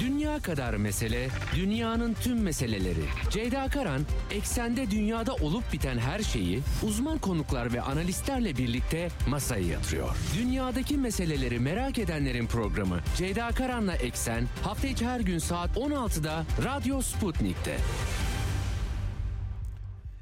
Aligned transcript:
Dünya 0.00 0.38
kadar 0.38 0.74
mesele, 0.74 1.28
dünyanın 1.56 2.14
tüm 2.14 2.42
meseleleri. 2.42 3.04
Ceyda 3.30 3.68
Karan, 3.68 4.00
eksende 4.30 4.90
dünyada 4.90 5.34
olup 5.34 5.72
biten 5.72 5.98
her 5.98 6.22
şeyi 6.22 6.60
uzman 6.82 7.18
konuklar 7.18 7.72
ve 7.72 7.80
analistlerle 7.82 8.56
birlikte 8.56 9.08
masaya 9.28 9.66
yatırıyor. 9.66 10.16
Dünyadaki 10.38 10.96
meseleleri 10.96 11.58
merak 11.58 11.98
edenlerin 11.98 12.46
programı 12.46 13.00
Ceyda 13.16 13.48
Karan'la 13.48 13.94
Eksen 13.94 14.44
hafta 14.64 14.88
içi 14.88 15.06
her 15.06 15.20
gün 15.20 15.38
saat 15.38 15.76
16'da 15.76 16.44
Radyo 16.64 17.02
Sputnik'te. 17.02 17.76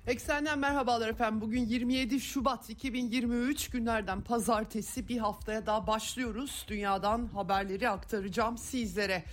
Eksenden 0.07 0.59
merhabalar 0.59 1.09
efendim. 1.09 1.41
Bugün 1.41 1.67
27 1.67 2.21
Şubat 2.21 2.71
2023 2.71 3.69
günlerden 3.69 4.21
pazartesi 4.21 5.09
bir 5.09 5.19
haftaya 5.19 5.67
daha 5.67 5.87
başlıyoruz. 5.87 6.65
Dünyadan 6.69 7.29
haberleri 7.35 7.89
aktaracağım 7.89 8.59
sizlere. 8.59 9.25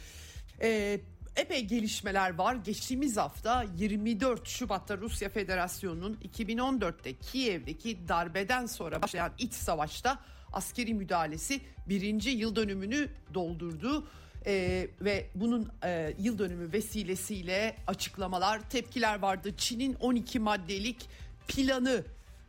Ee, 0.61 0.99
epey 1.35 1.65
gelişmeler 1.65 2.35
var. 2.35 2.55
Geçtiğimiz 2.55 3.17
hafta 3.17 3.65
24 3.77 4.47
Şubat'ta 4.47 4.97
Rusya 4.97 5.29
Federasyonu'nun 5.29 6.17
2014'te 6.33 7.13
Kiev'deki 7.13 8.07
darbeden 8.07 8.65
sonra 8.65 9.01
başlayan 9.01 9.31
iç 9.37 9.53
savaşta 9.53 10.19
askeri 10.53 10.93
müdahalesi 10.93 11.61
birinci 11.89 12.29
yıl 12.29 12.55
dönümünü 12.55 13.09
doldurdu. 13.33 14.07
Ee, 14.45 14.87
ve 15.01 15.29
bunun 15.35 15.71
e, 15.83 16.15
yıl 16.19 16.37
dönümü 16.37 16.73
vesilesiyle 16.73 17.75
açıklamalar, 17.87 18.69
tepkiler 18.69 19.19
vardı. 19.19 19.53
Çin'in 19.57 19.93
12 19.93 20.39
maddelik 20.39 21.09
planı 21.47 22.03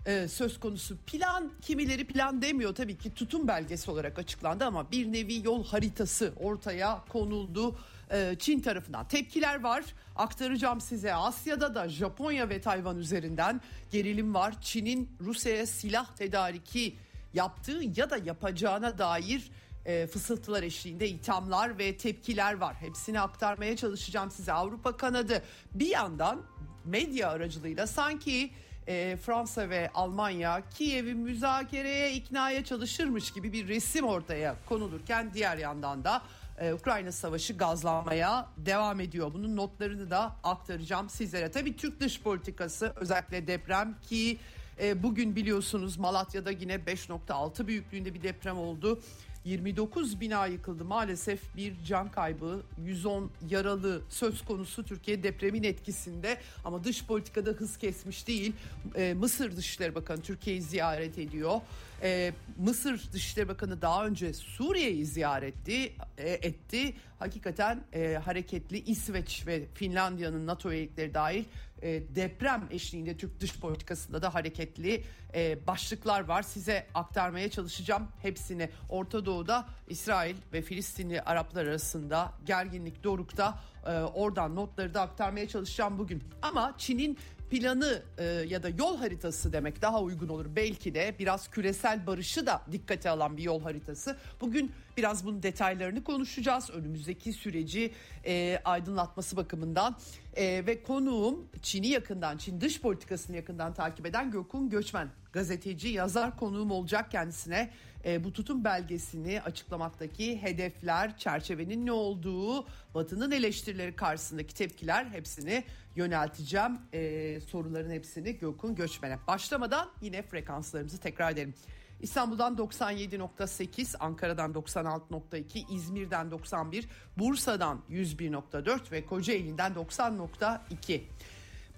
e, 0.06 0.28
söz 0.28 0.60
konusu. 0.60 0.96
Plan 0.96 1.52
kimileri 1.62 2.06
plan 2.06 2.42
demiyor 2.42 2.74
tabii 2.74 2.98
ki 2.98 3.14
tutum 3.14 3.48
belgesi 3.48 3.90
olarak 3.90 4.18
açıklandı 4.18 4.64
ama 4.64 4.90
bir 4.90 5.12
nevi 5.12 5.44
yol 5.44 5.64
haritası 5.64 6.32
ortaya 6.36 7.04
konuldu. 7.08 7.78
E, 8.10 8.36
Çin 8.38 8.60
tarafından 8.60 9.08
tepkiler 9.08 9.62
var. 9.62 9.84
Aktaracağım 10.16 10.80
size 10.80 11.14
Asya'da 11.14 11.74
da 11.74 11.88
Japonya 11.88 12.48
ve 12.48 12.60
Tayvan 12.60 12.98
üzerinden 12.98 13.60
gerilim 13.90 14.34
var. 14.34 14.54
Çin'in 14.60 15.10
Rusya'ya 15.20 15.66
silah 15.66 16.16
tedariki 16.16 16.96
yaptığı 17.34 17.80
ya 17.96 18.10
da 18.10 18.16
yapacağına 18.16 18.98
dair 18.98 19.50
e, 19.86 20.06
fısıltılar 20.06 20.62
eşliğinde 20.62 21.08
ithamlar 21.08 21.78
ve 21.78 21.96
tepkiler 21.96 22.54
var. 22.54 22.74
Hepsini 22.80 23.20
aktarmaya 23.20 23.76
çalışacağım 23.76 24.30
size. 24.30 24.52
Avrupa 24.52 24.96
kanadı 24.96 25.42
bir 25.74 25.88
yandan 25.88 26.42
medya 26.84 27.30
aracılığıyla 27.30 27.86
sanki 27.86 28.50
e, 28.86 29.16
Fransa 29.16 29.70
ve 29.70 29.90
Almanya 29.94 30.62
Kiev'i 30.70 31.14
müzakereye 31.14 32.12
iknaya 32.12 32.64
çalışırmış 32.64 33.30
gibi 33.30 33.52
bir 33.52 33.68
resim 33.68 34.04
ortaya 34.04 34.54
konulurken 34.68 35.34
diğer 35.34 35.58
yandan 35.58 36.04
da 36.04 36.22
e, 36.60 36.72
Ukrayna 36.72 37.12
Savaşı 37.12 37.52
gazlanmaya 37.52 38.48
devam 38.56 39.00
ediyor. 39.00 39.34
Bunun 39.34 39.56
notlarını 39.56 40.10
da 40.10 40.36
aktaracağım 40.44 41.08
sizlere. 41.10 41.50
Tabii 41.50 41.76
Türk 41.76 42.00
dış 42.00 42.22
politikası 42.22 42.92
özellikle 42.96 43.46
deprem 43.46 43.96
ki 44.08 44.38
e, 44.80 45.02
bugün 45.02 45.36
biliyorsunuz 45.36 45.96
Malatya'da 45.96 46.50
yine 46.50 46.74
5.6 46.74 47.66
büyüklüğünde 47.66 48.14
bir 48.14 48.22
deprem 48.22 48.58
oldu. 48.58 49.00
29 49.44 50.20
bina 50.20 50.46
yıkıldı 50.46 50.84
maalesef 50.84 51.56
bir 51.56 51.74
can 51.84 52.10
kaybı 52.10 52.62
110 52.84 53.30
yaralı 53.50 54.02
söz 54.08 54.44
konusu 54.44 54.84
Türkiye 54.84 55.22
depremin 55.22 55.62
etkisinde 55.62 56.40
ama 56.64 56.84
dış 56.84 57.06
politikada 57.06 57.50
hız 57.50 57.76
kesmiş 57.76 58.26
değil 58.26 58.52
ee, 58.96 59.14
Mısır 59.14 59.56
Dışişleri 59.56 59.94
Bakanı 59.94 60.22
Türkiye'yi 60.22 60.62
ziyaret 60.62 61.18
ediyor 61.18 61.60
ee, 62.02 62.32
Mısır 62.58 63.12
Dışişleri 63.12 63.48
Bakanı 63.48 63.82
daha 63.82 64.06
önce 64.06 64.32
Suriye'yi 64.32 65.06
ziyaret 65.06 65.58
etti, 65.58 65.94
e, 66.18 66.30
etti. 66.30 66.94
hakikaten 67.18 67.84
e, 67.92 68.14
hareketli 68.24 68.78
İsveç 68.78 69.46
ve 69.46 69.66
Finlandiya'nın 69.74 70.46
NATO 70.46 70.72
üyelikleri 70.72 71.14
dahil 71.14 71.44
e, 71.82 72.02
deprem 72.14 72.68
eşliğinde 72.70 73.16
Türk 73.16 73.40
dış 73.40 73.60
politikasında 73.60 74.22
da 74.22 74.34
hareketli 74.34 75.04
e, 75.34 75.66
başlıklar 75.66 76.20
var. 76.20 76.42
Size 76.42 76.86
aktarmaya 76.94 77.50
çalışacağım 77.50 78.08
hepsini. 78.22 78.70
Orta 78.88 79.26
Doğu'da 79.26 79.68
İsrail 79.88 80.36
ve 80.52 80.62
Filistinli 80.62 81.22
Araplar 81.22 81.66
arasında 81.66 82.32
gerginlik 82.46 83.04
dorukta. 83.04 83.58
E, 83.86 83.90
oradan 83.90 84.56
notları 84.56 84.94
da 84.94 85.00
aktarmaya 85.00 85.48
çalışacağım 85.48 85.98
bugün. 85.98 86.24
Ama 86.42 86.74
Çin'in 86.78 87.18
planı 87.50 88.02
e, 88.18 88.24
ya 88.24 88.62
da 88.62 88.68
yol 88.68 88.96
haritası 88.96 89.52
demek 89.52 89.82
daha 89.82 90.02
uygun 90.02 90.28
olur. 90.28 90.46
Belki 90.56 90.94
de 90.94 91.14
biraz 91.18 91.50
küresel 91.50 92.06
barışı 92.06 92.46
da 92.46 92.62
dikkate 92.72 93.10
alan 93.10 93.36
bir 93.36 93.42
yol 93.42 93.62
haritası. 93.62 94.16
Bugün 94.40 94.72
biraz 94.96 95.24
bunun 95.24 95.42
detaylarını 95.42 96.04
konuşacağız. 96.04 96.70
Önümüzdeki 96.70 97.32
süreci 97.32 97.92
e, 98.26 98.60
aydınlatması 98.64 99.36
bakımından. 99.36 99.96
E, 100.36 100.66
ve 100.66 100.82
konuğum 100.82 101.48
Çin'i 101.62 101.88
yakından, 101.88 102.36
Çin 102.36 102.60
dış 102.60 102.80
politikasını 102.80 103.36
yakından 103.36 103.74
takip 103.74 104.06
eden 104.06 104.30
Gökhan 104.30 104.68
Göçmen. 104.70 105.08
Gazeteci, 105.32 105.88
yazar 105.88 106.36
konuğum 106.36 106.70
olacak 106.70 107.10
kendisine 107.10 107.70
e, 108.04 108.24
bu 108.24 108.32
tutum 108.32 108.64
belgesini 108.64 109.42
açıklamaktaki 109.42 110.42
hedefler, 110.42 111.18
çerçevenin 111.18 111.86
ne 111.86 111.92
olduğu, 111.92 112.66
Batı'nın 112.94 113.30
eleştirileri 113.30 113.96
karşısındaki 113.96 114.54
tepkiler 114.54 115.04
hepsini 115.04 115.64
yönelteceğim. 115.96 116.78
E, 116.92 117.40
soruların 117.40 117.90
hepsini 117.90 118.38
Gökhan 118.38 118.74
Göçmen'e. 118.74 119.18
Başlamadan 119.26 119.90
yine 120.02 120.22
frekanslarımızı 120.22 120.98
tekrar 120.98 121.32
edelim. 121.32 121.54
İstanbul'dan 122.00 122.56
97.8, 122.56 123.96
Ankara'dan 123.98 124.52
96.2, 124.52 125.74
İzmir'den 125.74 126.30
91, 126.30 126.88
Bursa'dan 127.18 127.82
101.4 127.90 128.92
ve 128.92 129.06
Kocaeli'nden 129.06 129.72
90.2. 129.72 131.00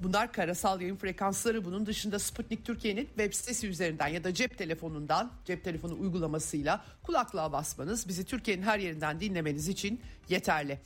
Bunlar 0.03 0.33
karasal 0.33 0.81
yayın 0.81 0.97
frekansları. 0.97 1.65
Bunun 1.65 1.87
dışında 1.87 2.19
Sputnik 2.19 2.65
Türkiye'nin 2.65 3.07
web 3.07 3.33
sitesi 3.33 3.69
üzerinden 3.69 4.09
ya 4.09 4.25
da 4.25 4.35
cep 4.35 4.59
telefonundan, 4.59 5.33
cep 5.45 5.65
telefonu 5.65 6.01
uygulamasıyla 6.01 6.85
kulaklığa 7.03 7.53
basmanız 7.53 8.09
bizi 8.09 8.25
Türkiye'nin 8.25 8.63
her 8.63 8.79
yerinden 8.79 9.21
dinlemeniz 9.21 9.69
için 9.69 10.01
yeterli. 10.29 10.79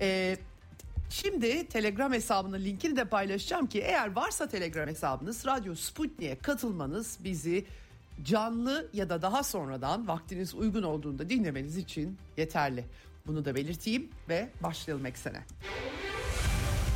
Ee, 0.00 0.36
Şimdi 1.10 1.68
Telegram 1.68 2.12
hesabının 2.12 2.64
linkini 2.64 2.96
de 2.96 3.04
paylaşacağım 3.04 3.66
ki 3.66 3.80
eğer 3.80 4.12
varsa 4.12 4.48
Telegram 4.48 4.88
hesabınız 4.88 5.46
Radyo 5.46 5.74
Sputnik'e 5.74 6.38
katılmanız 6.38 7.18
bizi 7.24 7.66
canlı 8.24 8.90
ya 8.92 9.08
da 9.08 9.22
daha 9.22 9.42
sonradan 9.42 10.08
vaktiniz 10.08 10.54
uygun 10.54 10.82
olduğunda 10.82 11.30
dinlemeniz 11.30 11.76
için 11.76 12.18
yeterli. 12.36 12.84
Bunu 13.26 13.44
da 13.44 13.54
belirteyim 13.54 14.08
ve 14.28 14.48
başlayalım 14.62 15.06
eksene. 15.06 15.42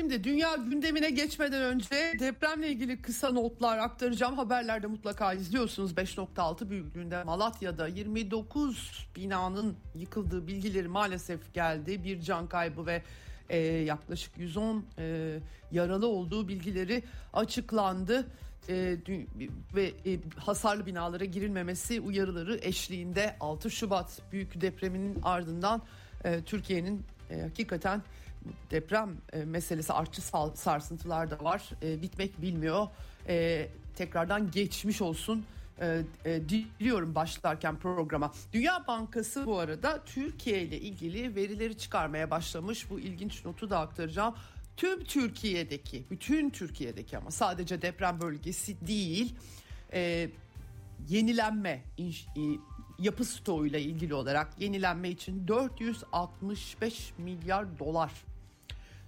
Şimdi 0.00 0.24
dünya 0.24 0.56
gündemine 0.56 1.10
geçmeden 1.10 1.62
önce 1.62 2.12
depremle 2.18 2.68
ilgili 2.68 3.02
kısa 3.02 3.30
notlar 3.30 3.78
aktaracağım. 3.78 4.36
Haberlerde 4.36 4.86
mutlaka 4.86 5.32
izliyorsunuz. 5.32 5.92
5.6 5.92 6.70
büyüklüğünde 6.70 7.24
Malatya'da 7.24 7.86
29 7.88 9.08
binanın 9.16 9.76
yıkıldığı 9.94 10.46
bilgileri 10.46 10.88
maalesef 10.88 11.54
geldi. 11.54 12.04
Bir 12.04 12.20
can 12.20 12.46
kaybı 12.46 12.86
ve 12.86 13.02
e, 13.48 13.58
yaklaşık 13.58 14.38
110 14.38 14.84
e, 14.98 15.38
yaralı 15.72 16.06
olduğu 16.06 16.48
bilgileri 16.48 17.02
açıklandı 17.32 18.26
e, 18.68 18.96
ve 19.74 19.92
e, 20.06 20.18
hasarlı 20.36 20.86
binalara 20.86 21.24
girilmemesi 21.24 22.00
uyarıları 22.00 22.58
eşliğinde 22.62 23.36
6 23.40 23.70
Şubat 23.70 24.22
büyük 24.32 24.60
depreminin 24.60 25.18
ardından 25.22 25.82
e, 26.24 26.42
Türkiye'nin 26.42 27.02
e, 27.30 27.40
hakikaten 27.40 28.02
deprem 28.70 29.16
e, 29.32 29.44
meselesi 29.44 29.92
artçı 29.92 30.22
sarsıntılar 30.54 31.30
da 31.30 31.44
var. 31.44 31.70
E, 31.82 32.02
bitmek 32.02 32.42
bilmiyor. 32.42 32.88
E, 33.28 33.68
tekrardan 33.96 34.50
geçmiş 34.50 35.02
olsun 35.02 35.44
diliyorum 36.48 37.14
başlarken 37.14 37.76
programa. 37.76 38.32
Dünya 38.52 38.84
Bankası 38.86 39.46
bu 39.46 39.58
arada 39.58 40.04
Türkiye 40.04 40.62
ile 40.62 40.80
ilgili 40.80 41.36
verileri 41.36 41.78
çıkarmaya 41.78 42.30
başlamış. 42.30 42.90
Bu 42.90 43.00
ilginç 43.00 43.44
notu 43.44 43.70
da 43.70 43.78
aktaracağım. 43.78 44.34
Tüm 44.76 45.04
Türkiye'deki, 45.04 46.04
bütün 46.10 46.50
Türkiye'deki 46.50 47.18
ama 47.18 47.30
sadece 47.30 47.82
deprem 47.82 48.20
bölgesi 48.20 48.86
değil, 48.86 49.34
e, 49.92 50.30
yenilenme, 51.08 51.82
inş, 51.96 52.26
e, 52.26 52.42
yapı 52.98 53.24
stoğuyla 53.24 53.78
ilgili 53.78 54.14
olarak 54.14 54.60
yenilenme 54.60 55.10
için 55.10 55.48
465 55.48 57.12
milyar 57.18 57.78
dolar 57.78 58.12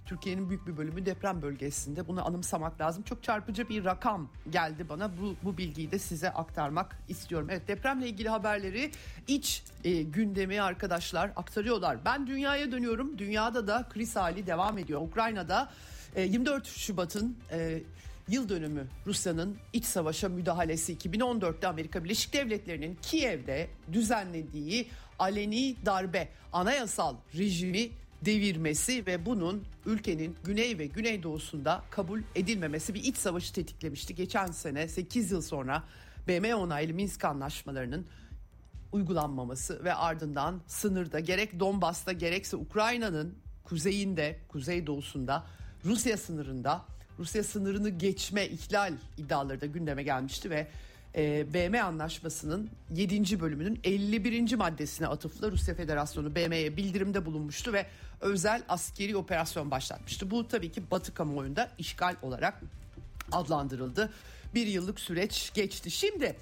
Türkiye'nin 0.05 0.49
büyük 0.49 0.67
bir 0.67 0.77
bölümü 0.77 1.05
deprem 1.05 1.41
bölgesinde. 1.41 2.07
Bunu 2.07 2.27
anımsamak 2.27 2.81
lazım. 2.81 3.03
Çok 3.03 3.23
çarpıcı 3.23 3.69
bir 3.69 3.85
rakam 3.85 4.29
geldi 4.49 4.89
bana. 4.89 5.11
Bu, 5.21 5.35
bu 5.43 5.57
bilgiyi 5.57 5.91
de 5.91 5.99
size 5.99 6.29
aktarmak 6.29 6.97
istiyorum. 7.09 7.47
Evet 7.51 7.67
depremle 7.67 8.07
ilgili 8.07 8.29
haberleri 8.29 8.91
iç 9.27 9.63
e, 9.83 10.01
gündemi 10.01 10.61
arkadaşlar 10.61 11.31
aktarıyorlar. 11.35 12.05
Ben 12.05 12.27
dünyaya 12.27 12.71
dönüyorum. 12.71 13.17
Dünyada 13.17 13.67
da 13.67 13.85
kriz 13.89 14.15
hali 14.15 14.47
devam 14.47 14.77
ediyor. 14.77 15.01
Ukrayna'da 15.01 15.69
e, 16.15 16.21
24 16.21 16.67
Şubat'ın 16.67 17.37
e, 17.51 17.79
yıl 18.27 18.49
dönümü 18.49 18.87
Rusya'nın 19.07 19.57
iç 19.73 19.85
savaşa 19.85 20.29
müdahalesi 20.29 20.95
2014'te 20.95 21.67
Amerika 21.67 22.03
Birleşik 22.03 22.33
Devletleri'nin 22.33 22.97
Kiev'de 23.01 23.67
düzenlediği 23.93 24.87
aleni 25.19 25.75
darbe 25.85 26.29
anayasal 26.53 27.15
rejimi 27.37 27.89
devirmesi 28.25 29.05
ve 29.05 29.25
bunun 29.25 29.65
ülkenin 29.85 30.35
güney 30.43 30.77
ve 30.77 30.85
güneydoğusunda 30.85 31.83
kabul 31.91 32.21
edilmemesi 32.35 32.93
bir 32.93 33.03
iç 33.03 33.17
savaşı 33.17 33.53
tetiklemişti. 33.53 34.15
Geçen 34.15 34.47
sene 34.47 34.87
8 34.87 35.31
yıl 35.31 35.41
sonra 35.41 35.83
BM 36.27 36.55
onaylı 36.55 36.93
Minsk 36.93 37.25
anlaşmalarının 37.25 38.05
uygulanmaması 38.91 39.83
ve 39.83 39.93
ardından 39.93 40.61
sınırda 40.67 41.19
gerek 41.19 41.59
Donbas'ta 41.59 42.11
gerekse 42.11 42.57
Ukrayna'nın 42.57 43.35
kuzeyinde, 43.63 44.39
kuzeydoğusunda 44.47 45.43
Rusya 45.85 46.17
sınırında 46.17 46.85
Rusya 47.19 47.43
sınırını 47.43 47.89
geçme 47.89 48.47
ihlal 48.47 48.93
iddiaları 49.17 49.61
da 49.61 49.65
gündeme 49.65 50.03
gelmişti 50.03 50.49
ve 50.49 50.67
e, 51.15 51.53
BM 51.53 51.81
anlaşmasının 51.81 52.69
7. 52.95 53.39
bölümünün 53.39 53.79
51. 53.83 54.55
maddesine 54.55 55.07
atıfla 55.07 55.51
Rusya 55.51 55.75
Federasyonu 55.75 56.35
BM'ye 56.35 56.77
bildirimde 56.77 57.25
bulunmuştu 57.25 57.73
ve 57.73 57.85
özel 58.21 58.63
askeri 58.69 59.17
operasyon 59.17 59.71
başlatmıştı. 59.71 60.31
Bu 60.31 60.47
tabii 60.47 60.71
ki 60.71 60.91
Batı 60.91 61.13
kamuoyunda 61.13 61.71
işgal 61.77 62.15
olarak 62.21 62.61
adlandırıldı. 63.31 64.13
Bir 64.55 64.67
yıllık 64.67 64.99
süreç 64.99 65.51
geçti. 65.53 65.91
Şimdi 65.91 66.35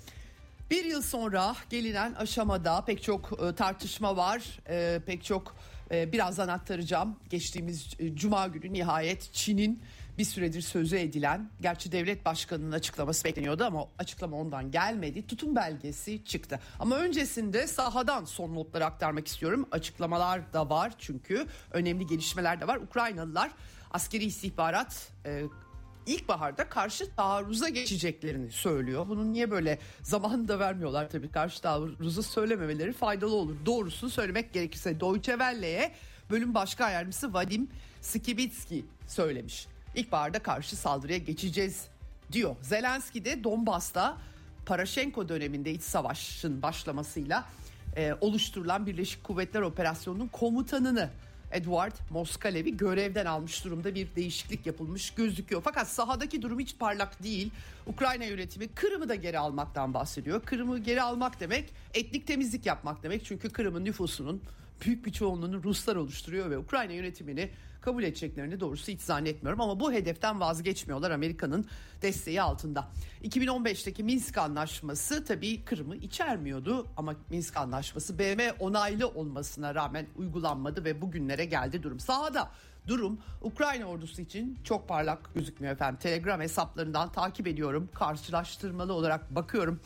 bir 0.71 0.85
yıl 0.85 1.01
sonra 1.01 1.55
gelinen 1.69 2.13
aşamada 2.13 2.85
pek 2.85 3.03
çok 3.03 3.39
e, 3.43 3.55
tartışma 3.55 4.17
var, 4.17 4.59
e, 4.69 4.99
pek 5.05 5.23
çok 5.23 5.55
e, 5.91 6.11
birazdan 6.11 6.47
aktaracağım. 6.47 7.15
Geçtiğimiz 7.29 7.89
Cuma 8.13 8.47
günü 8.47 8.73
nihayet 8.73 9.33
Çin'in 9.33 9.81
bir 10.17 10.25
süredir 10.25 10.61
sözü 10.61 10.97
edilen, 10.97 11.49
gerçi 11.61 11.91
devlet 11.91 12.25
başkanının 12.25 12.71
açıklaması 12.71 13.25
bekleniyordu 13.25 13.63
ama 13.63 13.87
açıklama 13.99 14.37
ondan 14.37 14.71
gelmedi. 14.71 15.27
Tutum 15.27 15.55
belgesi 15.55 16.25
çıktı. 16.25 16.59
Ama 16.79 16.95
öncesinde 16.97 17.67
sahadan 17.67 18.25
son 18.25 18.55
notları 18.55 18.85
aktarmak 18.85 19.27
istiyorum. 19.27 19.67
Açıklamalar 19.71 20.53
da 20.53 20.69
var 20.69 20.93
çünkü 20.99 21.45
önemli 21.71 22.07
gelişmeler 22.07 22.61
de 22.61 22.67
var. 22.67 22.77
Ukraynalılar 22.77 23.51
askeri 23.91 24.23
istihbarat 24.23 25.11
e, 25.25 25.43
ilkbaharda 26.05 26.69
karşı 26.69 27.15
taarruza 27.15 27.69
geçeceklerini 27.69 28.51
söylüyor. 28.51 29.05
Bunun 29.09 29.33
niye 29.33 29.51
böyle 29.51 29.79
zamanını 30.01 30.47
da 30.47 30.59
vermiyorlar 30.59 31.09
tabii 31.09 31.31
karşı 31.31 31.61
taarruzu 31.61 32.23
söylememeleri 32.23 32.93
faydalı 32.93 33.35
olur. 33.35 33.55
Doğrusunu 33.65 34.09
söylemek 34.09 34.53
gerekirse 34.53 34.99
Deutsche 34.99 35.31
Welle'ye 35.31 35.91
bölüm 36.29 36.53
başkan 36.53 36.89
yardımcısı 36.89 37.33
Vadim 37.33 37.69
Skibitski 38.01 38.85
söylemiş. 39.07 39.67
İlkbaharda 39.95 40.39
karşı 40.39 40.75
saldırıya 40.75 41.17
geçeceğiz 41.17 41.87
diyor. 42.31 42.55
Zelenski 42.61 43.25
de 43.25 43.43
Donbas'ta 43.43 44.17
Paraşenko 44.65 45.29
döneminde 45.29 45.71
iç 45.71 45.81
savaşın 45.81 46.61
başlamasıyla 46.61 47.45
e, 47.97 48.13
oluşturulan 48.21 48.85
Birleşik 48.85 49.23
Kuvvetler 49.23 49.61
Operasyonu'nun 49.61 50.27
komutanını 50.27 51.09
Edward 51.51 51.91
Moskalev'i 52.09 52.77
görevden 52.77 53.25
almış 53.25 53.65
durumda 53.65 53.95
bir 53.95 54.15
değişiklik 54.15 54.65
yapılmış 54.65 55.11
gözüküyor. 55.11 55.61
Fakat 55.65 55.87
sahadaki 55.87 56.41
durum 56.41 56.59
hiç 56.59 56.77
parlak 56.77 57.23
değil. 57.23 57.51
Ukrayna 57.87 58.25
yönetimi 58.25 58.67
Kırım'ı 58.67 59.09
da 59.09 59.15
geri 59.15 59.39
almaktan 59.39 59.93
bahsediyor. 59.93 60.41
Kırım'ı 60.41 60.79
geri 60.79 61.01
almak 61.01 61.39
demek 61.39 61.69
etnik 61.93 62.27
temizlik 62.27 62.65
yapmak 62.65 63.03
demek. 63.03 63.25
Çünkü 63.25 63.49
Kırım'ın 63.49 63.85
nüfusunun 63.85 64.41
büyük 64.85 65.05
bir 65.05 65.11
çoğunluğunu 65.11 65.63
Ruslar 65.63 65.95
oluşturuyor 65.95 66.49
ve 66.49 66.57
Ukrayna 66.57 66.93
yönetimini 66.93 67.49
kabul 67.81 68.03
edeceklerini 68.03 68.59
doğrusu 68.59 68.91
hiç 68.91 69.01
zannetmiyorum 69.01 69.61
ama 69.61 69.79
bu 69.79 69.93
hedeften 69.93 70.39
vazgeçmiyorlar 70.39 71.11
Amerika'nın 71.11 71.65
desteği 72.01 72.41
altında. 72.41 72.87
2015'teki 73.23 74.03
Minsk 74.03 74.37
Anlaşması 74.37 75.25
tabii 75.25 75.65
Kırım'ı 75.65 75.95
içermiyordu 75.95 76.87
ama 76.97 77.15
Minsk 77.29 77.57
Anlaşması 77.57 78.19
BM 78.19 78.51
onaylı 78.59 79.07
olmasına 79.07 79.75
rağmen 79.75 80.05
uygulanmadı 80.15 80.85
ve 80.85 81.01
bugünlere 81.01 81.45
geldi 81.45 81.83
durum. 81.83 81.99
Sahada 81.99 82.51
durum 82.87 83.19
Ukrayna 83.41 83.85
ordusu 83.85 84.21
için 84.21 84.59
çok 84.63 84.87
parlak 84.87 85.33
gözükmüyor 85.33 85.73
efendim. 85.73 85.99
Telegram 86.01 86.41
hesaplarından 86.41 87.11
takip 87.11 87.47
ediyorum. 87.47 87.89
Karşılaştırmalı 87.93 88.93
olarak 88.93 89.35
bakıyorum. 89.35 89.79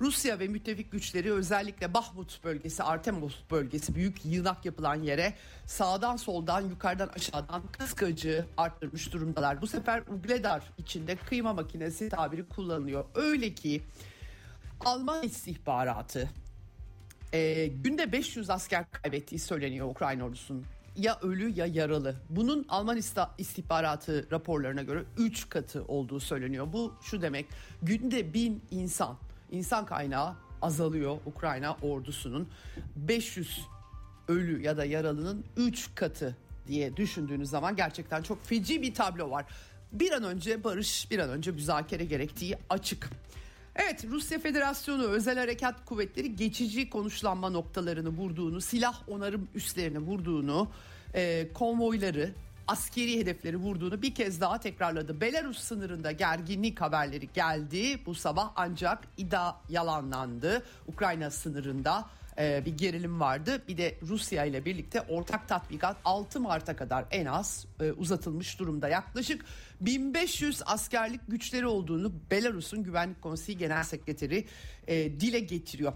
Rusya 0.00 0.38
ve 0.38 0.48
müttefik 0.48 0.92
güçleri 0.92 1.32
özellikle 1.32 1.94
Bahmut 1.94 2.44
bölgesi, 2.44 2.82
Artemus 2.82 3.34
bölgesi 3.50 3.94
büyük 3.94 4.24
yığınak 4.24 4.64
yapılan 4.64 5.02
yere 5.02 5.34
sağdan 5.66 6.16
soldan 6.16 6.60
yukarıdan 6.60 7.08
aşağıdan 7.08 7.62
kıskacı 7.72 8.46
arttırmış 8.56 9.12
durumdalar. 9.12 9.62
Bu 9.62 9.66
sefer 9.66 10.02
Ugledar 10.08 10.62
içinde 10.78 11.16
kıyma 11.16 11.52
makinesi 11.52 12.08
tabiri 12.08 12.48
kullanılıyor. 12.48 13.04
Öyle 13.14 13.54
ki 13.54 13.82
Alman 14.84 15.22
istihbaratı 15.22 16.28
e, 17.32 17.66
günde 17.66 18.12
500 18.12 18.50
asker 18.50 18.84
kaybettiği 18.90 19.38
söyleniyor 19.38 19.90
Ukrayna 19.90 20.24
ordusunun 20.24 20.64
ya 20.96 21.18
ölü 21.22 21.58
ya 21.58 21.66
yaralı. 21.66 22.16
Bunun 22.30 22.66
Alman 22.68 23.00
istihbaratı 23.38 24.26
raporlarına 24.30 24.82
göre 24.82 25.04
3 25.16 25.48
katı 25.48 25.84
olduğu 25.84 26.20
söyleniyor. 26.20 26.72
Bu 26.72 26.94
şu 27.02 27.22
demek 27.22 27.46
günde 27.82 28.34
bin 28.34 28.62
insan 28.70 29.16
insan 29.50 29.86
kaynağı 29.86 30.34
azalıyor 30.62 31.18
Ukrayna 31.26 31.76
ordusunun 31.82 32.48
500 32.96 33.60
ölü 34.28 34.62
ya 34.62 34.76
da 34.76 34.84
yaralının 34.84 35.44
3 35.56 35.94
katı 35.94 36.36
diye 36.66 36.96
düşündüğünüz 36.96 37.50
zaman 37.50 37.76
gerçekten 37.76 38.22
çok 38.22 38.46
feci 38.46 38.82
bir 38.82 38.94
tablo 38.94 39.30
var. 39.30 39.44
Bir 39.92 40.12
an 40.12 40.24
önce 40.24 40.64
barış, 40.64 41.10
bir 41.10 41.18
an 41.18 41.30
önce 41.30 41.50
müzakere 41.50 42.04
gerektiği 42.04 42.56
açık. 42.68 43.10
Evet 43.76 44.04
Rusya 44.04 44.38
Federasyonu 44.38 45.04
özel 45.04 45.38
harekat 45.38 45.84
kuvvetleri 45.84 46.36
geçici 46.36 46.90
konuşlanma 46.90 47.50
noktalarını 47.50 48.08
vurduğunu, 48.08 48.60
silah 48.60 49.08
onarım 49.08 49.48
üslerini 49.54 49.98
vurduğunu, 49.98 50.68
e, 51.14 51.48
konvoyları 51.54 52.34
askeri 52.68 53.20
hedefleri 53.20 53.56
vurduğunu 53.56 54.02
bir 54.02 54.14
kez 54.14 54.40
daha 54.40 54.60
tekrarladı. 54.60 55.20
Belarus 55.20 55.58
sınırında 55.58 56.12
gerginlik 56.12 56.80
haberleri 56.80 57.28
geldi 57.34 58.06
bu 58.06 58.14
sabah 58.14 58.52
ancak 58.56 58.98
iddia 59.16 59.54
yalanlandı. 59.68 60.62
Ukrayna 60.86 61.30
sınırında 61.30 62.08
e, 62.38 62.62
bir 62.66 62.78
gerilim 62.78 63.20
vardı. 63.20 63.62
Bir 63.68 63.76
de 63.76 63.94
Rusya 64.02 64.44
ile 64.44 64.64
birlikte 64.64 65.00
ortak 65.00 65.48
tatbikat 65.48 65.96
6 66.04 66.40
Mart'a 66.40 66.76
kadar 66.76 67.04
en 67.10 67.26
az 67.26 67.66
e, 67.80 67.92
uzatılmış 67.92 68.58
durumda. 68.58 68.88
Yaklaşık 68.88 69.44
1500 69.80 70.62
askerlik 70.66 71.20
güçleri 71.28 71.66
olduğunu 71.66 72.12
Belarus'un 72.30 72.82
Güvenlik 72.82 73.22
Konseyi 73.22 73.58
Genel 73.58 73.82
Sekreteri 73.82 74.44
e, 74.86 75.20
dile 75.20 75.40
getiriyor. 75.40 75.92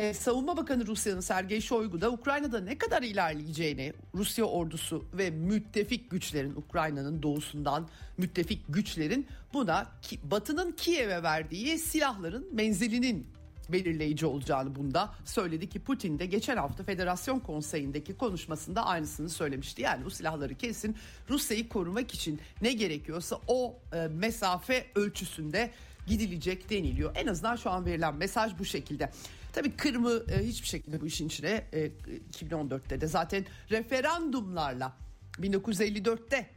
Ee, 0.00 0.14
Savunma 0.14 0.56
Bakanı 0.56 0.86
Rusya'nın 0.86 1.20
Sergey 1.20 1.60
Shoigu 1.60 2.00
da 2.00 2.10
Ukrayna'da 2.10 2.60
ne 2.60 2.78
kadar 2.78 3.02
ilerleyeceğini 3.02 3.92
Rusya 4.14 4.44
ordusu 4.44 5.04
ve 5.14 5.30
müttefik 5.30 6.10
güçlerin 6.10 6.54
Ukrayna'nın 6.56 7.22
doğusundan 7.22 7.88
müttefik 8.18 8.62
güçlerin 8.68 9.26
buna 9.52 9.86
Batı'nın 10.22 10.72
Kiev'e 10.72 11.22
verdiği 11.22 11.78
silahların 11.78 12.48
menzilinin 12.52 13.26
belirleyici 13.68 14.26
olacağını 14.26 14.74
bunda 14.74 15.14
söyledi 15.24 15.68
ki 15.68 15.80
Putin 15.80 16.18
de 16.18 16.26
geçen 16.26 16.56
hafta 16.56 16.84
Federasyon 16.84 17.40
Konseyi'ndeki 17.40 18.16
konuşmasında 18.16 18.86
aynısını 18.86 19.28
söylemişti. 19.30 19.82
Yani 19.82 20.04
bu 20.04 20.10
silahları 20.10 20.54
kesin 20.54 20.96
Rusya'yı 21.30 21.68
korumak 21.68 22.14
için 22.14 22.40
ne 22.62 22.72
gerekiyorsa 22.72 23.40
o 23.46 23.76
e, 23.92 24.08
mesafe 24.08 24.86
ölçüsünde 24.94 25.70
gidilecek 26.06 26.70
deniliyor. 26.70 27.16
En 27.16 27.26
azından 27.26 27.56
şu 27.56 27.70
an 27.70 27.86
verilen 27.86 28.14
mesaj 28.14 28.58
bu 28.58 28.64
şekilde. 28.64 29.10
Tabii 29.52 29.76
Kırım'ı 29.76 30.24
e, 30.28 30.46
hiçbir 30.46 30.68
şekilde 30.68 31.00
bu 31.00 31.06
işin 31.06 31.26
içine 31.26 31.66
e, 31.72 31.90
2014'te 32.32 33.00
de 33.00 33.06
zaten 33.06 33.46
referandumlarla 33.70 34.96
1954'te 35.38 36.50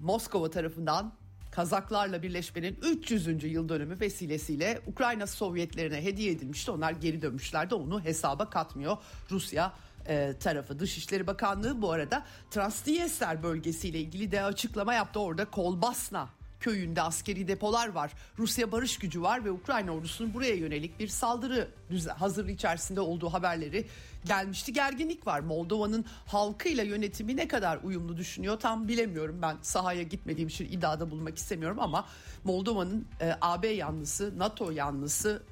Moskova 0.00 0.50
tarafından 0.50 1.12
Kazaklarla 1.50 2.22
birleşmenin 2.22 2.78
300. 2.82 3.44
yıl 3.44 3.68
dönümü 3.68 4.00
vesilesiyle 4.00 4.80
Ukrayna 4.86 5.26
Sovyetlerine 5.26 6.04
hediye 6.04 6.32
edilmişti. 6.32 6.70
Onlar 6.70 6.92
geri 6.92 7.22
dönmüşlerdi 7.22 7.74
onu 7.74 8.04
hesaba 8.04 8.50
katmıyor 8.50 8.96
Rusya 9.30 9.72
e, 10.08 10.34
tarafı. 10.40 10.78
Dışişleri 10.78 11.26
Bakanlığı 11.26 11.82
bu 11.82 11.92
arada 11.92 12.26
Transnistria 12.50 13.42
bölgesiyle 13.42 14.00
ilgili 14.00 14.30
de 14.30 14.42
açıklama 14.42 14.94
yaptı. 14.94 15.20
Orada 15.20 15.44
Kolbasna 15.44 16.28
köyünde 16.60 17.02
askeri 17.02 17.48
depolar 17.48 17.88
var. 17.88 18.12
Rusya 18.38 18.72
barış 18.72 18.98
gücü 18.98 19.22
var 19.22 19.44
ve 19.44 19.50
Ukrayna 19.50 19.90
ordusunun 19.90 20.34
buraya 20.34 20.54
yönelik 20.54 21.00
bir 21.00 21.08
saldırı 21.08 21.68
hazırlığı 22.08 22.50
içerisinde 22.50 23.00
olduğu 23.00 23.32
haberleri 23.32 23.86
gelmişti. 24.24 24.72
Gerginlik 24.72 25.26
var. 25.26 25.40
Moldova'nın 25.40 26.04
halkıyla 26.26 26.84
yönetimi 26.84 27.36
ne 27.36 27.48
kadar 27.48 27.78
uyumlu 27.82 28.16
düşünüyor 28.16 28.60
tam 28.60 28.88
bilemiyorum. 28.88 29.38
Ben 29.42 29.56
sahaya 29.62 30.02
gitmediğim 30.02 30.48
için 30.48 30.64
iddiada 30.64 31.10
bulmak 31.10 31.36
istemiyorum 31.36 31.78
ama 31.80 32.06
Moldova'nın 32.44 33.06
e, 33.20 33.32
AB 33.40 33.68
yanlısı, 33.68 34.38
NATO 34.38 34.70
yanlısı 34.70 35.42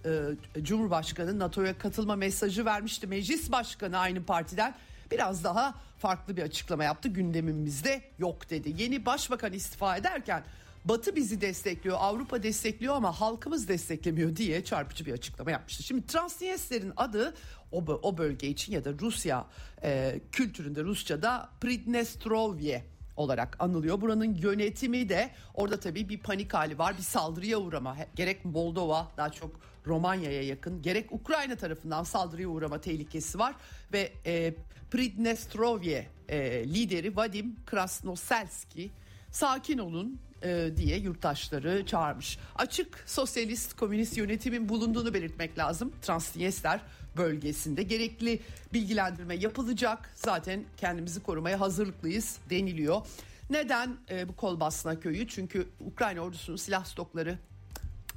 e, 0.56 0.62
Cumhurbaşkanı 0.62 1.38
NATO'ya 1.38 1.78
katılma 1.78 2.16
mesajı 2.16 2.64
vermişti. 2.64 3.06
Meclis 3.06 3.52
Başkanı 3.52 3.98
aynı 3.98 4.24
partiden 4.24 4.74
biraz 5.10 5.44
daha 5.44 5.74
farklı 5.98 6.36
bir 6.36 6.42
açıklama 6.42 6.84
yaptı. 6.84 7.08
Gündemimizde 7.08 8.02
yok 8.18 8.50
dedi. 8.50 8.82
Yeni 8.82 9.06
başbakan 9.06 9.52
istifa 9.52 9.96
ederken 9.96 10.44
Batı 10.84 11.16
bizi 11.16 11.40
destekliyor, 11.40 11.96
Avrupa 12.00 12.42
destekliyor 12.42 12.94
ama 12.94 13.20
halkımız 13.20 13.68
desteklemiyor 13.68 14.36
diye 14.36 14.64
çarpıcı 14.64 15.06
bir 15.06 15.12
açıklama 15.12 15.50
yapmıştı. 15.50 15.82
Şimdi 15.82 16.06
Transnistrya'nın 16.06 16.92
adı 16.96 17.34
o, 17.72 17.84
o 18.02 18.18
bölge 18.18 18.48
için 18.48 18.72
ya 18.72 18.84
da 18.84 18.92
Rusya 19.00 19.46
e, 19.82 20.20
kültüründe 20.32 20.84
Rusça'da 20.84 21.48
Pridnestrovye 21.60 22.84
olarak 23.16 23.56
anılıyor. 23.58 24.00
Buranın 24.00 24.34
yönetimi 24.34 25.08
de 25.08 25.30
orada 25.54 25.80
tabii 25.80 26.08
bir 26.08 26.18
panik 26.18 26.54
hali 26.54 26.78
var. 26.78 26.96
Bir 26.98 27.02
saldırıya 27.02 27.58
uğrama 27.58 27.96
gerek 28.14 28.44
Moldova 28.44 29.12
daha 29.16 29.30
çok 29.30 29.60
Romanya'ya 29.86 30.42
yakın 30.42 30.82
gerek 30.82 31.12
Ukrayna 31.12 31.56
tarafından 31.56 32.04
saldırıya 32.04 32.48
uğrama 32.48 32.80
tehlikesi 32.80 33.38
var 33.38 33.54
ve 33.92 34.12
e, 34.26 34.54
Pridnestrovye 34.90 36.06
e, 36.28 36.68
lideri 36.68 37.16
Vadim 37.16 37.56
Krasnoselski 37.66 38.90
sakin 39.30 39.78
olun 39.78 40.20
e, 40.44 40.76
diye 40.76 40.98
yurttaşları 40.98 41.86
çağırmış. 41.86 42.38
Açık 42.56 43.04
sosyalist 43.06 43.76
komünist 43.76 44.16
yönetimin 44.16 44.68
bulunduğunu 44.68 45.14
belirtmek 45.14 45.58
lazım. 45.58 45.92
Transnistria 46.02 46.80
bölgesinde 47.16 47.82
gerekli 47.82 48.40
bilgilendirme 48.72 49.34
yapılacak. 49.34 50.10
Zaten 50.14 50.64
kendimizi 50.76 51.22
korumaya 51.22 51.60
hazırlıklıyız 51.60 52.38
deniliyor. 52.50 53.06
Neden 53.50 53.96
e, 54.10 54.28
bu 54.28 54.36
Kolbasna 54.36 55.00
köyü? 55.00 55.28
Çünkü 55.28 55.68
Ukrayna 55.80 56.20
ordusunun 56.20 56.56
silah 56.56 56.84
stokları 56.84 57.38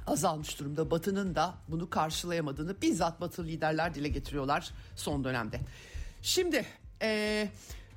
azalmış 0.06 0.60
durumda. 0.60 0.90
Batı'nın 0.90 1.34
da 1.34 1.54
bunu 1.68 1.90
karşılayamadığını 1.90 2.82
bizzat 2.82 3.20
Batı 3.20 3.44
liderler 3.44 3.94
dile 3.94 4.08
getiriyorlar 4.08 4.70
son 4.96 5.24
dönemde. 5.24 5.60
Şimdi 6.22 6.64
e, 7.02 7.48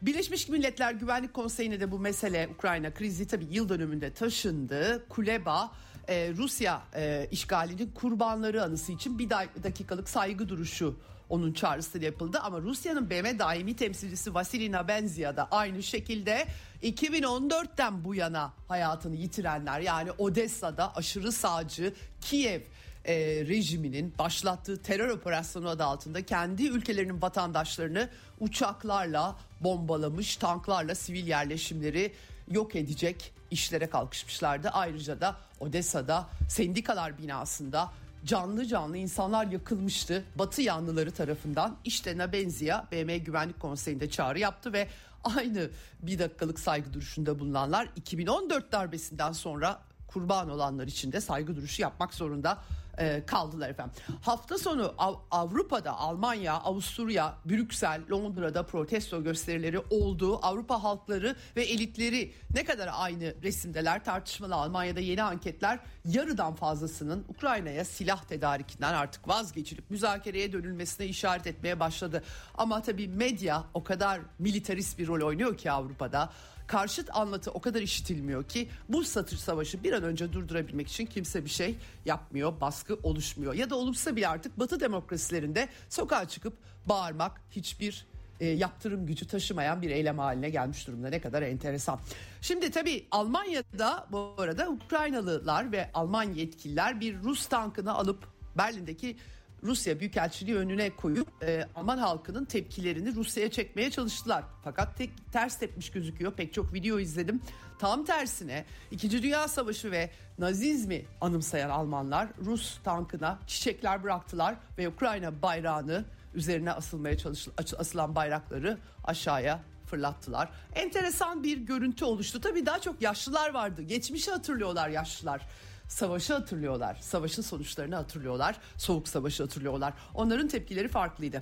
Birleşmiş 0.02 0.50
Milletler 0.50 0.94
Güvenlik 0.94 1.34
Konseyi'ne 1.34 1.80
de 1.80 1.92
bu 1.92 2.00
mesele 2.00 2.50
Ukrayna 2.56 2.94
krizi 2.94 3.28
tabii 3.28 3.48
yıl 3.52 3.70
dönümünde 3.70 4.14
taşındı. 4.14 5.06
Kuleba 5.10 5.72
e, 6.08 6.34
Rusya 6.38 6.82
e, 6.96 7.28
işgalinin 7.32 7.92
kurbanları 7.92 8.64
anısı 8.64 8.92
için 8.92 9.20
bir 9.20 9.30
dakikalık 9.64 10.10
saygı 10.10 10.50
duruşu 10.50 11.00
onun 11.30 11.54
çağrısıyla 11.54 12.06
yapıldı 12.06 12.40
ama 12.40 12.62
Rusya'nın 12.62 13.10
BM 13.10 13.40
daimi 13.40 13.76
temsilcisi 13.76 14.34
Vasily 14.34 14.72
Nabenzia 14.72 15.38
da 15.38 15.48
aynı 15.52 15.84
şekilde 15.84 16.48
2014'ten 16.84 18.04
bu 18.04 18.16
yana 18.16 18.54
hayatını 18.68 19.16
yitirenler 19.16 19.80
yani 19.80 20.12
Odessa'da 20.12 20.96
aşırı 20.96 21.32
sağcı 21.32 21.94
Kiev 22.22 22.62
e, 23.06 23.16
rejiminin 23.46 24.14
başlattığı 24.20 24.82
terör 24.82 25.10
operasyonu 25.10 25.70
adı 25.70 25.84
altında 25.84 26.26
kendi 26.26 26.68
ülkelerinin 26.68 27.22
vatandaşlarını 27.22 28.10
uçaklarla 28.40 29.36
bombalamış, 29.62 30.36
tanklarla 30.36 30.96
sivil 30.96 31.28
yerleşimleri 31.28 32.14
yok 32.52 32.76
edecek 32.76 33.34
işlere 33.52 33.88
kalkışmışlardı. 33.88 34.70
Ayrıca 34.70 35.22
da 35.22 35.36
Odessa'da 35.60 36.30
sendikalar 36.50 37.18
binasında 37.18 37.92
canlı 38.26 38.66
canlı 38.66 38.98
insanlar 38.98 39.46
yakılmıştı 39.46 40.24
Batı 40.36 40.62
yanlıları 40.62 41.12
tarafından. 41.12 41.78
İşte 41.86 42.18
Nabenzia 42.18 42.86
BM 42.92 43.18
Güvenlik 43.18 43.60
Konseyi'nde 43.60 44.10
çağrı 44.10 44.40
yaptı 44.40 44.74
ve 44.74 44.88
aynı 45.24 45.70
bir 46.02 46.20
dakikalık 46.20 46.60
saygı 46.60 46.94
duruşunda 46.94 47.40
bulunanlar 47.40 47.88
2014 47.96 48.72
darbesinden 48.72 49.32
sonra 49.32 49.82
kurban 50.08 50.50
olanlar 50.50 50.88
için 50.88 51.12
de 51.12 51.22
saygı 51.22 51.56
duruşu 51.56 51.82
yapmak 51.82 52.14
zorunda 52.14 52.58
e, 52.98 53.26
kaldılar 53.26 53.70
efendim. 53.70 53.94
Hafta 54.22 54.58
sonu 54.58 54.94
Av- 54.98 55.20
Avrupa'da 55.32 55.98
Almanya, 55.98 56.54
Avusturya, 56.54 57.36
Brüksel, 57.46 58.02
Londra'da 58.12 58.64
protesto 58.64 59.24
gösterileri 59.24 59.80
olduğu 59.90 60.46
Avrupa 60.46 60.84
halkları 60.84 61.36
ve 61.56 61.64
elitleri 61.64 62.34
ne 62.56 62.66
kadar 62.66 62.90
aynı 62.94 63.34
resimdeler 63.44 64.04
tartışmalı. 64.04 64.56
Almanya'da 64.56 65.00
yeni 65.00 65.24
anketler 65.24 65.80
yarıdan 66.06 66.56
fazlasının 66.56 67.26
Ukrayna'ya 67.30 67.86
silah 67.86 68.24
tedarikinden 68.24 68.94
artık 68.94 69.28
vazgeçilip 69.28 69.90
müzakereye 69.90 70.54
dönülmesine 70.54 71.06
işaret 71.08 71.48
etmeye 71.48 71.80
başladı. 71.80 72.24
Ama 72.56 72.82
tabii 72.82 73.08
medya 73.08 73.64
o 73.74 73.84
kadar 73.84 74.20
militarist 74.40 75.00
bir 75.00 75.08
rol 75.08 75.28
oynuyor 75.28 75.58
ki 75.58 75.72
Avrupa'da 75.72 76.30
karşıt 76.72 77.10
anlatı 77.16 77.52
o 77.52 77.62
kadar 77.62 77.82
işitilmiyor 77.82 78.44
ki 78.44 78.70
bu 78.90 79.04
satır 79.04 79.38
savaşı 79.38 79.84
bir 79.84 79.94
an 79.94 80.04
önce 80.04 80.34
durdurabilmek 80.34 80.88
için 80.88 81.06
kimse 81.06 81.46
bir 81.46 81.50
şey 81.50 81.76
yapmıyor, 82.06 82.62
baskı 82.62 82.98
oluşmuyor. 83.04 83.54
Ya 83.54 83.70
da 83.70 83.76
olursa 83.76 84.16
bile 84.16 84.28
artık 84.28 84.60
Batı 84.60 84.80
demokrasilerinde 84.80 85.70
sokağa 85.90 86.28
çıkıp 86.28 86.54
bağırmak 86.86 87.42
hiçbir 87.52 88.06
e, 88.40 88.46
yaptırım 88.46 89.06
gücü 89.06 89.28
taşımayan 89.28 89.82
bir 89.82 89.90
eylem 89.90 90.20
haline 90.20 90.50
gelmiş 90.50 90.88
durumda. 90.88 91.10
Ne 91.10 91.22
kadar 91.22 91.42
enteresan. 91.42 92.00
Şimdi 92.42 92.72
tabii 92.72 93.06
Almanya'da 93.12 94.08
bu 94.12 94.36
arada 94.38 94.70
Ukraynalılar 94.70 95.72
ve 95.72 95.90
Alman 95.94 96.34
yetkililer 96.34 97.00
bir 97.00 97.24
Rus 97.24 97.46
tankını 97.46 97.94
alıp 97.94 98.28
Berlin'deki 98.58 99.18
Rusya 99.64 100.00
Büyükelçiliği 100.00 100.58
önüne 100.58 100.90
koyup 100.96 101.44
e, 101.44 101.66
Alman 101.76 101.98
halkının 101.98 102.46
tepkilerini 102.46 103.16
Rusya'ya 103.16 103.52
çekmeye 103.52 103.92
çalıştılar. 103.92 104.44
Fakat 104.64 104.98
tek 104.98 105.34
ters 105.34 105.60
tepmiş 105.60 105.92
gözüküyor. 105.92 106.34
Pek 106.34 106.54
çok 106.54 106.74
video 106.74 107.00
izledim. 107.00 107.42
Tam 107.80 108.06
tersine 108.06 108.66
2. 108.92 109.24
Dünya 109.24 109.48
Savaşı 109.48 109.92
ve 109.92 110.10
Nazizmi 110.40 111.06
anımsayan 111.22 111.70
Almanlar 111.70 112.28
Rus 112.46 112.78
tankına 112.84 113.40
çiçekler 113.48 114.04
bıraktılar 114.04 114.56
ve 114.78 114.88
Ukrayna 114.88 115.42
bayrağını 115.42 116.06
üzerine 116.34 116.72
asılmaya 116.72 117.18
çalışılan 117.18 117.56
asılan 117.78 118.16
bayrakları 118.16 118.78
aşağıya 119.04 119.60
fırlattılar. 119.86 120.50
Enteresan 120.76 121.44
bir 121.44 121.58
görüntü 121.58 122.06
oluştu. 122.06 122.42
Tabii 122.42 122.66
daha 122.66 122.80
çok 122.80 123.02
yaşlılar 123.02 123.54
vardı. 123.54 123.82
Geçmişi 123.82 124.32
hatırlıyorlar 124.32 124.90
yaşlılar 124.90 125.48
savaşı 125.92 126.34
hatırlıyorlar. 126.34 126.98
Savaşın 127.02 127.42
sonuçlarını 127.42 127.96
hatırlıyorlar. 127.96 128.56
Soğuk 128.78 129.08
savaşı 129.08 129.44
hatırlıyorlar. 129.44 129.94
Onların 130.14 130.48
tepkileri 130.48 130.88
farklıydı. 130.88 131.42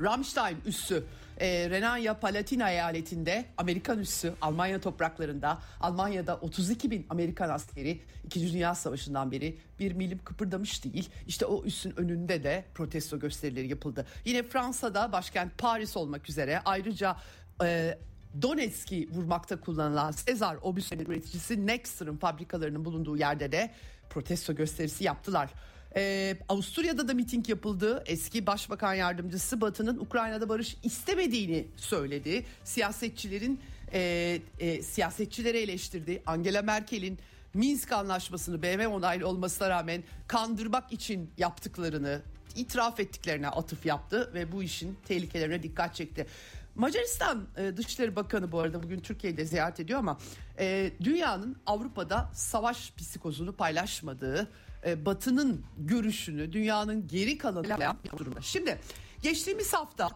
Rammstein 0.00 0.58
üssü 0.66 1.04
e, 1.38 1.70
Renania 1.70 2.14
Palatina 2.14 2.70
eyaletinde 2.70 3.44
Amerikan 3.56 3.98
üssü 3.98 4.32
Almanya 4.40 4.80
topraklarında 4.80 5.58
Almanya'da 5.80 6.36
32 6.36 6.90
bin 6.90 7.06
Amerikan 7.10 7.48
askeri 7.48 8.00
2. 8.24 8.52
Dünya 8.52 8.74
Savaşı'ndan 8.74 9.32
beri 9.32 9.58
bir 9.78 9.92
milim 9.92 10.18
kıpırdamış 10.24 10.84
değil. 10.84 11.10
İşte 11.26 11.46
o 11.46 11.64
üssün 11.64 12.00
önünde 12.00 12.44
de 12.44 12.64
protesto 12.74 13.18
gösterileri 13.18 13.68
yapıldı. 13.68 14.06
Yine 14.24 14.42
Fransa'da 14.42 15.12
başkent 15.12 15.58
Paris 15.58 15.96
olmak 15.96 16.28
üzere 16.28 16.62
ayrıca 16.64 17.16
e, 17.62 17.98
Donetsk'i 18.42 19.08
vurmakta 19.10 19.60
kullanılan 19.60 20.10
Sezar 20.10 20.56
obüsünün 20.62 21.04
üreticisi 21.04 21.66
Nexter'ın 21.66 22.16
fabrikalarının 22.16 22.84
bulunduğu 22.84 23.16
yerde 23.16 23.52
de 23.52 23.70
protesto 24.10 24.54
gösterisi 24.54 25.04
yaptılar. 25.04 25.50
Ee, 25.96 26.36
Avusturya'da 26.48 27.08
da 27.08 27.14
miting 27.14 27.48
yapıldı. 27.48 28.04
Eski 28.06 28.46
Başbakan 28.46 28.94
Yardımcısı 28.94 29.60
Batı'nın 29.60 29.98
Ukrayna'da 29.98 30.48
barış 30.48 30.76
istemediğini 30.82 31.66
söyledi. 31.76 32.44
Siyasetçilerin 32.64 33.60
e, 33.92 34.40
e, 34.58 34.82
siyasetçileri 34.82 35.58
eleştirdi. 35.58 36.22
Angela 36.26 36.62
Merkel'in 36.62 37.18
Minsk 37.54 37.92
anlaşmasını 37.92 38.62
BM 38.62 38.88
onaylı 38.88 39.28
olmasına 39.28 39.70
rağmen 39.70 40.02
kandırmak 40.26 40.92
için 40.92 41.30
yaptıklarını 41.38 42.22
itiraf 42.56 43.00
ettiklerine 43.00 43.48
atıf 43.48 43.86
yaptı 43.86 44.30
ve 44.34 44.52
bu 44.52 44.62
işin 44.62 44.96
tehlikelerine 45.04 45.62
dikkat 45.62 45.94
çekti. 45.94 46.26
Macaristan 46.74 47.46
e, 47.56 47.76
Dışişleri 47.76 48.16
Bakanı 48.16 48.52
bu 48.52 48.60
arada 48.60 48.82
bugün 48.82 49.00
Türkiye'de 49.00 49.44
ziyaret 49.44 49.80
ediyor 49.80 49.98
ama 49.98 50.18
e, 50.58 50.92
dünyanın 51.02 51.56
Avrupa'da 51.66 52.30
savaş 52.34 52.92
psikozunu 52.96 53.52
paylaşmadığı, 53.52 54.50
e, 54.86 55.06
Batı'nın 55.06 55.64
görüşünü 55.78 56.52
dünyanın 56.52 57.08
geri 57.08 57.38
kalanıyla 57.38 57.96
durumda. 58.18 58.40
Şimdi 58.40 58.78
geçtiğimiz 59.22 59.72
hafta 59.72 60.08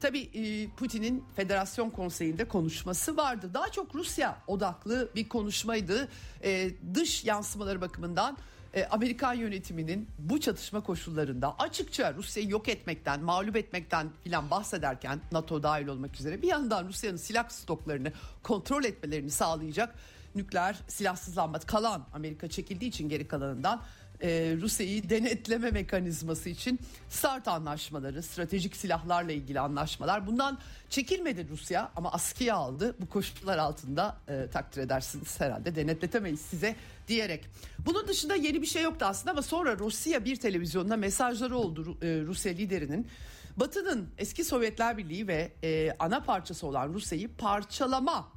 Tabii 0.00 0.30
e, 0.34 0.68
Putin'in 0.68 1.24
Federasyon 1.36 1.90
Konseyi'nde 1.90 2.48
konuşması 2.48 3.16
vardı. 3.16 3.50
Daha 3.54 3.68
çok 3.68 3.94
Rusya 3.94 4.38
odaklı 4.46 5.10
bir 5.14 5.28
konuşmaydı. 5.28 6.08
E, 6.42 6.70
dış 6.94 7.24
yansımaları 7.24 7.80
bakımından 7.80 8.36
e, 8.76 8.86
Amerikan 8.86 9.34
yönetiminin 9.34 10.08
bu 10.18 10.40
çatışma 10.40 10.80
koşullarında 10.80 11.58
açıkça 11.58 12.14
Rusya'yı 12.14 12.48
yok 12.48 12.68
etmekten, 12.68 13.20
mağlup 13.20 13.56
etmekten 13.56 14.08
filan 14.24 14.50
bahsederken 14.50 15.20
NATO 15.32 15.62
dahil 15.62 15.86
olmak 15.86 16.20
üzere 16.20 16.42
bir 16.42 16.48
yandan 16.48 16.88
Rusya'nın 16.88 17.16
silah 17.16 17.48
stoklarını 17.48 18.12
kontrol 18.42 18.84
etmelerini 18.84 19.30
sağlayacak 19.30 19.94
nükleer 20.34 20.76
silahsızlanma 20.88 21.58
kalan 21.58 22.06
Amerika 22.12 22.48
çekildiği 22.48 22.90
için 22.90 23.08
geri 23.08 23.28
kalanından 23.28 23.82
e, 24.22 24.56
Rusya'yı 24.60 25.10
denetleme 25.10 25.70
mekanizması 25.70 26.48
için 26.48 26.78
START 27.08 27.48
anlaşmaları, 27.48 28.22
stratejik 28.22 28.76
silahlarla 28.76 29.32
ilgili 29.32 29.60
anlaşmalar. 29.60 30.26
Bundan 30.26 30.58
çekilmedi 30.90 31.46
Rusya 31.50 31.90
ama 31.96 32.12
askıya 32.12 32.56
aldı. 32.56 32.96
Bu 33.00 33.08
koşullar 33.08 33.58
altında 33.58 34.16
e, 34.28 34.46
takdir 34.52 34.82
edersiniz 34.82 35.40
herhalde 35.40 35.76
denetletemeyiz 35.76 36.40
size 36.40 36.76
diyerek. 37.08 37.44
Bunun 37.78 38.08
dışında 38.08 38.34
yeni 38.34 38.62
bir 38.62 38.66
şey 38.66 38.82
yoktu 38.82 39.04
aslında 39.08 39.30
ama 39.30 39.42
sonra 39.42 39.78
Rusya 39.78 40.24
bir 40.24 40.36
televizyonda 40.36 40.96
mesajları 40.96 41.56
oldu 41.56 41.98
e, 42.02 42.06
Rusya 42.26 42.52
liderinin. 42.52 43.06
Batı'nın 43.56 44.08
eski 44.18 44.44
Sovyetler 44.44 44.98
Birliği 44.98 45.28
ve 45.28 45.52
e, 45.64 45.96
ana 45.98 46.20
parçası 46.20 46.66
olan 46.66 46.94
Rusya'yı 46.94 47.36
parçalama 47.36 48.28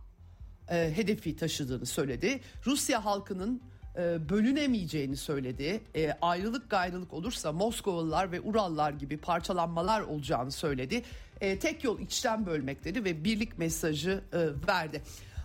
e, 0.71 0.91
hedefi 0.95 1.35
taşıdığını 1.35 1.85
söyledi. 1.85 2.41
Rusya 2.65 3.05
halkının 3.05 3.61
e, 3.97 4.29
bölünemeyeceğini 4.29 5.17
söyledi. 5.17 5.81
E, 5.95 6.11
ayrılık 6.21 6.69
gayrılık 6.69 7.13
olursa 7.13 7.51
Moskovalılar 7.51 8.31
ve 8.31 8.41
Urallar 8.41 8.91
gibi 8.91 9.17
parçalanmalar 9.17 10.01
olacağını 10.01 10.51
söyledi. 10.51 11.03
E, 11.41 11.59
tek 11.59 11.83
yol 11.83 11.99
içten 11.99 12.45
bölmek 12.45 12.83
dedi 12.83 13.03
ve 13.03 13.23
birlik 13.23 13.57
mesajı 13.57 14.23
e, 14.33 14.67
verdi. 14.67 15.01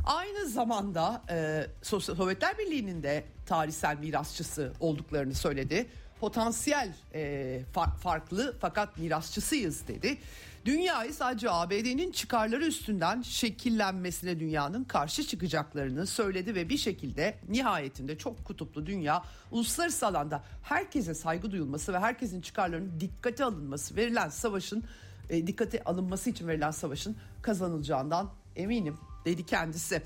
Aynı 0.07 0.49
zamanda 0.49 1.23
e, 1.31 1.67
Sovyetler 1.83 2.59
Birliği'nin 2.59 3.03
de 3.03 3.25
tarihsel 3.47 3.99
mirasçısı 3.99 4.73
olduklarını 4.81 5.35
söyledi. 5.35 5.87
Potansiyel 6.21 6.95
e, 7.15 7.61
farklı 8.03 8.57
fakat 8.61 8.99
mirasçısıyız 8.99 9.89
dedi. 9.89 10.19
Dünyayı 10.64 11.14
sadece 11.14 11.50
ABD'nin 11.50 12.12
çıkarları 12.12 12.66
üstünden 12.66 13.23
şekillenmesine 13.23 14.40
dünyanın 14.40 14.85
karşı 14.85 15.26
çıkacaklarını 15.26 16.06
söyledi 16.06 16.54
ve 16.54 16.68
bir 16.68 16.78
şekilde 16.78 17.38
nihayetinde 17.49 18.18
çok 18.18 18.44
kutuplu 18.44 18.87
dünya 18.87 19.23
uluslararası 19.50 20.06
alanda 20.06 20.44
herkese 20.62 21.14
saygı 21.14 21.50
duyulması 21.50 21.92
ve 21.92 21.99
herkesin 21.99 22.40
çıkarlarının 22.40 23.00
dikkate 23.00 23.44
alınması 23.44 23.97
verilen 23.97 24.28
savaşın 24.28 24.85
e, 25.30 25.47
dikkate 25.47 25.85
alınması 25.85 26.30
için 26.30 26.49
verilen 26.49 26.71
savaşın 26.71 27.16
kazanılacağından 27.42 28.30
eminim 28.56 28.99
dedi 29.25 29.47
kendisi. 29.47 30.02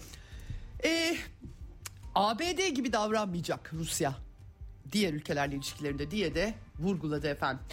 E, 0.84 1.16
ABD 2.14 2.68
gibi 2.74 2.92
davranmayacak 2.92 3.70
Rusya 3.72 4.14
diğer 4.92 5.12
ülkelerle 5.12 5.56
ilişkilerinde 5.56 6.10
diye 6.10 6.34
de 6.34 6.54
vurguladı 6.78 7.28
efendim. 7.28 7.64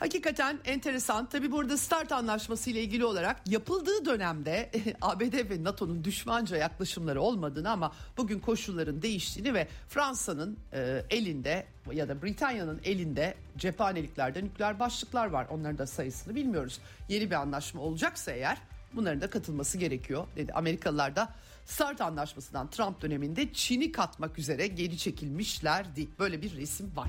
Hakikaten 0.00 0.58
enteresan. 0.64 1.26
Tabi 1.26 1.52
burada 1.52 1.76
START 1.76 2.12
anlaşması 2.12 2.70
ile 2.70 2.82
ilgili 2.82 3.04
olarak 3.04 3.40
yapıldığı 3.46 4.04
dönemde 4.04 4.70
ABD 5.02 5.50
ve 5.50 5.64
NATO'nun 5.64 6.04
düşmanca 6.04 6.56
yaklaşımları 6.56 7.20
olmadığını 7.20 7.70
ama 7.70 7.92
bugün 8.16 8.38
koşulların 8.38 9.02
değiştiğini 9.02 9.54
ve 9.54 9.68
Fransa'nın 9.88 10.58
e, 10.72 11.02
elinde 11.10 11.66
ya 11.92 12.08
da 12.08 12.22
Britanya'nın 12.22 12.80
elinde 12.84 13.34
cephaneliklerden 13.56 14.44
nükleer 14.44 14.80
başlıklar 14.80 15.26
var. 15.26 15.46
Onların 15.50 15.78
da 15.78 15.86
sayısını 15.86 16.34
bilmiyoruz. 16.34 16.80
Yeni 17.08 17.30
bir 17.30 17.34
anlaşma 17.34 17.82
olacaksa 17.82 18.32
eğer 18.32 18.58
bunların 18.94 19.20
da 19.20 19.30
katılması 19.30 19.78
gerekiyor 19.78 20.26
dedi. 20.36 20.52
Amerikalılar 20.52 21.16
da 21.16 21.34
START 21.66 22.00
anlaşmasından 22.00 22.70
Trump 22.70 23.02
döneminde 23.02 23.52
Çin'i 23.52 23.92
katmak 23.92 24.38
üzere 24.38 24.66
geri 24.66 24.98
çekilmişlerdi. 24.98 26.08
Böyle 26.18 26.42
bir 26.42 26.56
resim 26.56 26.92
var. 26.96 27.08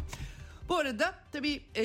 Bu 0.70 0.78
arada 0.78 1.14
tabii 1.32 1.62
e, 1.76 1.84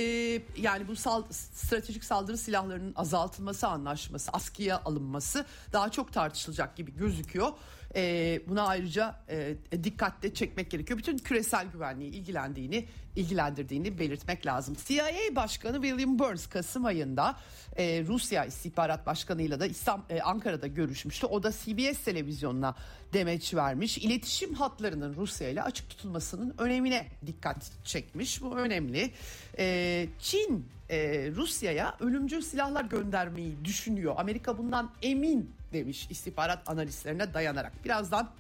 yani 0.57 0.89
bu 0.89 0.97
sal, 0.97 1.23
stratejik 1.31 2.05
saldırı 2.05 2.37
silahlarının 2.37 2.93
azaltılması 2.97 3.69
anlaşması, 3.69 4.31
askıya 4.33 4.83
alınması 4.85 5.47
daha 5.73 5.91
çok 5.91 6.13
tartışılacak 6.13 6.77
gibi 6.77 6.97
gözüküyor. 6.97 7.53
E, 7.97 8.41
buna 8.49 8.67
ayrıca 8.67 9.21
e, 9.29 9.57
dikkatle 9.85 10.35
çekmek 10.35 10.71
gerekiyor. 10.71 10.99
Bütün 10.99 11.19
küresel 11.19 11.67
güvenliği 11.73 12.11
ilgilendiğini, 12.11 12.87
ilgilendirdiğini 13.17 13.99
belirtmek 13.99 14.47
lazım. 14.47 14.77
CIA 14.85 15.37
Başkanı 15.37 15.83
William 15.83 16.19
Burns 16.19 16.47
Kasım 16.47 16.85
ayında 16.85 17.37
e, 17.77 18.05
Rusya 18.07 18.45
İstihbarat 18.45 19.07
Başkanı'yla 19.07 19.61
da 19.61 19.67
İslam, 19.67 20.05
e, 20.11 20.21
Ankara'da 20.21 20.67
görüşmüştü. 20.67 21.27
O 21.27 21.43
da 21.43 21.53
CBS 21.53 22.05
televizyonuna 22.05 22.75
demeç 23.13 23.55
vermiş. 23.55 23.99
İletişim 23.99 24.55
hatlarının 24.55 25.15
Rusya 25.15 25.49
ile 25.49 25.63
açık 25.63 25.91
tutulmasının 25.91 26.55
önemine 26.59 27.07
dikkat 27.27 27.71
çekmiş. 27.85 28.43
Bu 28.43 28.57
önemli. 28.57 29.11
E, 29.59 30.07
Çin 30.19 30.67
e, 30.91 31.31
Rusya'ya 31.37 31.97
ölümcül 32.01 32.41
silahlar 32.41 32.85
göndermeyi 32.85 33.65
düşünüyor. 33.65 34.15
Amerika 34.19 34.59
bundan 34.59 34.91
emin 35.03 35.56
demiş 35.73 36.07
istihbarat 36.11 36.69
analistlerine 36.69 37.35
dayanarak. 37.35 37.85
Birazdan 37.85 38.31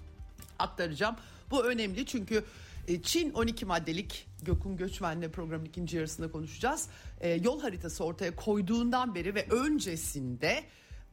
aktaracağım. 0.59 1.17
Bu 1.51 1.65
önemli 1.65 2.07
çünkü 2.07 2.45
e, 2.89 3.03
Çin 3.03 3.33
12 3.33 3.65
maddelik 3.65 4.27
Gökün 4.43 4.77
Göçmen'le 4.77 5.31
programın 5.31 5.65
ikinci 5.65 5.97
yarısında 5.97 6.31
konuşacağız. 6.31 6.89
E, 7.21 7.29
yol 7.29 7.61
haritası 7.61 8.05
ortaya 8.05 8.37
koyduğundan 8.37 9.15
beri 9.15 9.35
ve 9.35 9.47
öncesinde 9.51 10.65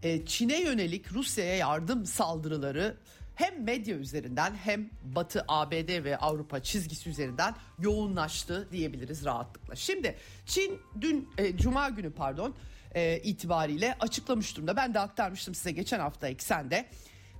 e, 0.04 0.26
Çin'e 0.26 0.62
yönelik 0.62 1.13
Rusya'ya 1.13 1.56
yardım 1.56 2.06
saldırıları 2.06 2.97
hem 3.36 3.63
medya 3.63 3.96
üzerinden 3.96 4.56
hem 4.56 4.89
Batı, 5.04 5.46
ABD 5.48 6.04
ve 6.04 6.17
Avrupa 6.17 6.63
çizgisi 6.63 7.10
üzerinden 7.10 7.56
yoğunlaştı 7.80 8.67
diyebiliriz 8.72 9.26
rahatlıkla. 9.26 9.76
Şimdi 9.76 10.17
Çin 10.46 10.80
dün 11.02 11.30
e, 11.38 11.58
Cuma 11.58 11.89
günü 11.89 12.12
pardon 12.12 12.56
e, 12.96 13.19
itibariyle 13.19 13.96
açıklamış 14.00 14.58
durumda. 14.58 14.76
Ben 14.76 14.93
de 14.93 15.00
aktarmıştım 15.00 15.56
size 15.56 15.72
geçen 15.72 16.00
hafta 16.00 16.28
eksende. 16.28 16.89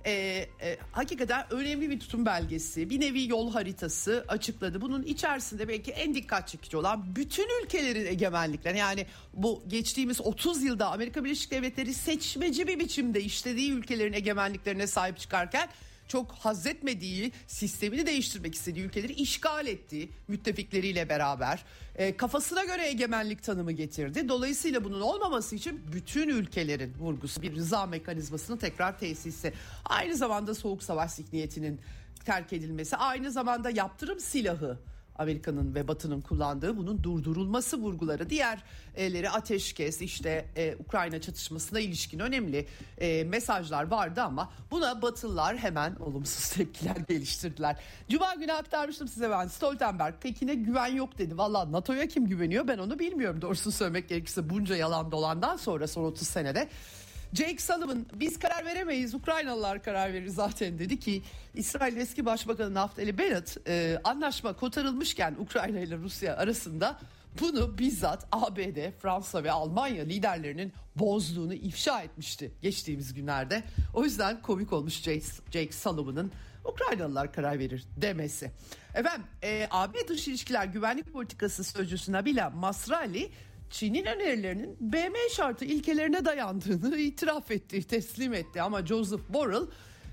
E, 0.06 0.12
e, 0.12 0.78
hakikaten 0.92 1.46
önemli 1.50 1.90
bir 1.90 2.00
tutum 2.00 2.26
belgesi, 2.26 2.90
bir 2.90 3.00
nevi 3.00 3.28
yol 3.28 3.52
haritası 3.52 4.24
açıkladı. 4.28 4.80
Bunun 4.80 5.02
içerisinde 5.02 5.68
belki 5.68 5.92
en 5.92 6.14
dikkat 6.14 6.48
çekici 6.48 6.76
olan 6.76 7.16
bütün 7.16 7.62
ülkelerin 7.62 8.06
egemenlikleri. 8.06 8.78
Yani 8.78 9.06
bu 9.34 9.62
geçtiğimiz 9.68 10.20
30 10.20 10.62
yılda 10.62 10.92
Amerika 10.92 11.24
Birleşik 11.24 11.50
Devletleri 11.50 11.94
seçmeci 11.94 12.66
bir 12.66 12.78
biçimde 12.78 13.22
işlediği 13.22 13.72
ülkelerin 13.72 14.12
egemenliklerine 14.12 14.86
sahip 14.86 15.18
çıkarken 15.18 15.68
çok 16.08 16.32
haz 16.32 16.66
etmediği, 16.66 17.32
sistemini 17.46 18.06
değiştirmek 18.06 18.54
istediği 18.54 18.84
ülkeleri 18.84 19.12
işgal 19.12 19.66
etti 19.66 20.08
müttefikleriyle 20.28 21.08
beraber. 21.08 21.64
E, 21.96 22.16
kafasına 22.16 22.64
göre 22.64 22.88
egemenlik 22.88 23.42
tanımı 23.42 23.72
getirdi. 23.72 24.28
Dolayısıyla 24.28 24.84
bunun 24.84 25.00
olmaması 25.00 25.56
için 25.56 25.82
bütün 25.92 26.28
ülkelerin 26.28 26.94
vurgusu 26.98 27.42
bir 27.42 27.54
rıza 27.54 27.86
mekanizmasının 27.86 28.56
tekrar 28.56 28.98
tesisi. 28.98 29.52
Aynı 29.84 30.16
zamanda 30.16 30.54
soğuk 30.54 30.82
savaş 30.82 31.10
zihniyetinin 31.10 31.80
terk 32.24 32.52
edilmesi, 32.52 32.96
aynı 32.96 33.30
zamanda 33.30 33.70
yaptırım 33.70 34.20
silahı 34.20 34.78
Amerika'nın 35.16 35.74
ve 35.74 35.88
Batı'nın 35.88 36.20
kullandığı 36.20 36.76
bunun 36.76 37.02
durdurulması 37.02 37.76
vurguları 37.76 38.30
diğerleri 38.30 39.30
ateşkes 39.30 40.02
işte 40.02 40.48
e, 40.56 40.76
Ukrayna 40.78 41.20
çatışmasına 41.20 41.80
ilişkin 41.80 42.18
önemli 42.18 42.66
e, 42.98 43.24
mesajlar 43.24 43.84
vardı 43.84 44.22
ama 44.22 44.52
buna 44.70 45.02
Batılılar 45.02 45.56
hemen 45.56 45.96
olumsuz 45.96 46.48
tepkiler 46.56 46.96
geliştirdiler. 46.96 47.76
Cuma 48.08 48.34
günü 48.34 48.52
aktarmıştım 48.52 49.08
size 49.08 49.30
ben 49.30 49.46
Stoltenberg 49.46 50.14
Pekin'e 50.20 50.54
güven 50.54 50.94
yok 50.94 51.18
dedi. 51.18 51.38
Valla 51.38 51.72
NATO'ya 51.72 52.08
kim 52.08 52.26
güveniyor 52.26 52.68
ben 52.68 52.78
onu 52.78 52.98
bilmiyorum 52.98 53.42
doğrusunu 53.42 53.72
söylemek 53.72 54.08
gerekirse 54.08 54.50
bunca 54.50 54.76
yalan 54.76 55.12
dolandan 55.12 55.56
sonra 55.56 55.86
son 55.86 56.04
30 56.04 56.28
senede. 56.28 56.68
Jake 57.34 57.58
Sullivan 57.58 58.06
biz 58.14 58.38
karar 58.38 58.64
veremeyiz 58.64 59.14
Ukraynalılar 59.14 59.82
karar 59.82 60.12
verir 60.12 60.28
zaten 60.28 60.78
dedi 60.78 61.00
ki 61.00 61.22
İsrail 61.54 61.96
eski 61.96 62.26
başbakanı 62.26 62.74
Naftali 62.74 63.18
Bennett 63.18 63.68
e, 63.68 64.00
anlaşma 64.04 64.52
kotarılmışken 64.52 65.34
Ukrayna 65.38 65.80
ile 65.80 65.96
Rusya 65.96 66.36
arasında 66.36 66.98
bunu 67.40 67.78
bizzat 67.78 68.26
ABD, 68.32 68.90
Fransa 69.02 69.44
ve 69.44 69.52
Almanya 69.52 70.04
liderlerinin 70.04 70.72
bozduğunu 70.96 71.54
ifşa 71.54 72.02
etmişti 72.02 72.52
geçtiğimiz 72.62 73.14
günlerde. 73.14 73.62
O 73.94 74.04
yüzden 74.04 74.42
komik 74.42 74.72
olmuş 74.72 74.94
Jake, 74.94 75.26
Jake 75.50 75.72
Sullivan'ın 75.72 76.32
Ukraynalılar 76.64 77.32
karar 77.32 77.58
verir 77.58 77.84
demesi. 77.96 78.50
Efendim 78.94 79.26
e, 79.42 79.68
AB 79.70 80.08
Dış 80.08 80.28
İlişkiler 80.28 80.66
Güvenlik 80.66 81.12
Politikası 81.12 81.64
Sözcüsü 81.64 82.12
Nabila 82.12 82.50
Masrali 82.50 83.30
Çin'in 83.74 84.04
önerilerinin 84.04 84.76
BM 84.80 85.14
şartı 85.36 85.64
ilkelerine 85.64 86.24
dayandığını 86.24 86.96
itiraf 86.96 87.50
etti, 87.50 87.82
teslim 87.82 88.34
etti. 88.34 88.62
Ama 88.62 88.86
Joseph 88.86 89.22
Borrell 89.28 89.66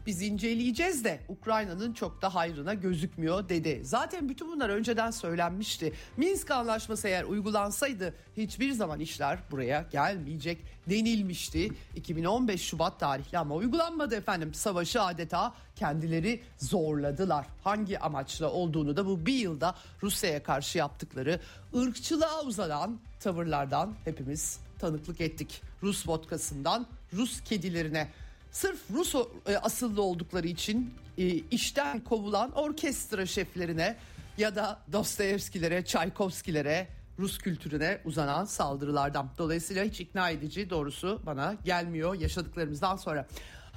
biz 0.06 0.22
inceleyeceğiz 0.22 1.04
de 1.04 1.20
Ukrayna'nın 1.28 1.94
çok 1.94 2.22
da 2.22 2.36
hayrına 2.36 2.74
gözükmüyor 2.74 3.50
dedi. 3.50 3.82
Zaten 3.84 4.30
bütün 4.30 4.52
bunlar 4.52 4.70
önceden 4.70 5.12
söylenmişti. 5.12 5.94
Minsk 6.18 6.52
anlaşması 6.52 7.08
eğer 7.08 7.24
uygulansaydı 7.24 8.16
hiçbir 8.38 8.72
zaman 8.72 9.00
işler 9.00 9.40
buraya 9.52 9.86
gelmeyecek 9.92 10.58
denilmişti. 10.90 11.72
2015 11.96 12.62
Şubat 12.62 13.00
tarihli 13.00 13.38
ama 13.38 13.56
uygulanmadı 13.56 14.16
efendim. 14.16 14.54
Savaşı 14.54 15.02
adeta 15.02 15.54
kendileri 15.76 16.42
zorladılar. 16.58 17.46
Hangi 17.64 18.00
amaçla 18.00 18.52
olduğunu 18.52 18.98
da 18.98 19.06
bu 19.06 19.26
bir 19.26 19.34
yılda 19.34 19.76
Rusya'ya 20.04 20.44
karşı 20.44 20.78
yaptıkları 20.78 21.40
ırkçılığa 21.76 22.44
uzanan 22.44 23.00
tavırlardan 23.20 23.94
hepimiz 24.06 24.60
tanıklık 24.80 25.22
ettik. 25.22 25.62
Rus 25.84 26.08
vodkasından 26.08 26.88
Rus 27.14 27.42
kedilerine 27.42 28.08
sırf 28.52 28.80
Rus 28.94 29.16
e, 29.16 29.58
asıllı 29.58 30.02
oldukları 30.02 30.48
için 30.48 30.94
e, 31.18 31.28
işten 31.28 32.00
kovulan 32.00 32.52
orkestra 32.52 33.26
şeflerine 33.26 33.96
ya 34.38 34.56
da 34.56 34.80
Dostoyevskilere, 34.92 35.86
Çaykovskilere, 35.86 36.88
Rus 37.20 37.38
kültürüne 37.38 38.02
uzanan 38.06 38.46
saldırılardan. 38.46 39.30
Dolayısıyla 39.38 39.84
hiç 39.84 40.00
ikna 40.00 40.30
edici 40.30 40.70
doğrusu 40.70 41.22
bana 41.26 41.56
gelmiyor 41.66 42.16
yaşadıklarımızdan 42.16 42.96
sonra. 42.96 43.28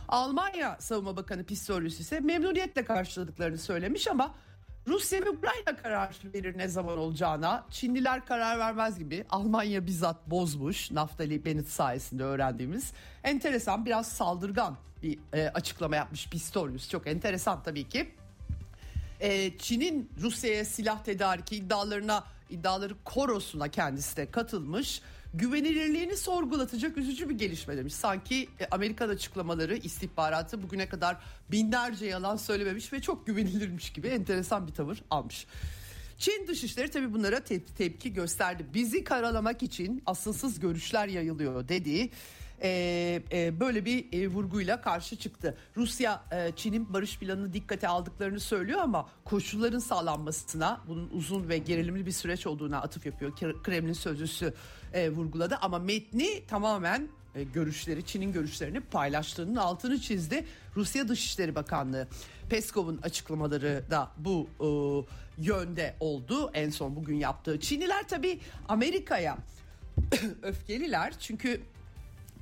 Almanya 0.09 0.77
Savunma 0.81 1.17
Bakanı 1.17 1.45
Pistorius 1.45 2.01
ise 2.01 2.21
memnuniyetle 2.21 2.85
karşıladıklarını 2.85 3.59
söylemiş 3.59 4.09
ama 4.09 4.35
Rusya 4.87 5.21
ve 5.25 5.31
Ukrayna 5.31 5.77
karar 5.83 6.17
verir 6.35 6.59
ne 6.59 6.69
zaman 6.69 6.99
olacağına. 6.99 7.67
Çinliler 7.71 8.27
karar 8.27 8.59
vermez 8.59 8.99
gibi 8.99 9.25
Almanya 9.31 9.87
bizzat 9.87 10.31
bozmuş. 10.31 10.91
Naftali 10.91 11.45
Bennett 11.45 11.69
sayesinde 11.69 12.23
öğrendiğimiz 12.23 12.93
enteresan 13.25 13.87
biraz 13.87 14.09
saldırgan 14.09 14.77
bir 15.03 15.19
e, 15.33 15.49
açıklama 15.49 15.97
yapmış 15.97 16.29
Pistorius. 16.29 16.91
Çok 16.91 17.07
enteresan 17.07 17.63
tabii 17.63 17.89
ki. 17.89 18.15
E, 19.21 19.59
Çin'in 19.59 20.11
Rusya'ya 20.21 20.65
silah 20.65 21.05
tedariki 21.05 21.57
iddialarına 21.57 22.25
iddiaları 22.51 22.95
korosuna 23.05 23.69
kendisi 23.69 24.17
de 24.17 24.31
katılmış 24.31 25.01
güvenilirliğini 25.35 26.17
sorgulatacak 26.17 26.99
üzücü 26.99 27.29
bir 27.29 27.35
gelişme 27.39 27.77
demiş. 27.77 27.95
Sanki 27.95 28.49
e, 28.61 28.67
Amerikan 28.71 29.09
açıklamaları 29.09 29.77
istihbaratı 29.77 30.63
bugüne 30.63 30.89
kadar 30.89 31.17
binlerce 31.51 32.07
yalan 32.07 32.37
söylememiş 32.37 32.93
ve 32.93 33.01
çok 33.01 33.27
güvenilirmiş 33.27 33.93
gibi 33.93 34.09
enteresan 34.09 34.67
bir 34.67 34.73
tavır 34.73 35.03
almış. 35.11 35.47
Çin 36.19 36.47
Dışişleri 36.47 36.91
tabii 36.91 37.13
bunlara 37.13 37.41
te- 37.41 37.65
tepki 37.65 38.13
gösterdi. 38.13 38.67
Bizi 38.75 39.05
karalamak 39.05 39.63
için 39.63 40.03
asılsız 40.07 40.61
görüşler 40.61 41.09
yayılıyor 41.09 41.69
dediği 41.69 42.11
e, 42.65 43.23
e, 43.33 43.61
böyle 43.61 43.85
bir 43.85 44.13
e, 44.13 44.29
vurguyla 44.29 44.81
karşı 44.81 45.17
çıktı. 45.17 45.57
Rusya 45.77 46.25
Çin'in 46.57 46.93
barış 46.93 47.19
planını 47.19 47.53
dikkate 47.53 47.89
aldıklarını 47.89 48.41
söylüyor 48.41 48.81
ama 48.81 49.09
koşulların 49.25 49.79
sağlanmasına 49.79 50.81
bunun 50.89 51.11
uzun 51.13 51.49
ve 51.49 51.59
gerilimli 51.59 52.07
bir 52.07 52.13
süreç 52.13 52.47
olduğuna 52.47 52.81
atıf 52.81 53.07
yapıyor. 53.07 53.33
Kremlin 53.63 53.93
sözcüsü 53.93 54.55
vurguladı 55.11 55.59
ama 55.63 55.79
metni 55.79 56.47
tamamen 56.49 57.09
görüşleri 57.55 58.07
Çin'in 58.07 58.33
görüşlerini 58.33 58.81
paylaştığının 58.81 59.57
altını 59.57 60.01
çizdi. 60.01 60.45
Rusya 60.77 61.09
Dışişleri 61.09 61.55
Bakanlığı 61.55 62.09
Peskov'un 62.49 63.01
açıklamaları 63.03 63.85
da 63.91 64.11
bu 64.17 64.49
e, 64.61 64.69
yönde 65.43 65.95
oldu. 66.01 66.51
En 66.55 66.71
son 66.71 66.97
bugün 66.97 67.17
yaptığı. 67.17 67.61
Çinliler 67.61 68.09
tabii 68.09 68.41
Amerika'ya 68.69 69.39
öfkeliler 70.43 71.15
çünkü 71.19 71.61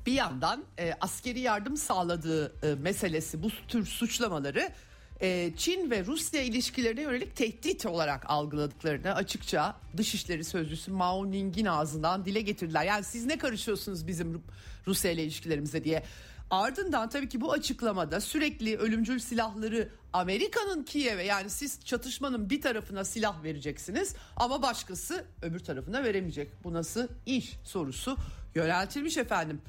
bir 0.06 0.12
yandan 0.12 0.64
e, 0.78 0.92
askeri 1.00 1.40
yardım 1.40 1.76
sağladığı 1.76 2.66
e, 2.66 2.74
meselesi 2.74 3.42
bu 3.42 3.48
tür 3.68 3.86
suçlamaları 3.86 4.72
e, 5.20 5.52
Çin 5.56 5.90
ve 5.90 6.04
Rusya 6.04 6.42
ilişkilerine 6.42 7.02
yönelik 7.02 7.36
tehdit 7.36 7.86
olarak 7.86 8.30
algıladıklarını 8.30 9.14
açıkça 9.14 9.76
Dışişleri 9.96 10.44
Sözcüsü 10.44 10.90
Mao 10.90 11.30
Ning'in 11.30 11.66
ağzından 11.66 12.24
dile 12.24 12.40
getirdiler. 12.40 12.84
Yani 12.84 13.04
siz 13.04 13.26
ne 13.26 13.38
karışıyorsunuz 13.38 14.06
bizim 14.06 14.42
Rusya 14.86 15.10
ile 15.10 15.22
ilişkilerimize 15.22 15.84
diye. 15.84 16.02
Ardından 16.50 17.08
tabii 17.08 17.28
ki 17.28 17.40
bu 17.40 17.52
açıklamada 17.52 18.20
sürekli 18.20 18.76
ölümcül 18.76 19.18
silahları 19.18 19.88
Amerika'nın 20.12 20.82
Kiev'e 20.82 21.24
yani 21.24 21.50
siz 21.50 21.84
çatışmanın 21.84 22.50
bir 22.50 22.60
tarafına 22.60 23.04
silah 23.04 23.44
vereceksiniz 23.44 24.14
ama 24.36 24.62
başkası 24.62 25.24
öbür 25.42 25.60
tarafına 25.60 26.04
veremeyecek. 26.04 26.64
Bu 26.64 26.72
nasıl 26.72 27.08
iş 27.26 27.58
sorusu 27.64 28.16
yöneltilmiş 28.54 29.16
efendim. 29.16 29.60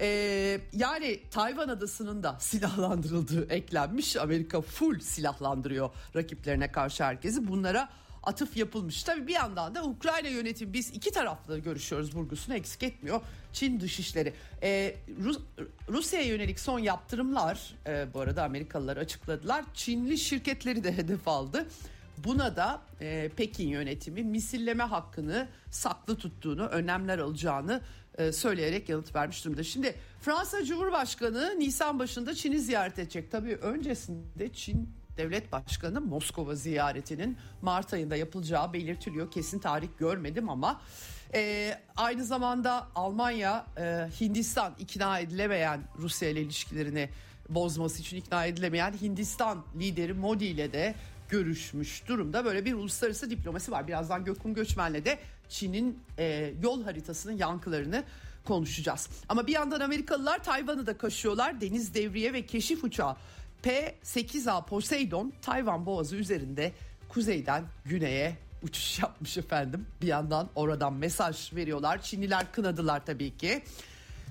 Ee, 0.00 0.60
yani 0.72 1.20
Tayvan 1.30 1.68
adasının 1.68 2.22
da 2.22 2.36
silahlandırıldığı 2.40 3.52
eklenmiş. 3.52 4.16
Amerika 4.16 4.60
full 4.60 5.00
silahlandırıyor 5.00 5.90
rakiplerine 6.16 6.72
karşı 6.72 7.04
herkesi. 7.04 7.48
Bunlara 7.48 7.88
atıf 8.22 8.56
yapılmış. 8.56 9.02
Tabii 9.02 9.26
bir 9.26 9.34
yandan 9.34 9.74
da 9.74 9.84
Ukrayna 9.84 10.28
yönetimi 10.28 10.72
biz 10.72 10.90
iki 10.90 11.10
taraflı 11.10 11.58
görüşüyoruz 11.58 12.14
vurgusunu 12.14 12.54
eksik 12.54 12.82
etmiyor. 12.82 13.20
Çin 13.52 13.80
dışişleri. 13.80 14.32
Ee, 14.62 14.96
Rus, 15.24 15.38
Rusya'ya 15.88 16.26
yönelik 16.26 16.60
son 16.60 16.78
yaptırımlar 16.78 17.74
e, 17.86 18.06
bu 18.14 18.20
arada 18.20 18.44
Amerikalılar 18.44 18.96
açıkladılar. 18.96 19.64
Çinli 19.74 20.18
şirketleri 20.18 20.84
de 20.84 20.92
hedef 20.96 21.28
aldı. 21.28 21.66
Buna 22.24 22.56
da 22.56 22.82
e, 23.00 23.30
Pekin 23.36 23.68
yönetimi 23.68 24.22
misilleme 24.22 24.84
hakkını 24.84 25.48
saklı 25.70 26.16
tuttuğunu, 26.16 26.66
önlemler 26.66 27.18
alacağını 27.18 27.80
e, 28.07 28.07
söyleyerek 28.32 28.88
yanıt 28.88 29.14
vermiş 29.14 29.44
durumda. 29.44 29.64
Şimdi 29.64 29.94
Fransa 30.20 30.64
Cumhurbaşkanı 30.64 31.54
Nisan 31.58 31.98
başında 31.98 32.34
Çin'i 32.34 32.60
ziyaret 32.60 32.98
edecek. 32.98 33.30
Tabii 33.30 33.54
öncesinde 33.54 34.52
Çin 34.52 34.88
Devlet 35.16 35.52
Başkanı 35.52 36.00
Moskova 36.00 36.54
ziyaretinin 36.54 37.36
Mart 37.62 37.94
ayında 37.94 38.16
yapılacağı 38.16 38.72
belirtiliyor. 38.72 39.30
Kesin 39.30 39.58
tarih 39.58 39.88
görmedim 39.98 40.50
ama 40.50 40.80
e, 41.34 41.74
aynı 41.96 42.24
zamanda 42.24 42.88
Almanya, 42.94 43.66
e, 43.78 44.08
Hindistan 44.20 44.74
ikna 44.78 45.18
edilemeyen 45.18 45.80
Rusya 45.98 46.28
ile 46.28 46.40
ilişkilerini 46.40 47.08
bozması 47.48 48.00
için 48.00 48.16
ikna 48.16 48.44
edilemeyen 48.44 48.92
Hindistan 49.02 49.64
lideri 49.78 50.12
Modi 50.12 50.44
ile 50.44 50.72
de 50.72 50.94
görüşmüş 51.28 52.08
durumda. 52.08 52.44
Böyle 52.44 52.64
bir 52.64 52.72
uluslararası 52.72 53.30
diplomasi 53.30 53.72
var. 53.72 53.88
Birazdan 53.88 54.24
Gökhan 54.24 54.54
Göçmen'le 54.54 55.04
de 55.04 55.18
Çin'in 55.48 55.98
e, 56.18 56.52
yol 56.62 56.84
haritasının 56.84 57.36
yankılarını 57.36 58.04
konuşacağız. 58.44 59.08
Ama 59.28 59.46
bir 59.46 59.52
yandan 59.52 59.80
Amerikalılar 59.80 60.44
Tayvan'ı 60.44 60.86
da 60.86 60.98
kaşıyorlar. 60.98 61.60
Deniz 61.60 61.94
devriye 61.94 62.32
ve 62.32 62.46
keşif 62.46 62.84
uçağı 62.84 63.16
P-8A 63.62 64.66
Poseidon 64.66 65.32
Tayvan 65.42 65.86
boğazı 65.86 66.16
üzerinde 66.16 66.72
kuzeyden 67.08 67.64
güneye 67.84 68.36
uçuş 68.62 68.98
yapmış 69.02 69.36
efendim. 69.38 69.86
Bir 70.02 70.06
yandan 70.06 70.48
oradan 70.54 70.92
mesaj 70.92 71.52
veriyorlar. 71.52 72.02
Çinliler 72.02 72.52
kınadılar 72.52 73.06
tabii 73.06 73.36
ki. 73.36 73.62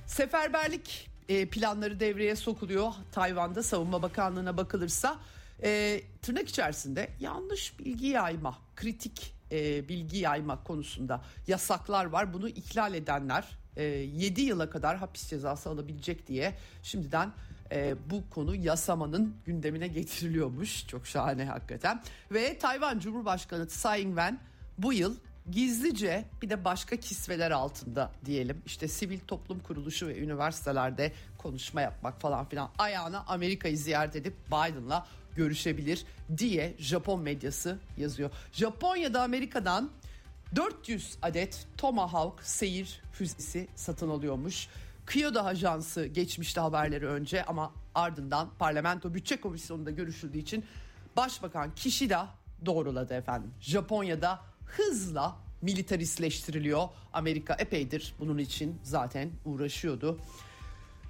Seferberlik 0.07 1.09
e, 1.29 1.45
planları 1.45 1.99
devreye 1.99 2.35
sokuluyor. 2.35 2.91
Tayvan'da 3.11 3.63
Savunma 3.63 4.01
Bakanlığı'na 4.01 4.57
bakılırsa 4.57 5.19
e, 5.63 6.01
tırnak 6.21 6.49
içerisinde 6.49 7.09
yanlış 7.19 7.79
bilgi 7.79 8.07
yayma, 8.07 8.57
kritik 8.75 9.36
e, 9.51 9.89
bilgi 9.89 10.17
yayma 10.17 10.63
konusunda 10.63 11.21
yasaklar 11.47 12.05
var. 12.05 12.33
Bunu 12.33 12.49
ihlal 12.49 12.93
edenler 12.93 13.57
e, 13.77 13.83
7 13.83 14.41
yıla 14.41 14.69
kadar 14.69 14.97
hapis 14.97 15.29
cezası 15.29 15.69
alabilecek 15.69 16.27
diye 16.27 16.57
şimdiden 16.83 17.31
e, 17.71 17.95
bu 18.09 18.29
konu 18.29 18.55
yasamanın 18.55 19.35
gündemine 19.45 19.87
getiriliyormuş. 19.87 20.87
Çok 20.87 21.07
şahane 21.07 21.45
hakikaten. 21.45 22.01
Ve 22.31 22.57
Tayvan 22.59 22.99
Cumhurbaşkanı 22.99 23.67
Tsai 23.67 24.01
Ing-wen 24.01 24.37
bu 24.77 24.93
yıl 24.93 25.15
gizlice 25.51 26.25
bir 26.41 26.49
de 26.49 26.65
başka 26.65 26.95
kisveler 26.95 27.51
altında 27.51 28.11
diyelim 28.25 28.61
işte 28.65 28.87
sivil 28.87 29.19
toplum 29.19 29.59
kuruluşu 29.59 30.07
ve 30.07 30.19
üniversitelerde 30.19 31.13
konuşma 31.37 31.81
yapmak 31.81 32.21
falan 32.21 32.45
filan 32.49 32.69
ayağına 32.77 33.23
Amerika'yı 33.27 33.77
ziyaret 33.77 34.15
edip 34.15 34.33
Biden'la 34.47 35.07
görüşebilir 35.35 36.05
diye 36.37 36.75
Japon 36.79 37.21
medyası 37.21 37.77
yazıyor. 37.97 38.31
Japonya'da 38.51 39.23
Amerika'dan 39.23 39.89
400 40.55 41.17
adet 41.21 41.67
Tomahawk 41.77 42.43
seyir 42.43 43.01
füzesi 43.11 43.67
satın 43.75 44.09
alıyormuş. 44.09 44.67
Kyoto 45.07 45.39
Ajansı 45.39 46.05
geçmişte 46.05 46.61
haberleri 46.61 47.07
önce 47.07 47.43
ama 47.43 47.71
ardından 47.95 48.49
parlamento 48.59 49.13
bütçe 49.13 49.41
komisyonunda 49.41 49.91
görüşüldüğü 49.91 50.37
için 50.37 50.65
Başbakan 51.17 51.75
Kishida 51.75 52.27
doğruladı 52.65 53.13
efendim. 53.13 53.51
Japonya'da 53.61 54.39
hızla 54.67 55.37
militaristleştiriliyor. 55.61 56.87
Amerika 57.13 57.53
epeydir 57.53 58.15
bunun 58.19 58.37
için 58.37 58.79
zaten 58.83 59.31
uğraşıyordu. 59.45 60.19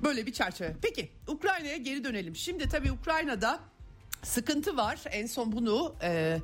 Böyle 0.04 0.26
bir 0.26 0.34
çerçeve. 0.34 0.76
Peki 0.82 1.10
Ukrayna'ya 1.28 1.78
geri 1.78 2.04
dönelim. 2.04 2.36
Şimdi 2.36 2.70
tabii 2.70 2.92
Ukrayna'da 2.92 3.60
sıkıntı 4.24 4.78
var. 4.78 5.00
En 5.12 5.26
son 5.26 5.52
bunu 5.52 5.96
e, 6.02 6.40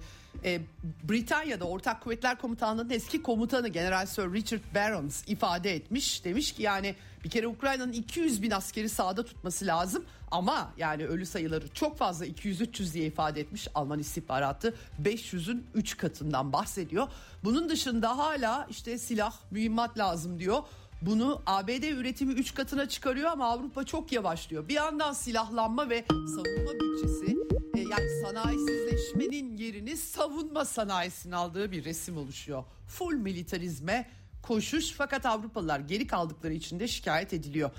e, 0.45 0.62
Britanya'da 1.03 1.65
Ortak 1.65 2.01
Kuvvetler 2.01 2.38
Komutanlığı'nın 2.38 2.89
eski 2.89 3.21
komutanı 3.21 3.67
General 3.67 4.05
Sir 4.05 4.33
Richard 4.33 4.62
Barons 4.75 5.23
ifade 5.27 5.75
etmiş. 5.75 6.25
Demiş 6.25 6.51
ki 6.51 6.63
yani 6.63 6.95
bir 7.23 7.29
kere 7.29 7.47
Ukrayna'nın 7.47 7.91
200 7.91 8.41
bin 8.41 8.51
askeri 8.51 8.89
sahada 8.89 9.25
tutması 9.25 9.65
lazım 9.65 10.05
ama 10.31 10.73
yani 10.77 11.05
ölü 11.05 11.25
sayıları 11.25 11.67
çok 11.73 11.97
fazla 11.97 12.25
200-300 12.25 12.93
diye 12.93 13.05
ifade 13.05 13.41
etmiş 13.41 13.67
Alman 13.75 13.99
istihbaratı 13.99 14.75
500'ün 15.03 15.67
3 15.73 15.97
katından 15.97 16.53
bahsediyor. 16.53 17.07
Bunun 17.43 17.69
dışında 17.69 18.17
hala 18.17 18.67
işte 18.69 18.97
silah 18.97 19.33
mühimmat 19.51 19.97
lazım 19.97 20.39
diyor. 20.39 20.63
Bunu 21.01 21.41
ABD 21.45 21.83
üretimi 21.83 22.33
3 22.33 22.53
katına 22.53 22.89
çıkarıyor 22.89 23.31
ama 23.31 23.47
Avrupa 23.47 23.83
çok 23.83 24.12
yavaşlıyor. 24.12 24.67
Bir 24.67 24.73
yandan 24.73 25.13
silahlanma 25.13 25.89
ve 25.89 26.05
savunma 26.09 26.71
bütçesi 26.73 27.33
yani 27.93 28.21
sanayisizleşmenin 28.21 29.58
yerini 29.58 29.97
savunma 29.97 30.65
sanayisinin 30.65 31.34
aldığı 31.34 31.71
bir 31.71 31.86
resim 31.86 32.17
oluşuyor. 32.17 32.63
Full 32.88 33.13
militarizme 33.13 34.10
koşuş 34.41 34.91
fakat 34.91 35.25
Avrupalılar 35.25 35.79
geri 35.79 36.08
kaldıkları 36.08 36.53
için 36.53 36.79
de 36.79 36.88
şikayet 36.88 37.34
ediliyor. 37.34 37.71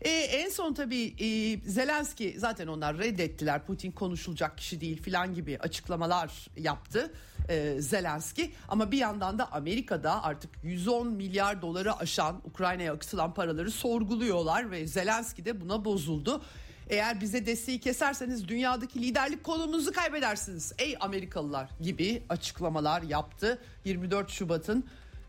E, 0.00 0.10
en 0.10 0.48
son 0.48 0.74
tabii 0.74 1.14
e, 1.18 1.60
Zelenski 1.70 2.34
zaten 2.38 2.66
onlar 2.66 2.98
reddettiler. 2.98 3.66
Putin 3.66 3.90
konuşulacak 3.90 4.58
kişi 4.58 4.80
değil 4.80 5.02
filan 5.02 5.34
gibi 5.34 5.58
açıklamalar 5.58 6.46
yaptı 6.56 7.12
e, 7.48 7.80
Zelenski. 7.80 8.52
Ama 8.68 8.92
bir 8.92 8.98
yandan 8.98 9.38
da 9.38 9.52
Amerika'da 9.52 10.24
artık 10.24 10.50
110 10.62 11.06
milyar 11.06 11.62
doları 11.62 11.96
aşan 11.96 12.40
Ukrayna'ya 12.44 12.92
akıtılan 12.92 13.34
paraları 13.34 13.70
sorguluyorlar 13.70 14.70
ve 14.70 14.86
Zelenski 14.86 15.44
de 15.44 15.60
buna 15.60 15.84
bozuldu. 15.84 16.42
Eğer 16.90 17.20
bize 17.20 17.46
desteği 17.46 17.80
keserseniz 17.80 18.48
dünyadaki 18.48 19.02
liderlik 19.02 19.44
konumunuzu 19.44 19.92
kaybedersiniz. 19.92 20.72
Ey 20.78 20.96
Amerikalılar 21.00 21.70
gibi 21.80 22.22
açıklamalar 22.28 23.02
yaptı 23.02 23.58
24 23.84 24.30
Şubat'ın 24.30 24.84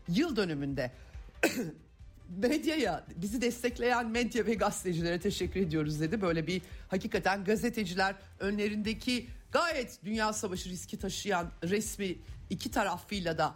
yıl 0.08 0.36
dönümünde. 0.36 0.90
medyaya 2.28 3.04
bizi 3.16 3.40
destekleyen 3.40 4.10
medya 4.10 4.46
ve 4.46 4.54
gazetecilere 4.54 5.20
teşekkür 5.20 5.60
ediyoruz 5.60 6.00
dedi. 6.00 6.20
Böyle 6.20 6.46
bir 6.46 6.62
hakikaten 6.88 7.44
gazeteciler 7.44 8.14
önlerindeki 8.40 9.26
gayet 9.52 9.98
dünya 10.04 10.32
savaşı 10.32 10.68
riski 10.68 10.98
taşıyan 10.98 11.50
resmi 11.62 12.14
iki 12.50 12.70
tarafıyla 12.70 13.38
da 13.38 13.54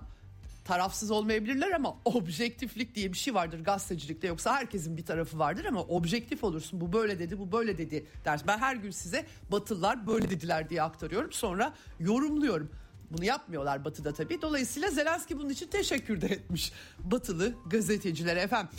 tarafsız 0.67 1.11
olmayabilirler 1.11 1.71
ama 1.71 1.97
objektiflik 2.05 2.95
diye 2.95 3.13
bir 3.13 3.19
şey 3.19 3.35
vardır 3.35 3.65
gazetecilikte 3.65 4.27
yoksa 4.27 4.57
herkesin 4.57 4.97
bir 4.97 5.05
tarafı 5.05 5.39
vardır 5.39 5.65
ama 5.65 5.81
objektif 5.83 6.45
olursun 6.45 6.81
bu 6.81 6.93
böyle 6.93 7.19
dedi 7.19 7.39
bu 7.39 7.53
böyle 7.53 7.79
dedi 7.79 8.07
dersin. 8.25 8.47
Ben 8.49 8.59
her 8.59 8.77
gün 8.77 8.91
size 8.91 9.27
Batılılar 9.53 10.07
böyle 10.07 10.31
dediler 10.31 10.71
diye 10.71 10.83
aktarıyorum 10.83 11.33
sonra 11.33 11.75
yorumluyorum. 12.01 12.71
Bunu 13.11 13.25
yapmıyorlar 13.25 13.85
Batı'da 13.85 14.13
tabii. 14.13 14.43
Dolayısıyla 14.43 14.91
Zelenski 14.91 15.39
bunun 15.39 15.49
için 15.49 15.67
teşekkür 15.67 16.21
de 16.21 16.27
etmiş 16.27 16.73
Batılı 16.99 17.55
gazetecilere 17.67 18.41
efendim. 18.41 18.71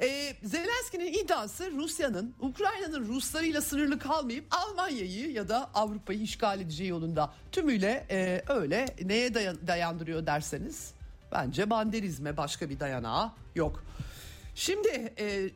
Ee, 0.00 0.36
Zelenski'nin 0.42 1.12
iddiası 1.12 1.72
Rusya'nın 1.72 2.34
Ukrayna'nın 2.40 3.08
Ruslarıyla 3.08 3.60
sınırlı 3.60 3.98
kalmayıp 3.98 4.44
Almanya'yı 4.50 5.32
ya 5.32 5.48
da 5.48 5.70
Avrupa'yı 5.74 6.20
işgal 6.20 6.60
edeceği 6.60 6.88
yolunda 6.88 7.32
tümüyle 7.52 8.06
e, 8.10 8.42
öyle 8.48 8.86
neye 9.04 9.34
dayan, 9.34 9.56
dayandırıyor 9.66 10.26
derseniz 10.26 10.97
bence 11.32 11.70
banderizme 11.70 12.36
başka 12.36 12.70
bir 12.70 12.80
dayanağı 12.80 13.32
yok. 13.54 13.84
Şimdi 14.54 14.88
e, 15.18 15.50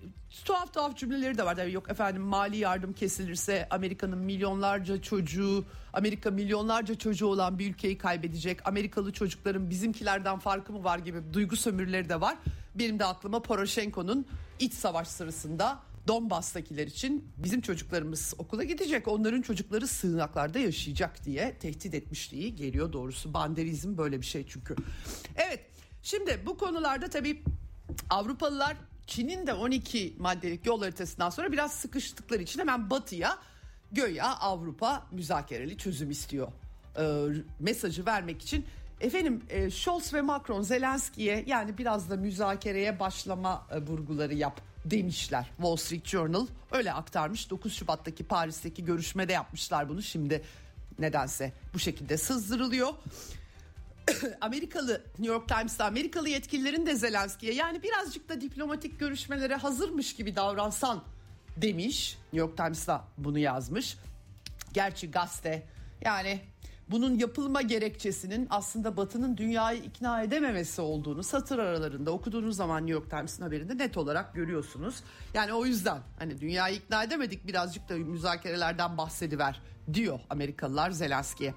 tuhaf 0.44 0.74
tuhaf 0.74 0.96
cümleleri 0.96 1.38
de 1.38 1.44
var. 1.44 1.56
Yani 1.56 1.72
yok 1.72 1.90
efendim 1.90 2.22
mali 2.22 2.56
yardım 2.56 2.92
kesilirse 2.92 3.66
Amerika'nın 3.70 4.18
milyonlarca 4.18 5.02
çocuğu, 5.02 5.64
Amerika 5.92 6.30
milyonlarca 6.30 6.94
çocuğu 6.94 7.26
olan 7.26 7.58
bir 7.58 7.70
ülkeyi 7.70 7.98
kaybedecek. 7.98 8.68
Amerikalı 8.68 9.12
çocukların 9.12 9.70
bizimkilerden 9.70 10.38
farkı 10.38 10.72
mı 10.72 10.85
var 10.85 10.98
gibi 10.98 11.18
duygu 11.32 11.56
sömürüleri 11.56 12.08
de 12.08 12.20
var. 12.20 12.37
Benim 12.74 12.98
de 12.98 13.04
aklıma 13.04 13.42
Poroshenko'nun 13.42 14.26
iç 14.58 14.74
savaş 14.74 15.08
sırasında 15.08 15.78
Donbas'takiler 16.08 16.86
için 16.86 17.32
bizim 17.36 17.60
çocuklarımız 17.60 18.34
okula 18.38 18.64
gidecek, 18.64 19.08
onların 19.08 19.42
çocukları 19.42 19.86
sığınaklarda 19.86 20.58
yaşayacak 20.58 21.24
diye 21.24 21.58
tehdit 21.58 21.94
etmişliği 21.94 22.56
geliyor 22.56 22.92
doğrusu. 22.92 23.34
Banderizm 23.34 23.98
böyle 23.98 24.20
bir 24.20 24.26
şey 24.26 24.46
çünkü. 24.48 24.76
Evet, 25.36 25.60
şimdi 26.02 26.42
bu 26.46 26.58
konularda 26.58 27.08
tabii 27.08 27.42
Avrupalılar 28.10 28.76
Çin'in 29.06 29.46
de 29.46 29.54
12 29.54 30.16
maddelik 30.18 30.66
yol 30.66 30.80
haritasından 30.82 31.30
sonra 31.30 31.52
biraz 31.52 31.72
sıkıştıkları 31.72 32.42
için 32.42 32.60
hemen 32.60 32.90
batıya 32.90 33.38
göya 33.92 34.36
Avrupa 34.36 35.06
müzakereli 35.12 35.78
çözüm 35.78 36.10
istiyor. 36.10 36.52
Ee, 36.98 37.26
mesajı 37.60 38.06
vermek 38.06 38.42
için 38.42 38.66
efendim 39.00 39.42
e, 39.50 39.70
Scholz 39.70 40.14
ve 40.14 40.20
Macron 40.20 40.62
Zelenski'ye 40.62 41.44
yani 41.46 41.78
biraz 41.78 42.10
da 42.10 42.16
müzakereye 42.16 43.00
başlama 43.00 43.66
e, 43.70 43.78
vurguları 43.78 44.34
yap 44.34 44.60
demişler. 44.85 45.47
Wall 45.57 45.77
Street 45.77 46.07
Journal 46.07 46.47
öyle 46.73 46.92
aktarmış. 46.92 47.51
9 47.51 47.75
Şubat'taki 47.75 48.25
Paris'teki 48.25 48.85
görüşmede 48.85 49.33
yapmışlar 49.33 49.88
bunu. 49.88 50.03
Şimdi 50.03 50.42
nedense 50.99 51.53
bu 51.75 51.79
şekilde 51.79 52.16
sızdırılıyor. 52.16 52.92
Amerikalı 54.40 55.03
New 55.18 55.35
York 55.35 55.49
Times'ta 55.49 55.85
Amerikalı 55.85 56.29
yetkililerin 56.29 56.87
de 56.87 56.95
Zelenski'ye 56.95 57.55
yani 57.55 57.83
birazcık 57.83 58.29
da 58.29 58.40
diplomatik 58.40 59.01
görüşmelere 59.01 59.55
hazırmış 59.55 60.14
gibi 60.14 60.37
davransan 60.37 61.05
demiş. 61.57 62.18
New 62.23 62.38
York 62.38 62.57
Times'ta 62.57 63.05
bunu 63.18 63.38
yazmış. 63.38 63.97
Gerçi 64.73 65.11
gazete 65.11 65.66
yani 66.01 66.40
bunun 66.92 67.18
yapılma 67.18 67.62
gerekçesinin 67.62 68.46
aslında 68.50 68.96
Batı'nın 68.96 69.37
dünyayı 69.37 69.83
ikna 69.83 70.22
edememesi 70.22 70.81
olduğunu 70.81 71.22
satır 71.22 71.59
aralarında 71.59 72.11
okuduğunuz 72.11 72.57
zaman 72.57 72.87
New 72.87 72.92
York 72.92 73.11
Times'ın 73.11 73.42
haberinde 73.42 73.78
net 73.78 73.96
olarak 73.96 74.35
görüyorsunuz. 74.35 74.94
Yani 75.35 75.52
o 75.52 75.66
yüzden 75.66 75.98
hani 76.18 76.40
dünyayı 76.40 76.76
ikna 76.76 77.05
edemedik 77.05 77.46
birazcık 77.46 77.88
da 77.88 77.96
müzakerelerden 77.96 78.98
bahsediver 78.98 79.61
diyor 79.94 80.20
Amerikalılar 80.31 80.90
Zelenski'ye. 80.90 81.55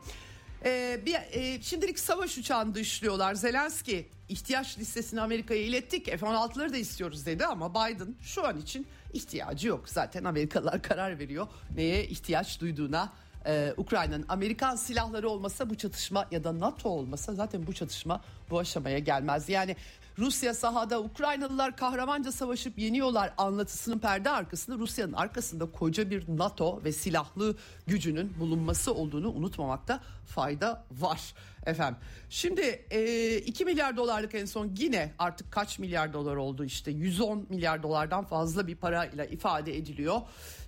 Ee, 0.66 1.02
bir, 1.06 1.16
e, 1.32 1.62
şimdilik 1.62 2.00
savaş 2.00 2.38
uçağını 2.38 2.76
dışlıyorlar. 2.76 3.34
Zelenski 3.34 4.10
ihtiyaç 4.30 4.80
listesini 4.80 5.22
Amerika'ya 5.22 5.62
ilettik. 5.62 6.06
F-16'ları 6.06 6.74
da 6.74 6.78
istiyoruz 6.78 7.26
dedi 7.26 7.46
ama 7.46 7.72
Biden 7.72 8.16
şu 8.22 8.48
an 8.48 8.58
için 8.58 8.88
ihtiyacı 9.14 9.68
yok. 9.68 9.90
Zaten 9.90 10.24
Amerikalılar 10.24 10.82
karar 10.82 11.20
veriyor 11.20 11.48
neye 11.76 12.08
ihtiyaç 12.08 12.62
duyduğuna. 12.62 13.14
Ee, 13.48 13.74
Ukrayna'nın 13.78 14.26
Amerikan 14.30 14.76
silahları 14.76 15.30
olmasa 15.30 15.70
bu 15.70 15.76
çatışma 15.76 16.26
ya 16.32 16.44
da 16.44 16.60
NATO 16.60 16.90
olmasa 16.90 17.34
zaten 17.34 17.68
bu 17.68 17.74
çatışma 17.74 18.22
bu 18.50 18.60
aşamaya 18.60 19.00
gelmez. 19.00 19.50
Yani 19.50 19.76
Rusya 20.20 20.54
sahada 20.54 21.02
Ukraynalılar 21.02 21.76
kahramanca 21.76 22.32
savaşıp 22.32 22.80
yeniyorlar 22.80 23.34
anlatısının 23.38 24.00
perde 24.00 24.30
arkasında 24.30 24.78
Rusya'nın 24.78 25.14
arkasında 25.14 25.72
koca 25.72 26.10
bir 26.10 26.24
NATO 26.28 26.84
ve 26.84 26.92
silahlı 26.92 27.56
gücünün 27.88 28.40
bulunması 28.40 28.94
olduğunu 28.94 29.32
unutmamakta 29.32 30.00
fayda 30.26 30.84
var 30.92 31.34
efendim. 31.66 32.00
Şimdi 32.30 32.86
e, 32.92 33.38
2 33.38 33.66
milyar 33.66 33.98
dolarlık 33.98 34.36
en 34.36 34.46
son 34.46 34.72
yine 34.78 35.14
artık 35.20 35.52
kaç 35.52 35.80
milyar 35.80 36.14
dolar 36.14 36.36
oldu 36.36 36.66
işte 36.66 36.92
110 36.92 37.46
milyar 37.50 37.84
dolardan 37.84 38.26
fazla 38.26 38.68
bir 38.68 38.76
parayla 38.76 39.26
ifade 39.26 39.78
ediliyor. 39.78 40.22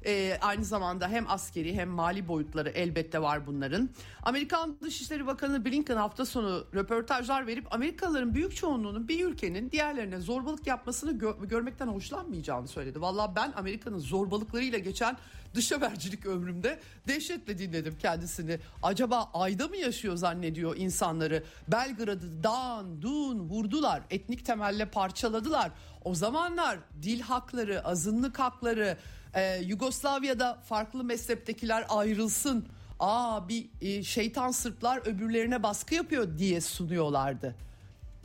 E, 0.06 0.38
aynı 0.42 0.66
zamanda 0.66 1.08
hem 1.08 1.30
askeri 1.30 1.76
hem 1.76 1.90
mali 1.90 2.28
boyutları 2.28 2.70
elbette 2.70 3.22
var 3.22 3.48
bunların. 3.48 3.90
Amerikan 4.24 4.78
Dışişleri 4.82 5.28
Bakanı 5.28 5.66
Blinken 5.66 5.96
hafta 5.96 6.26
sonu 6.26 6.66
röportajlar 6.74 7.48
verip 7.48 7.74
Amerikalıların 7.74 8.36
büyük 8.36 8.56
çoğunluğunun 8.56 9.08
bir 9.08 9.26
ülkenin 9.26 9.72
diğerlerine 9.72 10.20
zorbalık 10.20 10.68
yapmasını 10.68 11.12
gö- 11.12 11.48
görmekten 11.48 11.88
hoşlanmayacağını 11.88 12.68
söyledi. 12.68 13.02
Valla 13.02 13.36
ben 13.36 13.54
Amerika'nın 13.56 14.00
zorbalıklarıyla 14.00 14.80
geçen 14.80 15.18
dış 15.56 15.72
habercilik 15.72 16.26
ömrümde 16.26 16.80
dehşetle 17.08 17.58
dinledim 17.58 17.98
kendisini. 18.00 18.60
Acaba 18.84 19.30
ayda 19.34 19.68
mı 19.68 19.78
yaşıyor 19.78 20.16
zannediyor 20.16 20.76
insanları? 20.78 21.44
Belgrad'ı 21.68 22.44
dağın, 22.44 23.02
dun 23.02 23.40
vurdular, 23.40 24.02
etnik 24.10 24.46
temelle 24.46 24.86
parçaladılar. 24.86 25.72
O 26.04 26.16
zamanlar 26.16 26.80
dil 27.02 27.22
hakları, 27.22 27.86
azınlık 27.86 28.40
hakları, 28.40 28.98
e, 29.38 29.62
Yugoslavya'da 29.64 30.60
farklı 30.64 31.04
mezheptekiler 31.04 31.86
ayrılsın. 31.90 32.68
Aa 33.00 33.50
bir 33.50 33.70
e, 33.82 34.04
şeytan 34.04 34.52
Sırplar 34.52 35.08
öbürlerine 35.08 35.64
baskı 35.64 35.96
yapıyor 35.96 36.38
diye 36.38 36.62
sunuyorlardı. 36.62 37.56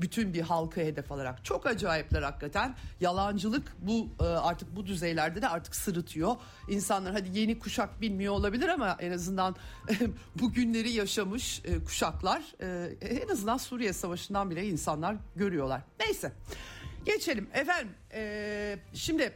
Bütün 0.01 0.35
bir 0.35 0.40
halkı 0.40 0.81
hedef 0.81 1.12
alarak. 1.12 1.44
Çok 1.44 1.66
acayipler 1.66 2.22
hakikaten. 2.22 2.75
Yalancılık 3.01 3.77
bu 3.79 4.09
e, 4.20 4.25
artık 4.25 4.77
bu 4.77 4.87
düzeylerde 4.87 5.42
de 5.42 5.48
artık 5.48 5.77
sırıtıyor. 5.77 6.37
İnsanlar 6.68 7.12
hadi 7.12 7.38
yeni 7.38 7.59
kuşak 7.59 8.01
bilmiyor 8.01 8.35
olabilir 8.35 8.68
ama 8.68 8.96
en 9.01 9.12
azından 9.12 9.57
bu 10.40 10.53
günleri 10.53 10.90
yaşamış 10.90 11.62
e, 11.64 11.85
kuşaklar 11.85 12.42
e, 12.61 12.96
en 13.01 13.29
azından 13.29 13.57
Suriye 13.57 13.92
Savaşı'ndan 13.92 14.51
bile 14.51 14.68
insanlar 14.68 15.16
görüyorlar. 15.37 15.83
Neyse 16.01 16.33
geçelim. 17.07 17.48
Efendim 17.55 17.92
şimdi 18.94 19.33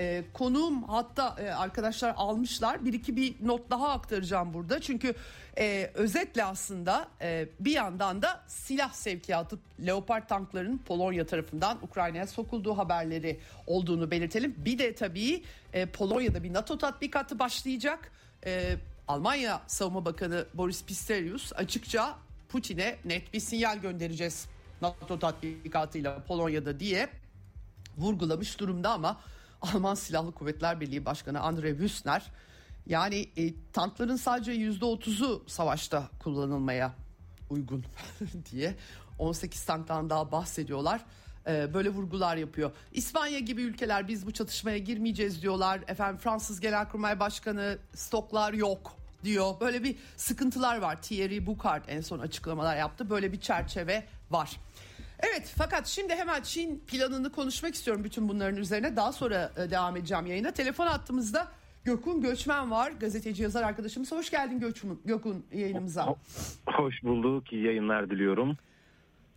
e, 0.00 0.24
konuğum 0.32 0.82
hatta 0.82 1.36
e, 1.38 1.50
arkadaşlar 1.50 2.14
almışlar. 2.16 2.84
Bir 2.84 2.92
iki 2.92 3.16
bir 3.16 3.34
not 3.42 3.70
daha 3.70 3.88
aktaracağım 3.88 4.54
burada. 4.54 4.80
Çünkü 4.80 5.14
e, 5.58 5.90
özetle 5.94 6.44
aslında 6.44 7.08
e, 7.20 7.48
bir 7.60 7.72
yandan 7.72 8.22
da 8.22 8.40
silah 8.46 8.92
sevkiyatı 8.92 9.58
Leopard 9.86 10.28
tanklarının 10.28 10.78
Polonya 10.78 11.26
tarafından 11.26 11.78
Ukrayna'ya 11.82 12.26
sokulduğu 12.26 12.78
haberleri 12.78 13.40
olduğunu 13.66 14.10
belirtelim. 14.10 14.54
Bir 14.58 14.78
de 14.78 14.94
tabii 14.94 15.42
e, 15.72 15.86
Polonya'da 15.86 16.42
bir 16.42 16.52
NATO 16.52 16.78
tatbikatı 16.78 17.38
başlayacak. 17.38 18.12
E, 18.46 18.76
Almanya 19.08 19.62
Savunma 19.66 20.04
Bakanı 20.04 20.44
Boris 20.54 20.84
Pistorius 20.84 21.52
açıkça 21.52 22.18
Putin'e 22.48 22.96
net 23.04 23.34
bir 23.34 23.40
sinyal 23.40 23.78
göndereceğiz 23.78 24.46
NATO 24.82 25.18
tatbikatıyla 25.18 26.22
Polonya'da 26.28 26.80
diye 26.80 27.08
vurgulamış 27.98 28.60
durumda 28.60 28.90
ama 28.90 29.20
Alman 29.62 29.94
Silahlı 29.94 30.32
Kuvvetler 30.32 30.80
Birliği 30.80 31.04
Başkanı 31.04 31.40
Andre 31.40 31.70
Wüstner 31.70 32.22
yani 32.86 33.28
e, 33.36 33.54
tankların 33.72 34.16
sadece 34.16 34.52
yüzde 34.52 34.84
otuzu 34.84 35.44
savaşta 35.46 36.08
kullanılmaya 36.22 36.94
uygun 37.50 37.84
diye 38.52 38.74
18 39.18 39.64
tanktan 39.64 40.10
daha 40.10 40.32
bahsediyorlar. 40.32 41.00
e, 41.46 41.74
böyle 41.74 41.88
vurgular 41.88 42.36
yapıyor. 42.36 42.70
İspanya 42.92 43.38
gibi 43.38 43.62
ülkeler 43.62 44.08
biz 44.08 44.26
bu 44.26 44.32
çatışmaya 44.32 44.78
girmeyeceğiz 44.78 45.42
diyorlar. 45.42 45.80
Efendim 45.88 46.20
Fransız 46.20 46.60
Genelkurmay 46.60 47.20
Başkanı 47.20 47.78
stoklar 47.94 48.52
yok 48.52 48.96
diyor. 49.24 49.60
Böyle 49.60 49.84
bir 49.84 49.96
sıkıntılar 50.16 50.78
var. 50.78 51.02
Thierry 51.02 51.46
Boucard 51.46 51.84
en 51.88 52.00
son 52.00 52.18
açıklamalar 52.18 52.76
yaptı. 52.76 53.10
Böyle 53.10 53.32
bir 53.32 53.40
çerçeve 53.40 54.04
var. 54.30 54.56
Evet 55.22 55.54
fakat 55.58 55.86
şimdi 55.86 56.14
hemen 56.14 56.42
Çin 56.42 56.78
planını 56.86 57.32
konuşmak 57.32 57.74
istiyorum 57.74 58.04
bütün 58.04 58.28
bunların 58.28 58.56
üzerine. 58.56 58.96
Daha 58.96 59.12
sonra 59.12 59.52
e, 59.56 59.70
devam 59.70 59.96
edeceğim 59.96 60.26
yayına. 60.26 60.50
Telefon 60.50 60.86
attığımızda 60.86 61.48
Gökün 61.84 62.20
Göçmen 62.20 62.70
var. 62.70 62.90
Gazeteci 62.90 63.42
yazar 63.42 63.62
arkadaşımız. 63.62 64.12
Hoş 64.12 64.30
geldin 64.30 64.60
Gökün, 64.60 65.00
Gökün 65.04 65.46
yayınımıza. 65.52 66.16
Hoş 66.66 67.02
bulduk. 67.02 67.52
İyi 67.52 67.64
yayınlar 67.64 68.10
diliyorum. 68.10 68.56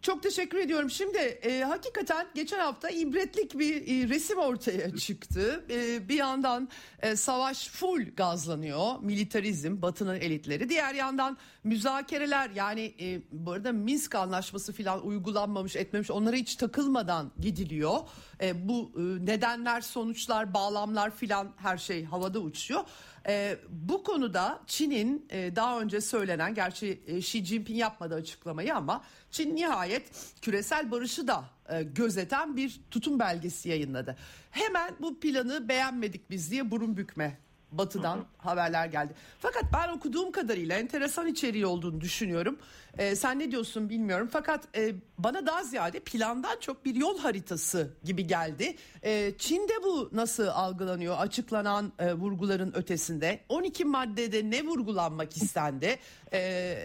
Çok 0.02 0.24
teşekkür 0.24 0.58
ediyorum. 0.58 0.90
Şimdi 0.90 1.18
e, 1.18 1.62
hakikaten 1.62 2.28
geçen 2.36 2.60
hafta 2.60 2.90
ibretlik 2.90 3.60
bir 3.60 3.76
e, 3.76 4.10
resim 4.10 4.38
ortaya 4.38 4.96
çıktı. 4.96 5.66
E, 5.70 6.10
bir 6.10 6.16
yandan 6.16 6.70
e, 7.02 7.16
savaş 7.16 7.68
full 7.68 8.16
gazlanıyor. 8.18 9.00
Militarizm, 9.02 9.82
batının 9.82 10.16
elitleri. 10.16 10.70
Diğer 10.70 10.94
yandan 10.94 11.38
müzakereler 11.64 12.50
yani 12.50 12.94
e, 13.00 13.22
bu 13.32 13.52
arada 13.52 13.72
Minsk 13.72 14.16
anlaşması 14.16 14.74
falan 14.74 15.08
uygulanmamış 15.08 15.76
etmemiş 15.76 16.12
onlara 16.12 16.36
hiç 16.36 16.56
takılmadan 16.56 17.32
gidiliyor. 17.40 18.00
E, 18.42 18.70
bu 18.70 18.92
e, 18.96 19.26
nedenler, 19.26 19.82
sonuçlar, 19.82 20.54
bağlamlar 20.54 21.16
filan 21.16 21.52
her 21.58 21.78
şey 21.78 22.06
havada 22.06 22.40
uçuyor. 22.40 22.84
E, 23.28 23.58
bu 23.70 24.04
konuda 24.04 24.62
Çin'in 24.68 25.26
e, 25.30 25.56
daha 25.56 25.80
önce 25.80 26.02
söylenen, 26.02 26.54
gerçi 26.54 27.04
e, 27.08 27.18
Xi 27.18 27.46
Jinping 27.46 27.80
yapmadı 27.80 28.16
açıklamayı 28.16 28.76
ama 28.76 29.04
Çin 29.32 29.56
nihayet 29.56 30.12
küresel 30.42 30.92
barışı 30.92 31.28
da 31.28 31.46
e, 31.70 31.84
gözeten 31.84 32.58
bir 32.58 32.82
tutum 32.92 33.20
belgesi 33.20 33.70
yayınladı. 33.70 34.18
Hemen 34.52 34.96
bu 35.00 35.20
planı 35.20 35.70
beğenmedik 35.70 36.30
biz 36.30 36.52
diye 36.52 36.72
burun 36.72 36.98
bükme 36.98 37.38
batıdan 37.78 38.16
Hı-hı. 38.16 38.26
haberler 38.38 38.86
geldi. 38.86 39.14
Fakat 39.40 39.64
ben 39.74 39.90
okuduğum 39.90 40.32
kadarıyla 40.32 40.78
enteresan 40.78 41.28
içeriği 41.28 41.66
olduğunu 41.66 42.02
düşünüyorum. 42.02 42.58
Ee, 42.98 43.16
sen 43.16 43.40
ne 43.40 43.52
diyorsun 43.52 43.90
bilmiyorum. 43.90 44.30
Fakat 44.32 44.78
e, 44.78 44.96
bana 45.18 45.46
daha 45.46 45.64
ziyade 45.64 46.00
plandan 46.00 46.60
çok 46.60 46.86
bir 46.86 46.96
yol 46.96 47.20
haritası 47.20 47.94
gibi 48.04 48.28
geldi. 48.28 48.76
Ee, 49.04 49.32
Çin'de 49.38 49.84
bu 49.84 50.10
nasıl 50.14 50.48
algılanıyor? 50.48 51.16
Açıklanan 51.18 51.94
e, 52.00 52.14
vurguların 52.14 52.74
ötesinde 52.76 53.40
12 53.50 53.86
maddede 53.86 54.50
ne 54.50 54.64
vurgulanmak 54.64 55.38
istendi? 55.38 55.96
Ee, 56.34 56.76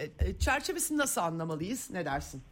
çerçevesini 0.41 0.99
nasıl 0.99 1.21
anlamalıyız? 1.21 1.91
Ne 1.91 2.05
dersin? 2.05 2.43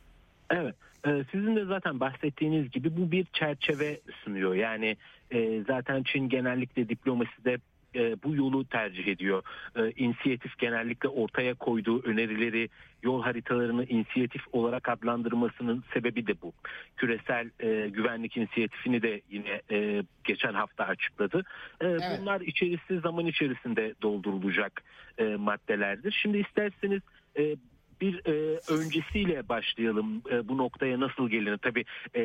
Evet. 0.51 0.75
E, 1.07 1.25
sizin 1.33 1.57
de 1.57 1.65
zaten 1.65 2.01
bahsettiğiniz 2.01 2.71
gibi 2.71 2.97
bu 2.97 3.11
bir 3.11 3.27
çerçeve 3.33 4.01
sunuyor. 4.25 4.55
Yani 4.55 4.97
e, 5.31 5.65
zaten 5.65 6.03
Çin 6.03 6.29
genellikle 6.29 6.89
diplomaside 6.89 7.59
e, 7.95 8.23
bu 8.23 8.37
yolu 8.37 8.65
tercih 8.65 9.07
ediyor. 9.07 9.43
E, 9.77 9.91
inisiyatif 9.91 10.59
genellikle 10.59 11.09
ortaya 11.09 11.55
koyduğu 11.55 12.03
önerileri, 12.03 12.69
yol 13.03 13.23
haritalarını 13.23 13.85
inisiyatif 13.85 14.43
olarak 14.53 14.89
adlandırmasının 14.89 15.85
sebebi 15.95 16.27
de 16.27 16.43
bu. 16.43 16.53
Küresel 16.97 17.51
e, 17.61 17.89
güvenlik 17.89 18.37
inisiyatifini 18.37 19.03
de 19.03 19.21
yine 19.31 19.63
e, 19.71 20.03
geçen 20.25 20.55
hafta 20.55 20.85
açıkladı. 20.85 21.45
E, 21.81 21.87
evet. 21.87 22.19
Bunlar 22.21 22.41
içerisi 22.41 23.01
zaman 23.01 23.27
içerisinde 23.27 23.95
doldurulacak 24.03 24.83
e, 25.19 25.25
maddelerdir. 25.25 26.19
Şimdi 26.23 26.39
isterseniz 26.39 27.01
e, 27.39 27.57
bir 28.01 28.27
e, 28.27 28.61
öncesiyle 28.71 29.49
başlayalım 29.49 30.23
e, 30.31 30.49
bu 30.49 30.59
noktaya 30.59 31.01
nasıl 31.01 31.29
gelinir? 31.29 31.59
Tabii 31.59 31.85
e, 32.17 32.23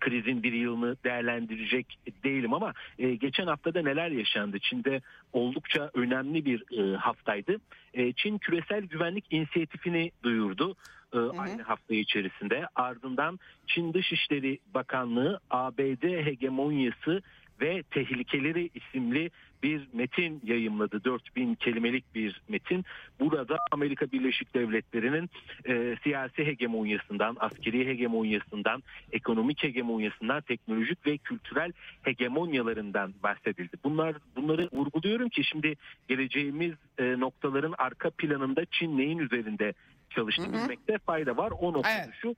krizin 0.00 0.42
bir 0.42 0.52
yılını 0.52 0.96
değerlendirecek 1.04 1.98
değilim 2.24 2.54
ama 2.54 2.74
e, 2.98 3.14
geçen 3.14 3.46
haftada 3.46 3.82
neler 3.82 4.10
yaşandı? 4.10 4.58
Çin'de 4.58 5.00
oldukça 5.32 5.90
önemli 5.94 6.44
bir 6.44 6.78
e, 6.78 6.96
haftaydı. 6.96 7.56
E, 7.94 8.12
Çin 8.12 8.38
küresel 8.38 8.82
güvenlik 8.82 9.24
inisiyatifini 9.30 10.10
duyurdu. 10.22 10.76
E, 11.12 11.18
aynı 11.18 11.62
hafta 11.62 11.94
içerisinde 11.94 12.66
ardından 12.74 13.38
Çin 13.66 13.92
Dışişleri 13.92 14.58
Bakanlığı 14.74 15.40
ABD 15.50 16.24
hegemonyası 16.26 17.22
ve 17.60 17.82
Tehlikeleri 17.82 18.70
isimli 18.74 19.30
bir 19.62 19.88
metin 19.92 20.40
yayımladı. 20.44 21.04
4000 21.04 21.54
kelimelik 21.54 22.14
bir 22.14 22.42
metin. 22.48 22.84
Burada 23.20 23.58
Amerika 23.72 24.12
Birleşik 24.12 24.54
Devletleri'nin 24.54 25.30
e, 25.68 25.96
siyasi 26.02 26.46
hegemonyasından, 26.46 27.36
askeri 27.40 27.86
hegemonyasından, 27.86 28.82
ekonomik 29.12 29.62
hegemonyasından, 29.62 30.40
teknolojik 30.40 31.06
ve 31.06 31.18
kültürel 31.18 31.72
hegemonyalarından 32.02 33.14
bahsedildi. 33.22 33.76
Bunlar 33.84 34.16
bunları 34.36 34.68
vurguluyorum 34.72 35.28
ki 35.28 35.44
şimdi 35.44 35.74
geleceğimiz 36.08 36.74
e, 36.98 37.20
noktaların 37.20 37.74
arka 37.78 38.10
planında 38.10 38.64
Çin 38.64 38.98
neyin 38.98 39.18
üzerinde 39.18 39.72
çalıştığını 40.10 40.52
bilmekte 40.52 40.98
fayda 40.98 41.36
var. 41.36 41.52
O 41.60 41.72
nokta 41.72 41.90
evet. 41.90 42.14
şu 42.22 42.34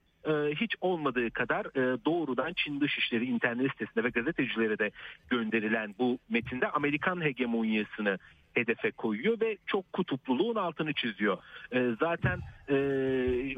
hiç 0.60 0.74
olmadığı 0.80 1.30
kadar 1.30 1.66
e, 1.66 2.04
doğrudan 2.04 2.52
Çin 2.52 2.80
Dışişleri 2.80 3.24
internet 3.24 3.70
sitesinde 3.70 4.04
ve 4.04 4.08
gazetecilere 4.08 4.78
de 4.78 4.90
gönderilen 5.30 5.94
bu 5.98 6.18
metinde 6.30 6.68
Amerikan 6.68 7.24
hegemonyasını 7.24 8.18
hedefe 8.54 8.90
koyuyor 8.90 9.40
ve 9.40 9.56
çok 9.66 9.92
kutupluluğun 9.92 10.54
altını 10.54 10.92
çiziyor. 10.92 11.38
E, 11.72 11.90
zaten 12.00 12.40
e, 12.68 12.74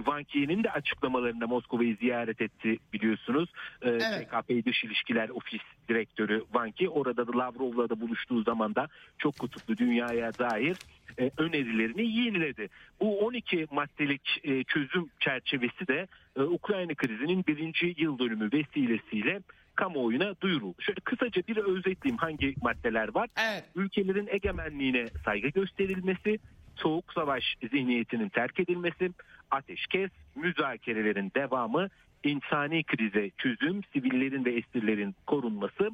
Van 0.07 0.25
Ki'nin 0.25 0.65
de 0.65 0.71
açıklamalarında 0.71 1.47
Moskova'yı 1.47 1.97
ziyaret 1.97 2.41
etti 2.41 2.79
biliyorsunuz. 2.93 3.49
E, 3.83 3.91
evet. 3.91 4.29
PKP 4.31 4.67
Dış 4.67 4.85
İlişkiler 4.85 5.29
Ofis 5.29 5.63
Direktörü 5.89 6.45
Van 6.55 6.71
Ki 6.71 6.89
orada 6.89 7.27
da 7.27 7.39
Lavrov'la 7.39 7.89
da 7.89 8.01
buluştuğu 8.01 8.43
zaman 8.43 8.75
da 8.75 8.89
çok 9.19 9.39
kutuplu 9.39 9.77
dünyaya 9.77 10.35
dair 10.39 10.77
e, 11.19 11.31
önerilerini 11.39 12.17
yeniledi. 12.17 12.69
Bu 13.01 13.19
12 13.27 13.67
maddelik 13.71 14.41
e, 14.45 14.65
çözüm 14.65 15.07
çerçevesi 15.21 15.89
de 15.89 16.07
e, 16.37 16.43
Ukrayna 16.43 16.95
krizinin 16.95 17.45
birinci 17.49 17.95
yıl 17.99 18.19
dönümü 18.19 18.53
vesilesiyle 18.53 19.41
kamuoyuna 19.75 20.35
duyuruldu. 20.41 20.83
Şöyle 20.83 21.01
kısaca 21.01 21.43
bir 21.49 21.57
özetleyeyim 21.57 22.19
hangi 22.19 22.55
maddeler 22.63 23.15
var. 23.15 23.29
Evet. 23.37 23.65
Ülkelerin 23.75 24.29
egemenliğine 24.31 25.07
saygı 25.25 25.49
gösterilmesi, 25.49 26.39
soğuk 26.77 27.13
savaş 27.13 27.57
zihniyetinin 27.71 28.29
terk 28.29 28.61
edilmesi, 28.61 29.11
ateşkes, 29.51 30.11
müzakerelerin 30.35 31.33
devamı, 31.37 31.89
insani 32.25 32.85
krize 32.85 33.31
çözüm, 33.39 33.81
sivillerin 33.93 34.45
ve 34.45 34.53
esirlerin 34.53 35.15
korunması, 35.27 35.91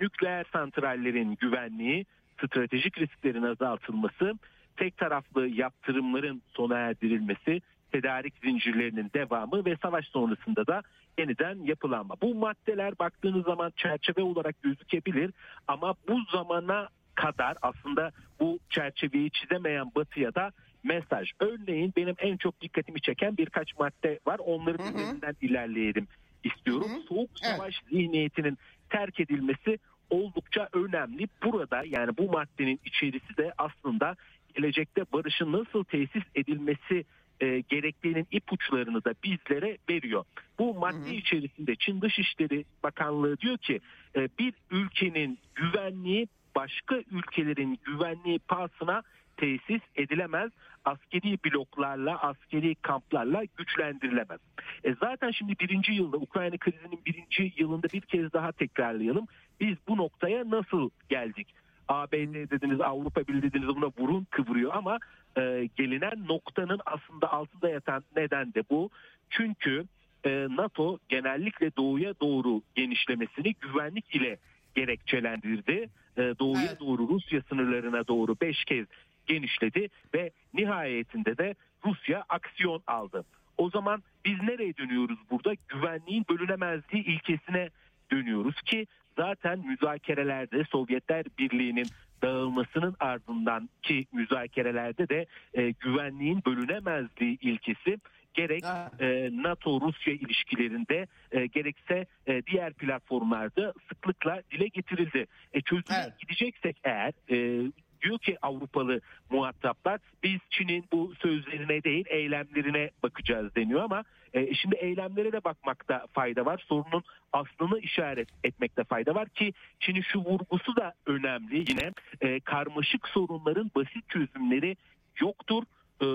nükleer 0.00 0.46
santrallerin 0.52 1.36
güvenliği, 1.40 2.06
stratejik 2.38 2.98
risklerin 2.98 3.42
azaltılması, 3.42 4.34
tek 4.76 4.96
taraflı 4.96 5.46
yaptırımların 5.46 6.42
sona 6.52 6.78
erdirilmesi, 6.78 7.60
tedarik 7.92 8.34
zincirlerinin 8.44 9.10
devamı 9.14 9.64
ve 9.64 9.76
savaş 9.82 10.06
sonrasında 10.06 10.66
da 10.66 10.82
yeniden 11.18 11.58
yapılanma. 11.64 12.14
Bu 12.22 12.34
maddeler 12.34 12.98
baktığınız 12.98 13.44
zaman 13.44 13.72
çerçeve 13.76 14.22
olarak 14.22 14.62
gözükebilir 14.62 15.30
ama 15.68 15.94
bu 16.08 16.20
zamana 16.32 16.88
kadar 17.14 17.56
aslında 17.62 18.10
bu 18.40 18.58
çerçeveyi 18.70 19.30
çizemeyen 19.30 19.90
batıya 19.94 20.34
da 20.34 20.50
mesaj. 20.84 21.30
Örneğin 21.40 21.92
benim 21.96 22.14
en 22.18 22.36
çok 22.36 22.60
dikkatimi 22.60 23.00
çeken 23.00 23.36
birkaç 23.36 23.78
madde 23.78 24.20
var. 24.26 24.38
Onların 24.38 24.84
hı 24.84 24.88
üzerinden 24.88 25.36
ilerleyelim 25.40 26.06
istiyorum. 26.44 26.90
Hı 26.90 26.94
hı. 26.94 27.02
Soğuk 27.08 27.30
savaş 27.34 27.74
evet. 27.82 27.92
zihniyetinin 27.92 28.58
terk 28.90 29.20
edilmesi 29.20 29.78
oldukça 30.10 30.68
önemli. 30.72 31.28
Burada 31.44 31.82
yani 31.86 32.16
bu 32.16 32.30
maddenin 32.30 32.80
içerisi 32.84 33.36
de 33.36 33.52
aslında 33.58 34.16
gelecekte 34.54 35.04
barışın 35.12 35.52
nasıl 35.52 35.84
tesis 35.84 36.22
edilmesi 36.34 37.04
e, 37.40 37.60
gerektiğinin 37.60 38.26
ipuçlarını 38.30 39.04
da 39.04 39.14
bizlere 39.24 39.78
veriyor. 39.90 40.24
Bu 40.58 40.74
madde 40.74 41.06
hı 41.06 41.10
hı. 41.10 41.14
içerisinde 41.14 41.76
Çin 41.76 42.00
Dışişleri 42.00 42.64
Bakanlığı 42.82 43.38
diyor 43.38 43.58
ki 43.58 43.80
e, 44.16 44.28
bir 44.38 44.54
ülkenin 44.70 45.38
güvenliği 45.54 46.28
başka 46.56 46.96
ülkelerin 47.10 47.78
güvenliği 47.84 48.38
pahasına 48.38 49.02
tesis 49.36 49.82
edilemez. 49.96 50.50
Askeri 50.84 51.38
bloklarla, 51.44 52.18
askeri 52.22 52.74
kamplarla 52.74 53.42
güçlendirilemez. 53.56 54.40
E 54.84 54.94
zaten 54.94 55.30
şimdi 55.30 55.58
birinci 55.58 55.92
yılda 55.92 56.16
Ukrayna 56.16 56.56
krizinin 56.56 57.00
birinci 57.06 57.52
yılında 57.56 57.86
bir 57.92 58.00
kez 58.00 58.32
daha 58.32 58.52
tekrarlayalım. 58.52 59.26
Biz 59.60 59.76
bu 59.88 59.96
noktaya 59.96 60.50
nasıl 60.50 60.90
geldik? 61.08 61.46
ABD 61.90 62.50
dediniz, 62.50 62.80
Avrupa 62.80 63.26
Birliği 63.26 63.42
dediniz 63.42 63.68
buna 63.68 63.96
burun 63.98 64.26
kıvırıyor 64.30 64.74
ama 64.74 64.98
e, 65.36 65.68
gelinen 65.76 66.28
noktanın 66.28 66.80
aslında 66.86 67.32
altında 67.32 67.68
yatan 67.68 68.04
neden 68.16 68.54
de 68.54 68.62
bu. 68.70 68.90
Çünkü 69.30 69.84
e, 70.24 70.46
NATO 70.50 70.98
genellikle 71.08 71.76
doğuya 71.76 72.14
doğru 72.20 72.62
genişlemesini 72.74 73.54
güvenlik 73.60 74.14
ile 74.14 74.38
gerekçelendirdi. 74.74 75.88
E, 76.16 76.22
doğuya 76.38 76.66
evet. 76.68 76.80
doğru 76.80 77.08
Rusya 77.08 77.40
sınırlarına 77.48 78.06
doğru 78.08 78.36
beş 78.40 78.64
kez 78.64 78.86
genişledi 79.26 79.88
ve 80.14 80.30
nihayetinde 80.54 81.38
de 81.38 81.54
Rusya 81.86 82.24
aksiyon 82.28 82.82
aldı. 82.86 83.24
O 83.58 83.70
zaman 83.70 84.02
biz 84.24 84.42
nereye 84.42 84.76
dönüyoruz 84.76 85.18
burada? 85.30 85.54
Güvenliğin 85.68 86.24
bölünemezliği 86.30 87.04
ilkesine 87.04 87.70
dönüyoruz 88.12 88.62
ki 88.62 88.86
zaten 89.16 89.58
müzakerelerde 89.58 90.64
Sovyetler 90.64 91.24
Birliği'nin 91.38 91.86
dağılmasının 92.22 92.96
ardından 93.00 93.68
ki 93.82 94.06
müzakerelerde 94.12 95.08
de 95.08 95.26
e, 95.54 95.70
güvenliğin 95.70 96.42
bölünemezliği 96.46 97.38
ilkesi 97.40 97.98
gerek 98.34 98.64
e, 99.00 99.28
NATO-Rusya 99.32 100.14
ilişkilerinde 100.14 101.06
e, 101.32 101.46
gerekse 101.46 102.06
e, 102.26 102.42
diğer 102.46 102.72
platformlarda 102.72 103.72
sıklıkla 103.88 104.42
dile 104.50 104.68
getirildi. 104.68 105.26
E, 105.52 105.60
çözüme 105.60 105.98
evet. 106.04 106.18
gideceksek 106.18 106.76
eğer 106.84 107.12
e, 107.30 107.66
diyor 108.02 108.18
ki 108.18 108.38
Avrupalı 108.42 109.00
muhataplar 109.30 110.00
biz 110.22 110.38
Çin'in 110.50 110.84
bu 110.92 111.14
sözlerine 111.22 111.84
değil 111.84 112.04
eylemlerine 112.08 112.90
bakacağız 113.02 113.54
deniyor 113.54 113.82
ama 113.82 114.04
e, 114.34 114.54
şimdi 114.54 114.76
eylemlere 114.76 115.32
de 115.32 115.44
bakmakta 115.44 116.06
fayda 116.12 116.44
var. 116.44 116.64
Sorunun 116.68 117.02
aslını 117.32 117.78
işaret 117.80 118.28
etmekte 118.44 118.84
fayda 118.84 119.14
var 119.14 119.28
ki 119.28 119.52
Çin'in 119.80 120.02
şu 120.02 120.18
vurgusu 120.18 120.76
da 120.76 120.94
önemli 121.06 121.64
yine 121.70 121.92
e, 122.20 122.40
karmaşık 122.40 123.08
sorunların 123.08 123.70
basit 123.76 124.08
çözümleri 124.08 124.76
yoktur. 125.20 125.62
E, 126.02 126.06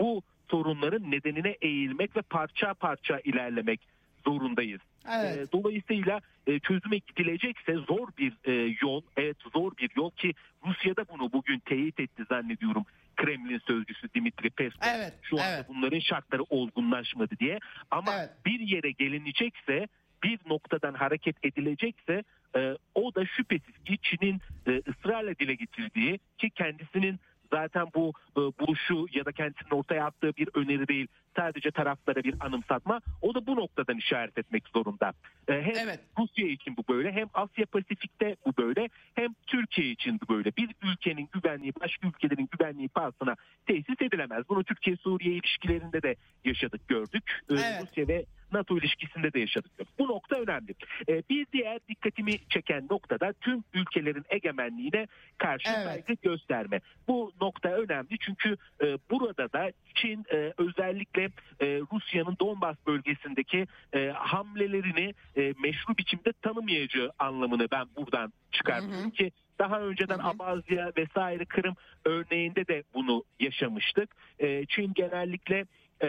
bu 0.00 0.22
sorunların 0.50 1.10
nedenine 1.10 1.56
eğilmek 1.62 2.16
ve 2.16 2.22
parça 2.22 2.74
parça 2.74 3.20
ilerlemek 3.24 3.80
zorundayız. 4.24 4.80
Evet. 5.12 5.38
E, 5.38 5.52
dolayısıyla 5.52 6.20
e, 6.46 6.58
çözüme 6.58 6.98
gidilecekse 6.98 7.74
zor 7.74 8.08
bir 8.18 8.32
e, 8.44 8.76
yol, 8.82 9.02
evet 9.16 9.36
zor 9.54 9.76
bir 9.76 9.90
yol 9.96 10.10
ki 10.10 10.34
Rusya'da 10.66 11.08
bunu 11.08 11.32
bugün 11.32 11.58
teyit 11.58 12.00
etti 12.00 12.24
zannediyorum. 12.28 12.84
Kremlin 13.16 13.60
sözcüsü 13.66 14.08
Dimitri 14.14 14.50
Peskov 14.50 14.88
evet, 14.96 15.14
şu 15.22 15.36
anda 15.36 15.56
evet. 15.56 15.66
bunların 15.68 15.98
şartları 15.98 16.42
olgunlaşmadı 16.42 17.34
diye. 17.40 17.58
Ama 17.90 18.14
evet. 18.18 18.30
bir 18.46 18.60
yere 18.60 18.90
gelinecekse 18.90 19.86
bir 20.22 20.38
noktadan 20.46 20.94
hareket 20.94 21.36
edilecekse 21.44 22.24
e, 22.56 22.76
o 22.94 23.14
da 23.14 23.26
şüphesiz 23.26 23.84
ki 23.84 23.98
Çin'in 24.02 24.40
e, 24.66 24.82
ısrarla 24.88 25.34
dile 25.38 25.54
getirdiği 25.54 26.20
ki 26.38 26.50
kendisinin 26.50 27.20
zaten 27.52 27.86
bu 27.94 28.12
e, 28.36 28.40
buluşu 28.40 29.06
ya 29.12 29.24
da 29.24 29.32
kendisinin 29.32 29.70
ortaya 29.70 30.06
attığı 30.06 30.36
bir 30.36 30.48
öneri 30.54 30.88
değil 30.88 31.06
sadece 31.36 31.70
taraflara 31.70 32.24
bir 32.24 32.34
anımsatma 32.40 33.00
o 33.22 33.34
da 33.34 33.46
bu 33.46 33.56
noktadan 33.56 33.96
işaret 33.96 34.38
etmek 34.38 34.68
zorunda. 34.74 35.12
E, 35.48 35.52
hem 35.52 35.88
evet. 35.88 36.00
Rusya 36.18 36.46
için 36.46 36.76
bu 36.76 36.94
böyle 36.94 37.12
hem 37.12 37.28
Asya 37.34 37.66
Pasifik'te 37.66 38.36
bu 38.46 38.62
böyle 38.62 38.88
hem 39.14 39.34
Türkiye 39.46 39.90
için 39.90 40.20
bu 40.20 40.34
böyle. 40.34 40.56
Bir 40.56 40.70
ülkenin 40.82 41.28
güvenliği 41.32 41.72
başka 41.80 42.08
ülkelerin 42.08 42.48
güvenliği 42.58 42.88
pahasına 42.88 43.36
tesis 43.66 44.02
edilemez. 44.02 44.44
Bunu 44.48 44.64
Türkiye-Suriye 44.64 45.34
ilişkilerinde 45.34 46.02
de 46.02 46.16
yaşadık 46.44 46.88
gördük. 46.88 47.40
E, 47.50 47.54
evet. 47.54 47.82
Rusya 47.82 48.08
ve 48.08 48.24
NATO 48.52 48.78
ilişkisinde 48.78 49.32
de 49.32 49.40
yaşadık. 49.40 49.72
Bu 49.98 50.08
nokta 50.08 50.36
önemli. 50.36 50.74
E, 51.08 51.22
bir 51.30 51.46
diğer 51.52 51.78
dikkatimi 51.88 52.32
çeken 52.48 52.86
noktada 52.90 53.32
tüm 53.32 53.64
ülkelerin 53.74 54.24
egemenliğine 54.30 55.06
karşı 55.38 55.70
evet. 55.70 55.84
saygı 55.84 56.14
gösterme. 56.22 56.80
Bu 57.08 57.32
nokta 57.40 57.68
önemli 57.68 58.18
çünkü 58.18 58.56
e, 58.82 58.98
burada 59.10 59.52
da 59.52 59.72
Çin 59.94 60.24
e, 60.32 60.52
özellikle 60.58 61.19
e, 61.60 61.66
Rusya'nın 61.92 62.36
Donbas 62.40 62.76
bölgesindeki 62.86 63.66
e, 63.94 64.08
hamlelerini 64.08 65.14
e, 65.36 65.54
meşru 65.62 65.96
biçimde 65.98 66.32
tanımayacağı 66.42 67.10
anlamını 67.18 67.68
ben 67.72 67.86
buradan 67.96 68.32
çıkartıyorum 68.52 69.10
ki 69.10 69.32
daha 69.58 69.80
önceden 69.80 70.18
hı 70.18 70.22
hı. 70.22 70.26
Abazya 70.26 70.92
vesaire 70.96 71.44
Kırım 71.44 71.74
örneğinde 72.04 72.66
de 72.66 72.82
bunu 72.94 73.24
yaşamıştık. 73.40 74.16
E, 74.38 74.66
Çin 74.66 74.94
genellikle 74.94 75.64
e, 76.02 76.08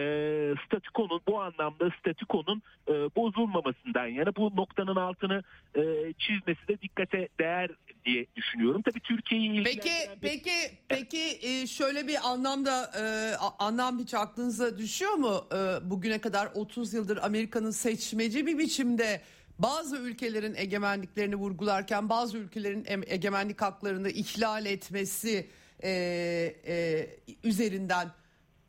statükonun 0.66 1.20
bu 1.28 1.40
anlamda 1.40 1.90
statükonun 2.00 2.62
e, 2.88 2.92
bozulmamasından 2.92 4.06
yani 4.06 4.36
bu 4.36 4.56
noktanın 4.56 4.96
altını 4.96 5.42
e, 5.76 6.12
çizmesi 6.18 6.68
de 6.68 6.80
dikkate 6.80 7.28
değer 7.40 7.70
diye 8.04 8.26
düşünüyorum. 8.36 8.82
Tabii 8.82 9.00
Türkiye'yi 9.00 9.62
Peki 9.62 9.88
bir... 9.88 10.20
peki 10.20 10.50
peki 10.88 11.38
e, 11.42 11.66
şöyle 11.66 12.08
bir 12.08 12.18
anlamda 12.24 12.90
e, 13.00 13.04
anlam 13.58 13.98
hiç 13.98 14.14
aklınıza 14.14 14.78
düşüyor 14.78 15.12
mu? 15.12 15.44
E, 15.52 15.90
bugüne 15.90 16.20
kadar 16.20 16.48
30 16.54 16.94
yıldır 16.94 17.18
Amerika'nın 17.22 17.70
seçmeci 17.70 18.46
bir 18.46 18.58
biçimde 18.58 19.20
bazı 19.58 19.96
ülkelerin 19.96 20.54
egemenliklerini 20.54 21.36
vurgularken 21.36 22.08
bazı 22.08 22.38
ülkelerin 22.38 22.86
egemenlik 23.06 23.62
haklarını 23.62 24.10
ihlal 24.10 24.66
etmesi 24.66 25.48
e, 25.82 25.90
e, 26.66 27.06
üzerinden 27.44 28.08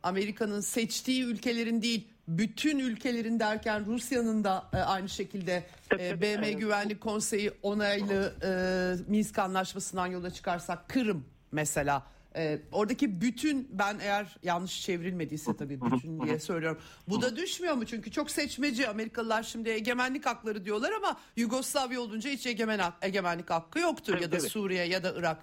Amerika'nın 0.04 0.62
seçtiği 0.62 1.24
ülkelerin 1.24 1.82
değil 1.82 2.08
bütün 2.28 2.80
ülkelerin 2.80 3.39
derken 3.39 3.86
Rusya'nın 3.86 4.43
da 4.43 4.70
e, 4.74 4.78
aynı 4.78 5.10
şekilde 5.10 5.64
e, 5.99 6.22
BM 6.22 6.51
Güvenlik 6.51 7.01
Konseyi 7.01 7.51
onaylı 7.62 8.34
e, 8.43 9.12
Minsk 9.12 9.39
Anlaşması'ndan 9.39 10.08
yola 10.08 10.32
çıkarsak 10.32 10.89
Kırım 10.89 11.26
mesela 11.51 12.04
e, 12.36 12.60
oradaki 12.72 13.22
bütün 13.22 13.70
ben 13.72 13.99
eğer 14.01 14.36
yanlış 14.43 14.82
çevrilmediyse 14.82 15.58
tabii 15.58 15.82
bütün 15.82 16.22
diye 16.22 16.39
söylüyorum. 16.39 16.82
Bu 17.08 17.22
da 17.22 17.36
düşmüyor 17.36 17.74
mu? 17.76 17.86
Çünkü 17.86 18.12
çok 18.12 18.32
seçmeci 18.32 18.88
Amerikalılar 18.88 19.43
şimdi 19.43 19.70
egemenlik 19.70 20.26
hakları 20.26 20.66
diyorlar 20.66 20.91
ama 20.91 21.20
Yugoslavya 21.36 22.01
olunca 22.01 22.30
hiç 22.30 22.45
egemen, 22.45 22.80
egemenlik 23.01 23.49
hakkı 23.49 23.80
yoktur 23.80 24.22
ya 24.22 24.32
da 24.32 24.39
Suriye 24.39 24.86
ya 24.86 25.04
da 25.04 25.14
Irak. 25.18 25.38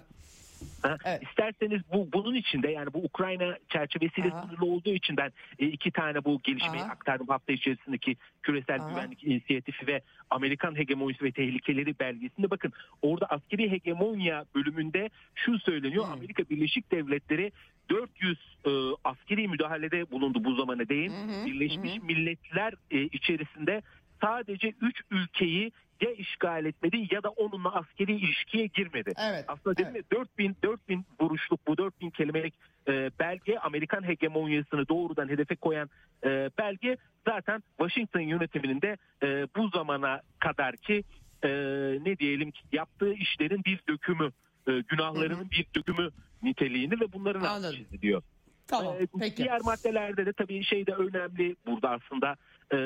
Evet. 1.05 1.23
İsterseniz 1.23 1.81
bu 1.93 2.09
bunun 2.13 2.35
içinde 2.35 2.71
yani 2.71 2.93
bu 2.93 3.03
Ukrayna 3.03 3.57
çerçevesiyle 3.69 4.31
Aha. 4.31 4.41
sınırlı 4.41 4.65
olduğu 4.65 4.89
için 4.89 5.17
ben 5.17 5.31
e, 5.59 5.65
iki 5.65 5.91
tane 5.91 6.25
bu 6.25 6.39
gelişmeyi 6.43 6.83
Aha. 6.83 6.91
aktardım 6.91 7.27
hafta 7.27 7.53
içerisindeki 7.53 8.15
küresel 8.43 8.81
Aha. 8.81 8.89
güvenlik 8.89 9.23
inisiyatifi 9.23 9.87
ve 9.87 10.01
Amerikan 10.29 10.77
hegemonisi 10.77 11.23
ve 11.23 11.31
tehlikeleri 11.31 11.99
belgesinde 11.99 12.49
bakın 12.49 12.71
orada 13.01 13.25
askeri 13.25 13.71
hegemonya 13.71 14.45
bölümünde 14.55 15.09
şu 15.35 15.59
söyleniyor 15.59 16.05
hmm. 16.05 16.13
Amerika 16.13 16.43
Birleşik 16.49 16.91
Devletleri 16.91 17.51
400 17.89 18.37
e, 18.65 18.69
askeri 19.03 19.47
müdahalede 19.47 20.11
bulundu 20.11 20.43
bu 20.43 20.55
zamana 20.55 20.89
değin. 20.89 21.11
Hmm. 21.11 21.45
Birleşmiş 21.45 21.95
hmm. 21.95 22.05
Milletler 22.05 22.73
e, 22.91 23.01
içerisinde 23.01 23.81
sadece 24.21 24.73
3 24.81 25.01
ülkeyi 25.11 25.71
ya 26.01 26.11
işgal 26.11 26.65
etmedi 26.65 27.07
ya 27.11 27.23
da 27.23 27.29
onunla 27.29 27.75
askeri 27.75 28.15
ilişkiye 28.15 28.65
girmedi. 28.65 29.13
Evet, 29.29 29.45
Aslında 29.47 29.77
dedim 29.77 29.91
evet. 29.95 30.05
ya 30.11 30.19
4000 30.19 30.55
4000 30.63 31.05
vuruşluk 31.21 31.67
bu 31.67 31.77
4000 31.77 32.09
kelimelik 32.09 32.53
e, 32.87 33.11
belge 33.19 33.57
Amerikan 33.57 34.07
hegemonyasını 34.07 34.87
doğrudan 34.87 35.29
hedefe 35.29 35.55
koyan 35.55 35.89
e, 36.23 36.49
belge 36.57 36.97
zaten 37.27 37.63
Washington 37.77 38.19
yönetiminin 38.19 38.81
de 38.81 38.97
e, 39.23 39.47
bu 39.55 39.69
zamana 39.69 40.21
kadar 40.39 40.75
ki 40.75 41.03
e, 41.43 41.49
ne 42.05 42.17
diyelim 42.17 42.51
ki 42.51 42.61
yaptığı 42.71 43.13
işlerin 43.13 43.63
bir 43.65 43.79
dökümü, 43.89 44.31
e, 44.67 44.71
günahlarının 44.87 45.35
Hı-hı. 45.35 45.51
bir 45.51 45.65
dökümü 45.75 46.09
niteliğini 46.43 46.99
ve 46.99 47.13
bunların 47.13 47.41
altı 47.41 47.75
çiziliyor. 47.75 48.21
Tamam, 48.67 48.95
ee, 48.99 49.07
peki. 49.19 49.37
Diğer 49.37 49.61
maddelerde 49.61 50.25
de 50.25 50.33
tabii 50.33 50.63
şey 50.63 50.87
de 50.87 50.93
önemli 50.93 51.55
burada 51.65 51.89
aslında 51.89 52.35
e, 52.73 52.77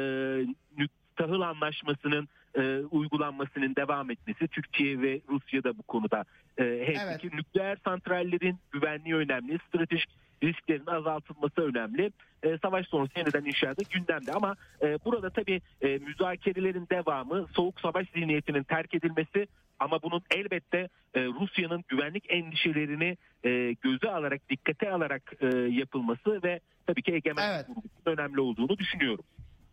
tahıl 1.16 1.42
anlaşmasının 1.42 2.28
e, 2.58 2.80
uygulanmasının 2.92 3.76
devam 3.76 4.12
etmesi 4.12 4.48
Türkiye 4.48 5.02
ve 5.02 5.22
Rusya 5.30 5.64
da 5.64 5.78
bu 5.78 5.84
konuda 5.84 6.26
e, 6.58 6.64
evet. 6.64 7.24
nükleer 7.24 7.78
santrallerin 7.86 8.60
güvenliği 8.72 9.16
önemli, 9.16 9.60
stratejik 9.68 10.10
risklerin 10.44 10.88
azaltılması 10.88 11.62
önemli. 11.62 12.12
E, 12.44 12.58
savaş 12.58 12.88
sonrası 12.88 13.20
yeniden 13.20 13.46
inşaatı 13.46 13.84
gündemde 13.90 14.32
ama 14.32 14.56
e, 14.82 15.00
burada 15.06 15.30
tabii 15.30 15.62
e, 15.82 15.98
müzakerelerin 15.98 16.88
devamı, 16.92 17.48
soğuk 17.56 17.82
savaş 17.82 18.08
zihniyetinin 18.10 18.64
terk 18.64 18.96
edilmesi 18.96 19.48
ama 19.80 20.02
bunun 20.02 20.22
elbette 20.32 20.90
e, 21.14 21.26
Rusya'nın 21.26 21.84
güvenlik 21.88 22.24
endişelerini 22.30 23.18
e, 23.44 23.74
göze 23.82 24.12
alarak, 24.12 24.50
dikkate 24.50 24.92
alarak 24.92 25.34
e, 25.42 25.48
yapılması 25.58 26.44
ve 26.44 26.60
tabii 26.88 27.02
ki 27.02 27.14
egemenlik 27.14 27.66
evet. 27.68 27.86
önemli 28.06 28.42
olduğunu 28.42 28.78
düşünüyorum. 28.78 29.26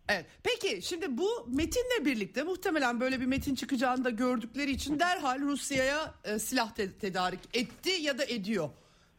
Evet. 0.09 0.26
Peki 0.42 0.82
şimdi 0.82 1.18
bu 1.18 1.48
metinle 1.48 2.05
birlikte 2.05 2.42
muhtemelen 2.42 3.00
böyle 3.00 3.20
bir 3.20 3.26
metin 3.26 3.55
çıkacağını 3.55 4.05
da 4.05 4.11
gördükleri 4.11 4.70
için 4.70 4.98
derhal 4.98 5.40
Rusya'ya 5.40 6.14
e, 6.24 6.38
silah 6.38 6.74
te- 6.74 6.92
tedarik 6.92 7.40
etti 7.55 7.90
ya 7.90 8.18
da 8.18 8.24
ediyor. 8.24 8.70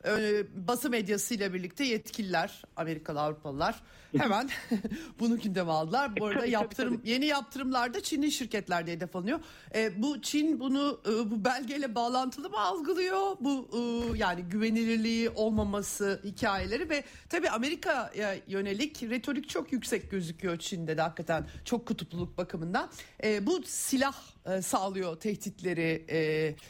Ee, 0.06 0.44
basın 0.68 0.92
medyasıyla 0.92 1.54
birlikte 1.54 1.84
yetkililer, 1.84 2.62
Amerikalı, 2.76 3.22
Avrupalılar 3.22 3.84
hemen 4.18 4.50
bunu 5.20 5.40
gündeme 5.40 5.72
aldılar. 5.72 6.20
Bu 6.20 6.26
arada 6.26 6.46
yaptırım 6.46 7.02
yeni 7.06 7.26
yaptırımlarda 7.26 8.04
Çinli 8.04 8.32
şirketlerde 8.32 8.92
hedef 8.92 9.16
alınıyor. 9.16 9.40
Ee, 9.76 10.02
bu 10.04 10.22
Çin 10.22 10.60
bunu 10.60 11.02
e, 11.06 11.32
bu 11.32 11.46
belgeyle 11.46 11.96
bağlantılı 11.96 12.50
mı 12.50 12.60
algılıyor? 12.60 13.38
Bu 13.40 13.70
e, 13.74 14.18
yani 14.18 14.42
güvenilirliği 14.42 15.30
olmaması 15.30 16.22
hikayeleri 16.24 16.90
ve 16.90 17.04
tabii 17.30 17.50
Amerika'ya 17.50 18.36
yönelik 18.48 19.04
retorik 19.04 19.50
çok 19.50 19.74
yüksek 19.74 20.12
gözüküyor 20.12 20.58
Çin'de 20.58 20.98
de 20.98 21.02
hakikaten 21.02 21.48
çok 21.66 21.86
kutupluluk 21.86 22.38
bakımından. 22.38 22.90
Ee, 23.24 23.46
bu 23.46 23.64
silah 23.66 24.33
e, 24.46 24.62
sağlıyor 24.62 25.20
tehditleri 25.20 26.06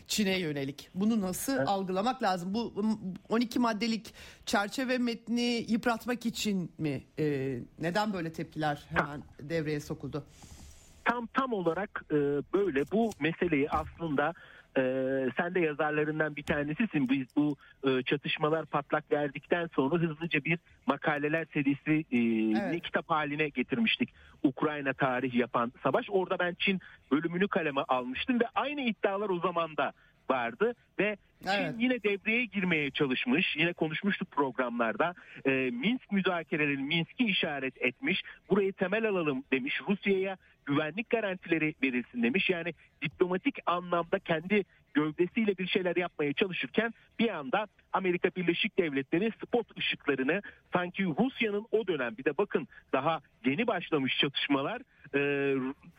Çin'e 0.08 0.40
yönelik. 0.40 0.90
Bunu 0.96 1.22
nasıl 1.22 1.58
evet. 1.58 1.68
algılamak 1.68 2.24
lazım? 2.24 2.54
Bu 2.54 2.74
12 3.30 3.60
maddelik 3.60 4.14
çerçeve 4.46 4.98
metni 4.98 5.66
yıpratmak 5.68 6.26
için 6.26 6.72
mi? 6.78 7.04
E, 7.20 7.58
neden 7.80 8.14
böyle 8.14 8.32
tepkiler 8.32 8.86
hemen 8.90 9.20
ha. 9.20 9.28
devreye 9.40 9.80
sokuldu? 9.80 10.26
Tam 11.06 11.28
tam 11.28 11.54
olarak 11.54 12.06
e, 12.12 12.16
böyle 12.54 12.92
bu 12.92 13.12
meseleyi 13.20 13.70
aslında 13.70 14.34
ee, 14.78 15.30
sen 15.38 15.56
de 15.56 15.60
yazarlarından 15.60 16.36
bir 16.36 16.44
tanesisin. 16.44 17.10
Biz 17.10 17.28
bu 17.36 17.56
e, 17.88 18.04
çatışmalar 18.04 18.66
patlak 18.66 19.12
verdikten 19.12 19.70
sonra 19.76 20.02
hızlıca 20.02 20.44
bir 20.46 20.60
makaleler 20.88 21.46
serisi 21.54 22.06
e, 22.12 22.20
evet. 22.60 22.84
kitap 22.84 23.10
haline 23.10 23.50
getirmiştik. 23.50 24.10
Ukrayna 24.44 24.94
tarih 24.94 25.34
yapan 25.34 25.72
savaş. 25.84 26.06
Orada 26.10 26.40
ben 26.40 26.56
Çin 26.60 26.80
bölümünü 27.12 27.48
kaleme 27.48 27.82
almıştım 27.82 28.40
ve 28.40 28.46
aynı 28.56 28.82
iddialar 28.82 29.30
o 29.30 29.40
zaman 29.40 29.78
da 29.78 29.94
vardı 30.30 30.74
ve 31.00 31.18
Evet. 31.48 31.72
Çin 31.72 31.80
yine 31.80 32.04
devreye 32.04 32.46
girmeye 32.46 32.92
çalışmış. 32.92 33.56
Yine 33.58 33.74
konuşmuştuk 33.74 34.32
programlarda. 34.32 35.14
E, 35.46 35.52
Minsk 35.52 36.12
müzakereleri 36.12 36.78
Minsk'i 36.78 37.26
işaret 37.26 37.82
etmiş. 37.82 38.22
Burayı 38.50 38.74
temel 38.74 39.10
alalım 39.10 39.44
demiş. 39.52 39.82
Rusya'ya 39.90 40.38
güvenlik 40.66 41.10
garantileri 41.10 41.76
verilsin 41.84 42.24
demiş. 42.24 42.50
Yani 42.50 42.74
diplomatik 43.02 43.56
anlamda 43.66 44.20
kendi 44.20 44.64
gövdesiyle 44.94 45.58
bir 45.58 45.68
şeyler 45.68 45.96
yapmaya 45.96 46.34
çalışırken 46.34 46.94
bir 47.20 47.30
anda 47.30 47.68
Amerika 47.94 48.30
Birleşik 48.36 48.78
Devletleri 48.78 49.32
spot 49.32 49.78
ışıklarını 49.78 50.42
sanki 50.74 51.06
Rusya'nın 51.06 51.66
o 51.72 51.88
dönem 51.88 52.18
bir 52.18 52.26
de 52.26 52.38
bakın 52.38 52.68
daha 52.94 53.22
yeni 53.46 53.68
başlamış 53.68 54.18
çatışmalar 54.18 54.82
e, 55.16 55.20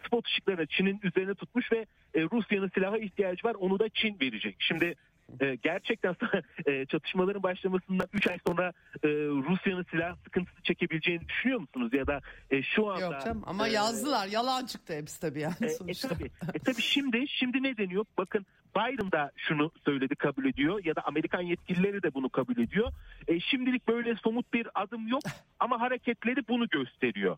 spot 0.07 0.27
ışıklarını 0.27 0.67
Çin'in 0.67 1.01
üzerine 1.03 1.35
tutmuş 1.35 1.73
ve 1.73 1.87
e, 2.15 2.23
Rusya'nın 2.23 2.71
silaha 2.75 2.99
ihtiyacı 2.99 3.49
var 3.49 3.55
onu 3.55 3.79
da 3.79 3.89
Çin 3.89 4.21
verecek. 4.21 4.57
Şimdi 4.59 4.95
e, 5.41 5.55
gerçekten 5.55 6.17
e, 6.67 6.87
çatışmaların 6.87 7.43
başlamasından 7.43 8.09
3 8.13 8.27
ay 8.27 8.39
sonra 8.47 8.73
e, 9.03 9.09
Rusya'nın 9.09 9.87
silah 9.91 10.17
sıkıntısı 10.25 10.63
çekebileceğini 10.63 11.29
düşünüyor 11.29 11.61
musunuz? 11.61 11.91
Ya 11.93 12.07
da 12.07 12.21
e, 12.51 12.63
şu 12.63 12.91
anda... 12.91 13.01
Yok 13.01 13.21
canım 13.25 13.43
ama 13.47 13.69
e, 13.69 13.73
yazdılar 13.73 14.27
yalan 14.27 14.67
çıktı 14.67 14.95
hepsi 14.95 15.21
tabii 15.21 15.41
yani 15.41 15.55
e, 15.61 15.69
sonuçta. 15.69 16.09
E, 16.09 16.11
tabii, 16.11 16.31
e, 16.55 16.59
tabii 16.59 16.83
şimdi, 16.83 17.29
şimdi 17.29 17.63
ne 17.63 17.77
deniyor? 17.77 18.05
Bakın 18.19 18.47
Biden 18.77 19.13
da 19.13 19.31
şunu 19.37 19.71
söyledi 19.85 20.15
kabul 20.15 20.45
ediyor 20.45 20.85
ya 20.85 20.97
da 20.97 21.01
Amerikan 21.05 21.41
yetkilileri 21.41 22.03
de 22.03 22.15
bunu 22.15 22.29
kabul 22.29 22.59
ediyor. 22.59 22.93
E, 23.29 23.41
şimdilik 23.41 23.89
böyle 23.89 24.17
somut 24.17 24.53
bir 24.53 24.69
adım 24.75 25.09
yok 25.09 25.23
ama 25.61 25.81
hareketleri 25.81 26.49
bunu 26.49 26.69
gösteriyor. 26.69 27.37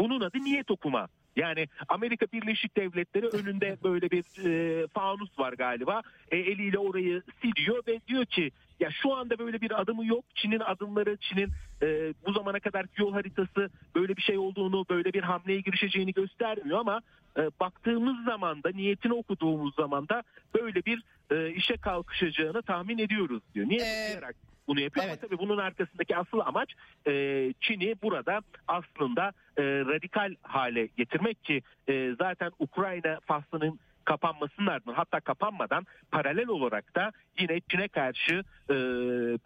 Bunun 0.00 0.20
adı 0.20 0.38
niyet 0.38 0.70
okuma. 0.70 1.08
Yani 1.36 1.68
Amerika 1.88 2.26
Birleşik 2.32 2.76
Devletleri 2.76 3.26
önünde 3.26 3.76
böyle 3.84 4.10
bir 4.10 4.24
e, 4.46 4.86
fanus 4.86 5.38
var 5.38 5.52
galiba. 5.52 6.02
E, 6.30 6.36
eliyle 6.36 6.78
orayı 6.78 7.22
siliyor 7.42 7.82
ve 7.86 8.00
diyor 8.08 8.26
ki 8.26 8.50
ya 8.80 8.90
şu 8.90 9.14
anda 9.14 9.38
böyle 9.38 9.60
bir 9.60 9.80
adımı 9.80 10.06
yok. 10.06 10.24
Çin'in 10.34 10.60
adımları, 10.60 11.16
Çin'in 11.16 11.52
e, 11.82 12.14
bu 12.26 12.32
zamana 12.32 12.60
kadar 12.60 12.86
yol 12.96 13.12
haritası 13.12 13.70
böyle 13.94 14.16
bir 14.16 14.22
şey 14.22 14.38
olduğunu, 14.38 14.86
böyle 14.90 15.12
bir 15.12 15.22
hamleye 15.22 15.60
girişeceğini 15.60 16.12
göstermiyor 16.12 16.78
ama 16.78 17.00
e, 17.38 17.50
baktığımız 17.60 18.24
zaman 18.24 18.62
da 18.62 18.70
niyetini 18.70 19.12
okuduğumuz 19.12 19.74
zaman 19.74 20.08
da 20.08 20.22
böyle 20.54 20.84
bir 20.84 21.02
e, 21.30 21.50
işe 21.50 21.76
kalkışacağını 21.76 22.62
tahmin 22.62 22.98
ediyoruz 22.98 23.42
diyor. 23.54 23.68
Niye 23.68 23.80
ee, 23.82 24.20
bunu 24.68 24.80
yapıyor 24.80 25.06
evet. 25.06 25.18
ama 25.22 25.28
tabii 25.28 25.38
bunun 25.38 25.58
arkasındaki 25.58 26.16
asıl 26.16 26.38
amaç 26.38 26.74
e, 27.06 27.12
Çin'i 27.60 27.94
burada 28.02 28.40
aslında 28.68 29.32
e, 29.56 29.62
radikal 29.64 30.34
hale 30.42 30.86
getirmek 30.86 31.44
ki 31.44 31.62
e, 31.88 32.14
zaten 32.18 32.50
Ukrayna 32.58 33.18
faslının 33.26 33.78
kapanmasının 34.06 34.66
ardından 34.66 34.94
hatta 34.94 35.20
kapanmadan 35.20 35.86
paralel 36.10 36.48
olarak 36.48 36.94
da 36.94 37.12
yine 37.38 37.60
Çin'e 37.68 37.88
karşı 37.88 38.42
e, 38.70 38.74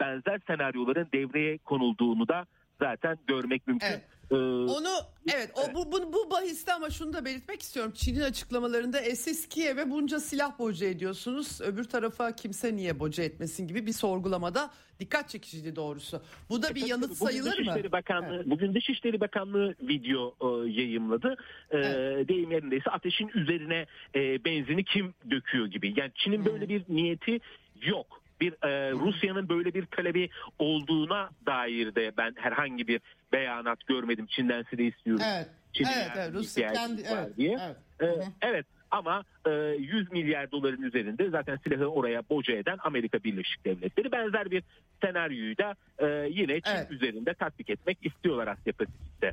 benzer 0.00 0.40
senaryoların 0.46 1.08
devreye 1.12 1.58
konulduğunu 1.58 2.28
da 2.28 2.46
zaten 2.80 3.18
görmek 3.26 3.66
mümkün. 3.66 3.86
Evet. 3.86 4.19
Ee, 4.30 4.34
Onu 4.34 4.88
evet 5.34 5.50
o 5.54 5.74
bu, 5.74 5.92
bu 5.92 6.12
bu 6.12 6.30
bahiste 6.30 6.72
ama 6.72 6.90
şunu 6.90 7.12
da 7.12 7.24
belirtmek 7.24 7.62
istiyorum. 7.62 7.92
Çin'in 7.94 8.20
açıklamalarında 8.20 9.00
siz 9.00 9.48
Kiev'e 9.48 9.90
bunca 9.90 10.20
silah 10.20 10.58
boca 10.58 10.86
ediyorsunuz. 10.86 11.60
Öbür 11.60 11.84
tarafa 11.84 12.36
kimse 12.36 12.76
niye 12.76 13.00
boca 13.00 13.24
etmesin 13.24 13.68
gibi 13.68 13.86
bir 13.86 13.92
sorgulamada 13.92 14.70
dikkat 15.00 15.28
çekiciydi 15.28 15.76
doğrusu. 15.76 16.22
Bu 16.50 16.62
da 16.62 16.70
e, 16.70 16.74
bir 16.74 16.86
yanıt 16.86 17.04
bugün 17.04 17.14
sayılır 17.14 17.52
Dışişleri 17.52 17.82
mı? 17.82 17.92
Bakanlığı, 17.92 18.34
evet. 18.34 18.46
Bugün 18.46 18.74
Dışişleri 18.74 19.20
Bakanlığı 19.20 19.74
video 19.82 20.34
e, 20.40 20.70
yayımladı. 20.70 21.36
E, 21.70 21.78
evet. 21.78 22.28
Deyim 22.28 22.52
yerindeyse 22.52 22.90
ateşin 22.90 23.30
üzerine 23.34 23.86
e, 24.14 24.44
benzini 24.44 24.84
kim 24.84 25.14
döküyor 25.30 25.66
gibi. 25.66 25.94
Yani 25.96 26.10
Çin'in 26.14 26.44
böyle 26.44 26.68
bir 26.68 26.82
niyeti 26.88 27.40
yok 27.82 28.19
bir 28.40 28.52
e, 28.52 28.92
Rusya'nın 28.92 29.48
böyle 29.48 29.74
bir 29.74 29.86
talebi 29.86 30.30
olduğuna 30.58 31.30
dair 31.46 31.94
de 31.94 32.12
ben 32.16 32.34
herhangi 32.36 32.88
bir 32.88 33.00
beyanat 33.32 33.86
görmedim. 33.86 34.26
Çin'den 34.26 34.64
size 34.70 34.82
istiyoruz. 34.82 35.24
Evet. 35.34 35.48
Çin'in 35.72 35.88
evet, 35.88 36.10
evet 36.16 36.34
Rusya 36.34 36.72
kendi 36.72 37.02
evet, 37.02 37.36
diye. 37.36 37.58
Evet. 37.60 37.76
Ee, 38.18 38.24
evet 38.42 38.66
ama 38.90 39.24
e, 39.46 39.50
100 39.50 40.12
milyar 40.12 40.50
doların 40.50 40.82
üzerinde 40.82 41.30
zaten 41.30 41.58
silahı 41.64 41.86
oraya 41.86 42.28
boca 42.28 42.54
eden 42.54 42.78
Amerika 42.84 43.24
Birleşik 43.24 43.64
Devletleri 43.64 44.12
benzer 44.12 44.50
bir 44.50 44.62
senaryoyu 45.04 45.58
da 45.58 45.76
e, 45.98 46.28
yine 46.30 46.60
Çin 46.60 46.70
evet. 46.70 46.90
üzerinde 46.90 47.34
tatbik 47.34 47.70
etmek 47.70 48.06
istiyorlar 48.06 48.46
Asya 48.46 48.72
Pasifik'te. 48.72 49.32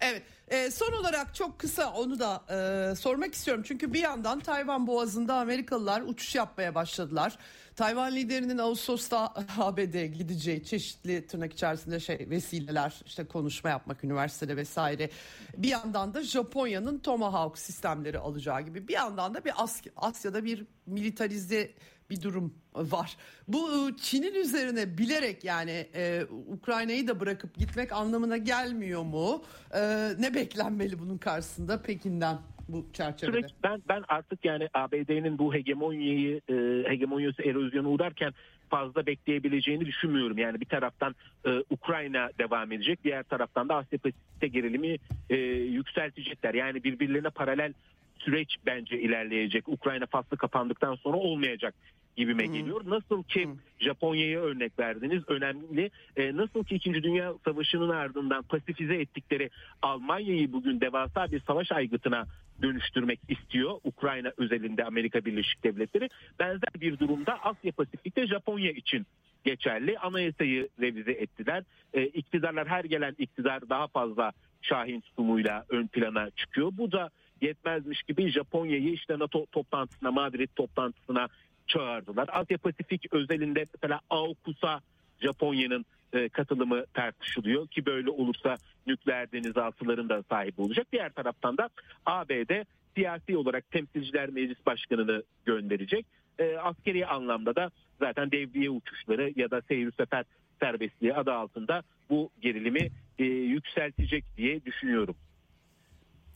Evet 0.00 0.22
e, 0.48 0.70
son 0.70 0.92
olarak 0.92 1.34
çok 1.34 1.58
kısa 1.58 1.92
onu 1.92 2.18
da 2.18 2.42
e, 2.50 2.94
sormak 2.94 3.34
istiyorum. 3.34 3.64
Çünkü 3.66 3.92
bir 3.92 4.00
yandan 4.00 4.40
Tayvan 4.40 4.86
Boğazı'nda 4.86 5.34
Amerikalılar 5.34 6.02
uçuş 6.06 6.34
yapmaya 6.34 6.74
başladılar. 6.74 7.32
Tayvan 7.76 8.12
liderinin 8.12 8.58
Ağustos'ta 8.58 9.34
ABD'ye 9.58 10.06
gideceği 10.06 10.64
çeşitli 10.64 11.26
tırnak 11.26 11.52
içerisinde 11.52 12.00
şey 12.00 12.26
vesileler 12.30 13.00
işte 13.06 13.24
konuşma 13.24 13.70
yapmak 13.70 14.04
üniversitede 14.04 14.56
vesaire. 14.56 15.10
Bir 15.56 15.68
yandan 15.68 16.14
da 16.14 16.22
Japonya'nın 16.22 16.98
Tomahawk 16.98 17.58
sistemleri 17.58 18.18
alacağı 18.18 18.62
gibi 18.62 18.88
bir 18.88 18.92
yandan 18.92 19.34
da 19.34 19.44
bir 19.44 19.52
Asya'da 19.96 20.44
bir 20.44 20.66
militarize 20.86 21.70
bir 22.10 22.22
durum 22.22 22.54
var. 22.74 23.16
Bu 23.48 23.68
ıı, 23.68 23.96
Çin'in 23.96 24.34
üzerine 24.34 24.98
bilerek 24.98 25.44
yani 25.44 25.88
e, 25.94 26.24
Ukrayna'yı 26.48 27.08
da 27.08 27.20
bırakıp 27.20 27.54
gitmek 27.54 27.92
anlamına 27.92 28.36
gelmiyor 28.36 29.02
mu? 29.02 29.44
E, 29.74 29.80
ne 30.18 30.34
beklenmeli 30.34 30.98
bunun 30.98 31.18
karşısında 31.18 31.82
Pekin'den? 31.82 32.38
Bu 32.68 32.86
çerçevede. 32.92 33.36
Süreç 33.36 33.50
ben 33.62 33.82
ben 33.88 34.04
artık 34.08 34.44
yani 34.44 34.68
ABD'nin 34.74 35.38
bu 35.38 35.54
hegemonyayı 35.54 36.40
e, 36.48 36.54
hegemonyası 36.88 37.42
erozyonu 37.42 37.88
uğrarken 37.88 38.32
fazla 38.70 39.06
bekleyebileceğini 39.06 39.86
düşünmüyorum. 39.86 40.38
Yani 40.38 40.60
bir 40.60 40.66
taraftan 40.66 41.14
e, 41.46 41.50
Ukrayna 41.70 42.30
devam 42.38 42.72
edecek, 42.72 43.04
diğer 43.04 43.22
taraftan 43.22 43.68
da 43.68 43.74
Asya 43.74 43.98
Pasifik'te 43.98 44.48
gerilimi 44.48 44.96
e, 45.30 45.36
yükseltecekler. 45.54 46.54
Yani 46.54 46.84
birbirlerine 46.84 47.30
paralel 47.30 47.72
süreç 48.18 48.56
bence 48.66 49.00
ilerleyecek. 49.00 49.68
Ukrayna 49.68 50.06
faslı 50.06 50.36
kapandıktan 50.36 50.94
sonra 50.94 51.16
olmayacak 51.16 51.74
gibime 52.16 52.46
hmm. 52.46 52.54
geliyor. 52.54 52.80
Nasıl 52.86 53.22
ki 53.22 53.44
hmm. 53.44 53.56
Japonya'ya 53.78 54.40
örnek 54.40 54.78
verdiniz 54.78 55.22
önemli. 55.28 55.90
E, 56.16 56.36
nasıl 56.36 56.64
ki 56.64 56.74
2. 56.74 56.94
Dünya 56.94 57.34
Savaşı'nın 57.44 57.88
ardından 57.88 58.42
pasifize 58.42 58.94
ettikleri 58.94 59.50
Almanya'yı 59.82 60.52
bugün 60.52 60.80
devasa 60.80 61.32
bir 61.32 61.40
savaş 61.40 61.72
aygıtına 61.72 62.26
dönüştürmek 62.62 63.20
istiyor 63.28 63.80
Ukrayna 63.84 64.32
özelinde 64.36 64.84
Amerika 64.84 65.24
Birleşik 65.24 65.64
Devletleri. 65.64 66.08
Benzer 66.38 66.80
bir 66.80 66.98
durumda 66.98 67.38
Asya 67.42 67.72
Pasifik'te 67.72 68.26
Japonya 68.26 68.70
için 68.70 69.06
geçerli. 69.44 69.98
Anayasayı 69.98 70.68
revize 70.80 71.12
ettiler. 71.12 71.64
E, 71.94 72.02
iktidarlar 72.02 72.68
her 72.68 72.84
gelen 72.84 73.14
iktidar 73.18 73.68
daha 73.68 73.86
fazla 73.86 74.32
Şahin 74.62 75.00
tutumuyla 75.00 75.64
ön 75.68 75.86
plana 75.86 76.30
çıkıyor. 76.30 76.72
Bu 76.72 76.92
da 76.92 77.10
yetmezmiş 77.40 78.02
gibi 78.02 78.30
Japonya'yı 78.30 78.92
işte 78.92 79.18
NATO 79.18 79.46
toplantısına, 79.46 80.10
Madrid 80.10 80.48
toplantısına 80.56 81.28
çağırdılar. 81.66 82.28
Asya 82.32 82.58
Pasifik 82.58 83.12
özelinde 83.12 83.66
mesela 83.74 84.00
AUKUS'a 84.10 84.80
Japonya'nın 85.20 85.84
e, 86.12 86.28
katılımı 86.28 86.86
tartışılıyor 86.94 87.68
ki 87.68 87.86
böyle 87.86 88.10
olursa 88.10 88.56
nükleer 88.86 89.32
denizaltıların 89.32 90.08
da 90.08 90.22
sahibi 90.28 90.60
olacak. 90.60 90.86
Diğer 90.92 91.12
taraftan 91.12 91.56
da 91.56 91.68
ABD 92.06 92.64
siyasi 92.94 93.36
olarak 93.36 93.70
temsilciler 93.70 94.30
meclis 94.30 94.66
başkanını 94.66 95.22
gönderecek. 95.46 96.06
E, 96.38 96.56
askeri 96.56 97.06
anlamda 97.06 97.56
da 97.56 97.70
zaten 98.00 98.30
devriye 98.30 98.70
uçuşları 98.70 99.32
ya 99.36 99.50
da 99.50 99.62
seyir 99.68 99.92
sefer 99.92 100.24
serbestliği 100.60 101.14
adı 101.14 101.32
altında 101.32 101.82
bu 102.10 102.30
gerilimi 102.40 102.88
e, 103.18 103.24
yükseltecek 103.24 104.24
diye 104.36 104.64
düşünüyorum. 104.64 105.16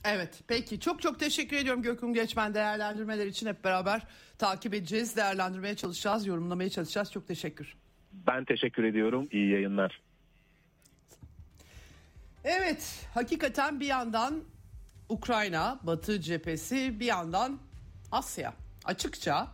Evet 0.04 0.40
peki 0.48 0.80
çok 0.80 1.02
çok 1.02 1.20
teşekkür 1.20 1.56
ediyorum 1.56 1.82
Gökhan 1.82 2.14
Geçmen 2.14 2.54
değerlendirmeler 2.54 3.26
için 3.26 3.46
hep 3.46 3.64
beraber 3.64 4.02
takip 4.38 4.74
edeceğiz, 4.74 5.16
değerlendirmeye 5.16 5.76
çalışacağız, 5.76 6.26
yorumlamaya 6.26 6.70
çalışacağız. 6.70 7.12
Çok 7.12 7.28
teşekkür. 7.28 7.76
Ben 8.12 8.44
teşekkür 8.44 8.84
ediyorum. 8.84 9.28
İyi 9.32 9.50
yayınlar. 9.50 10.00
Evet 12.44 13.06
hakikaten 13.14 13.80
bir 13.80 13.86
yandan 13.86 14.44
Ukrayna, 15.08 15.80
Batı 15.82 16.20
cephesi 16.20 17.00
bir 17.00 17.06
yandan 17.06 17.58
Asya. 18.12 18.54
Açıkça 18.84 19.48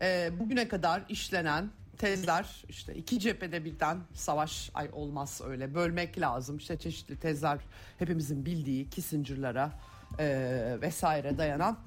e, 0.00 0.30
bugüne 0.38 0.68
kadar 0.68 1.02
işlenen 1.08 1.70
tezler 1.98 2.64
işte 2.68 2.94
iki 2.94 3.20
cephede 3.20 3.64
birden 3.64 3.98
savaş 4.14 4.70
ay 4.74 4.88
olmaz 4.92 5.40
öyle 5.44 5.74
bölmek 5.74 6.20
lazım 6.20 6.56
işte 6.56 6.78
çeşitli 6.78 7.20
tezler 7.20 7.58
hepimizin 7.98 8.46
bildiği 8.46 8.90
Kissinger'lara 8.90 9.72
e, 10.18 10.78
vesaire 10.82 11.38
dayanan 11.38 11.78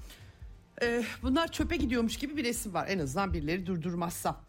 e, 0.82 1.04
bunlar 1.22 1.52
çöpe 1.52 1.76
gidiyormuş 1.76 2.18
gibi 2.18 2.38
bir 2.38 2.44
resim 2.44 2.74
var 2.74 2.88
en 2.90 3.00
azından 3.00 3.34
birileri 3.34 3.66
durdurmazsa. 3.66 4.42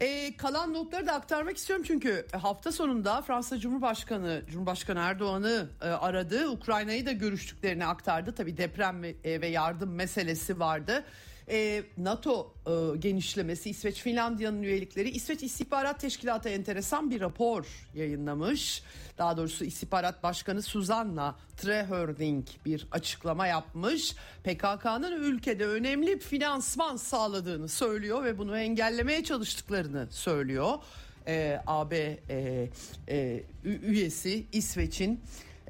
E, 0.00 0.36
kalan 0.36 0.74
notları 0.74 1.06
da 1.06 1.12
aktarmak 1.12 1.56
istiyorum 1.56 1.84
çünkü 1.88 2.26
hafta 2.32 2.72
sonunda 2.72 3.22
Fransa 3.22 3.58
Cumhurbaşkanı 3.58 4.42
Cumhurbaşkanı 4.50 5.00
Erdoğan'ı 5.00 5.68
e, 5.82 5.88
aradı. 5.88 6.48
Ukrayna'yı 6.48 7.06
da 7.06 7.12
görüştüklerini 7.12 7.86
aktardı. 7.86 8.34
Tabii 8.34 8.56
deprem 8.56 9.02
ve, 9.02 9.14
e, 9.24 9.40
ve 9.40 9.46
yardım 9.46 9.94
meselesi 9.94 10.60
vardı 10.60 11.04
e, 11.48 11.82
NATO 11.98 12.54
e, 12.66 12.96
genişlemesi, 12.96 13.70
İsveç 13.70 14.02
Finlandiya'nın 14.02 14.62
üyelikleri, 14.62 15.10
İsveç 15.10 15.42
İstihbarat 15.42 16.00
Teşkilatı 16.00 16.48
enteresan 16.48 17.10
bir 17.10 17.20
rapor 17.20 17.66
yayınlamış. 17.94 18.82
Daha 19.18 19.36
doğrusu 19.36 19.64
İstihbarat 19.64 20.22
Başkanı 20.22 20.62
Suzanna 20.62 21.36
Trehörning 21.56 22.46
bir 22.64 22.86
açıklama 22.90 23.46
yapmış. 23.46 24.14
PKK'nın 24.44 25.22
ülkede 25.22 25.66
önemli 25.66 26.18
finansman 26.18 26.96
sağladığını 26.96 27.68
söylüyor 27.68 28.24
ve 28.24 28.38
bunu 28.38 28.58
engellemeye 28.58 29.24
çalıştıklarını 29.24 30.06
söylüyor. 30.10 30.78
E, 31.26 31.60
AB 31.66 32.18
e, 32.28 32.68
e, 33.08 33.42
üyesi 33.64 34.44
İsveç'in 34.52 35.20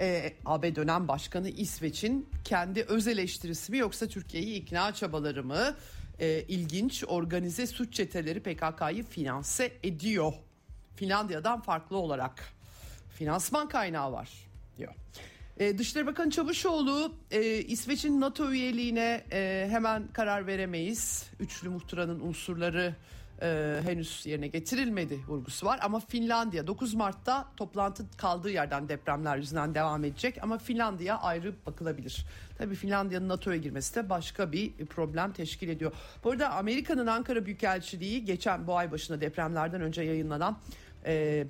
e, 0.01 0.33
AB 0.45 0.75
dönem 0.75 1.09
başkanı 1.09 1.49
İsveç'in 1.49 2.29
kendi 2.45 2.83
öz 2.83 3.09
eleştirisi 3.09 3.73
mi 3.73 3.79
yoksa 3.79 4.07
Türkiye'yi 4.07 4.63
ikna 4.63 4.95
çabaları 4.95 5.45
mı? 5.45 5.77
E, 6.19 6.45
ilginç 6.49 7.05
organize 7.07 7.67
suç 7.67 7.95
çeteleri 7.95 8.41
PKK'yı 8.41 9.05
finanse 9.05 9.73
ediyor. 9.83 10.33
Finlandiya'dan 10.97 11.61
farklı 11.61 11.97
olarak 11.97 12.53
finansman 13.19 13.69
kaynağı 13.69 14.13
var 14.13 14.31
diyor. 14.79 14.95
E, 15.59 15.79
Dışişleri 15.79 16.07
Bakanı 16.07 16.31
Çavuşoğlu 16.31 17.13
e, 17.31 17.43
İsveç'in 17.59 18.21
NATO 18.21 18.53
üyeliğine 18.53 19.25
e, 19.33 19.69
hemen 19.71 20.09
karar 20.13 20.47
veremeyiz. 20.47 21.31
Üçlü 21.41 21.69
muhtıranın 21.69 22.21
unsurları 22.21 22.95
e, 23.43 23.81
henüz 23.85 24.27
yerine 24.27 24.49
getirilmedi 24.49 25.19
vurgusu 25.29 25.67
var. 25.67 25.79
Ama 25.83 26.01
Finlandiya 26.01 26.67
9 26.67 26.95
Mart'ta 26.95 27.49
toplantı 27.57 28.05
kaldığı 28.17 28.51
yerden 28.51 28.89
depremler 28.89 29.37
yüzünden 29.37 29.75
devam 29.75 30.05
edecek. 30.05 30.43
Ama 30.43 30.59
Finlandiya 30.59 31.19
ayrı 31.19 31.55
bakılabilir. 31.67 32.27
Tabii 32.59 32.75
Finlandiya'nın 32.75 33.29
NATO'ya 33.29 33.57
girmesi 33.57 33.95
de 33.95 34.11
başka 34.11 34.53
bir 34.53 34.73
problem 34.87 35.33
teşkil 35.33 35.69
ediyor. 35.69 35.93
Bu 36.25 36.31
arada 36.31 36.51
Amerika'nın 36.51 37.07
Ankara 37.07 37.47
Büyükelçiliği 37.47 38.25
geçen 38.25 38.67
bu 38.67 38.77
ay 38.77 38.93
başında 38.93 39.21
depremlerden 39.21 39.81
önce 39.81 40.03
yayınlanan... 40.03 40.59
E, 41.07 41.47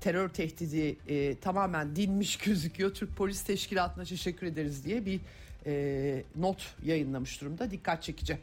terör 0.00 0.28
tehdidi 0.28 0.96
e, 1.08 1.38
tamamen 1.38 1.96
dinmiş 1.96 2.36
gözüküyor. 2.44 2.94
Türk 2.94 3.16
Polis 3.16 3.42
Teşkilatı'na 3.42 4.04
teşekkür 4.04 4.46
ederiz 4.46 4.84
diye 4.84 5.06
bir 5.06 5.20
e, 5.66 6.22
not 6.36 6.74
yayınlamış 6.84 7.40
durumda. 7.40 7.70
Dikkat 7.70 8.02
çekici. 8.02 8.38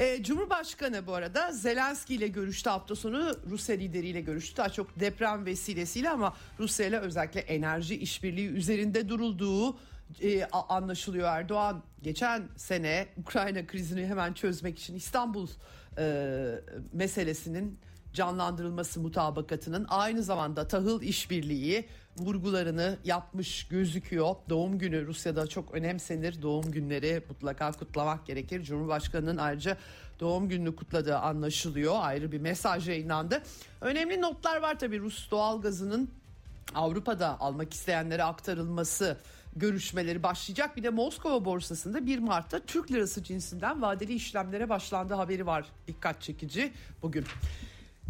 E, 0.00 0.22
Cumhurbaşkanı 0.22 1.06
bu 1.06 1.14
arada 1.14 1.52
Zelenski 1.52 2.14
ile 2.14 2.28
görüştü 2.28 2.70
hafta 2.70 2.96
sonu 2.96 3.36
Rusya 3.50 3.76
lideriyle 3.76 4.20
görüştü. 4.20 4.56
Daha 4.56 4.68
çok 4.68 5.00
deprem 5.00 5.46
vesilesiyle 5.46 6.10
ama 6.10 6.36
Rusya 6.58 6.86
ile 6.86 6.98
özellikle 6.98 7.40
enerji 7.40 7.96
işbirliği 7.96 8.48
üzerinde 8.48 9.08
durulduğu 9.08 9.78
e, 10.22 10.44
anlaşılıyor 10.44 11.28
Erdoğan. 11.28 11.82
Geçen 12.02 12.48
sene 12.56 13.08
Ukrayna 13.16 13.66
krizini 13.66 14.06
hemen 14.06 14.32
çözmek 14.32 14.78
için 14.78 14.94
İstanbul 14.94 15.48
e, 15.98 16.54
meselesinin 16.92 17.80
canlandırılması 18.12 19.00
mutabakatının 19.00 19.86
aynı 19.88 20.22
zamanda 20.22 20.68
tahıl 20.68 21.02
işbirliği 21.02 21.88
vurgularını 22.18 22.98
yapmış 23.04 23.68
gözüküyor. 23.68 24.34
Doğum 24.48 24.78
günü 24.78 25.06
Rusya'da 25.06 25.46
çok 25.46 25.74
önemsenir. 25.74 26.42
Doğum 26.42 26.70
günleri 26.72 27.22
mutlaka 27.28 27.72
kutlamak 27.72 28.26
gerekir. 28.26 28.62
Cumhurbaşkanının 28.62 29.36
ayrıca 29.36 29.76
doğum 30.20 30.48
gününü 30.48 30.76
kutladığı 30.76 31.18
anlaşılıyor. 31.18 31.94
Ayrı 31.98 32.32
bir 32.32 32.40
mesaj 32.40 32.88
yayınlandı. 32.88 33.42
Önemli 33.80 34.20
notlar 34.20 34.62
var 34.62 34.78
tabii 34.78 35.00
Rus 35.00 35.30
doğalgazının 35.30 36.10
Avrupa'da 36.74 37.40
almak 37.40 37.74
isteyenlere 37.74 38.24
aktarılması 38.24 39.16
görüşmeleri 39.56 40.22
başlayacak. 40.22 40.76
Bir 40.76 40.82
de 40.82 40.90
Moskova 40.90 41.44
borsasında 41.44 42.06
1 42.06 42.18
Mart'ta 42.18 42.60
Türk 42.60 42.92
lirası 42.92 43.22
cinsinden 43.22 43.82
vadeli 43.82 44.14
işlemlere 44.14 44.68
başlandı 44.68 45.14
haberi 45.14 45.46
var. 45.46 45.66
Dikkat 45.86 46.22
çekici 46.22 46.72
bugün. 47.02 47.24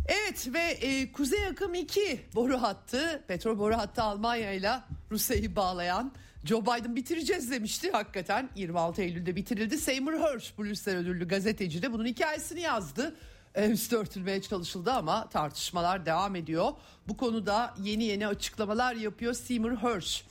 Evet 0.09 0.48
ve 0.55 0.61
e, 0.61 1.12
Kuzey 1.12 1.46
Akım 1.46 1.74
2 1.74 2.20
boru 2.34 2.62
hattı, 2.62 3.24
petrol 3.28 3.59
boru 3.59 3.76
hattı 3.76 4.03
Almanya 4.03 4.53
ile 4.53 4.72
Rusya'yı 5.11 5.57
bağlayan 5.57 6.12
Joe 6.44 6.62
Biden 6.62 6.96
bitireceğiz 6.96 7.51
demişti 7.51 7.90
hakikaten 7.90 8.51
26 8.57 9.03
Eylül'de 9.03 9.36
bitirildi. 9.36 9.78
Seymour 9.78 10.12
Hersh 10.12 10.53
Pulitzer 10.53 10.96
ödüllü 10.96 11.28
gazeteci 11.28 11.82
de 11.82 11.92
bunun 11.92 12.07
hikayesini 12.07 12.61
yazdı. 12.61 13.16
E, 13.55 13.70
üstü 13.70 13.96
örtülmeye 13.96 14.42
çalışıldı 14.42 14.92
ama 14.92 15.28
tartışmalar 15.28 16.07
devam 16.07 16.36
ediyor. 16.36 16.72
Bu 17.09 17.16
konuda 17.16 17.74
yeni 17.82 18.05
yeni 18.05 18.26
açıklamalar 18.26 18.94
yapıyor 18.94 19.34
Seymour 19.34 19.76
Hersh. 19.76 20.24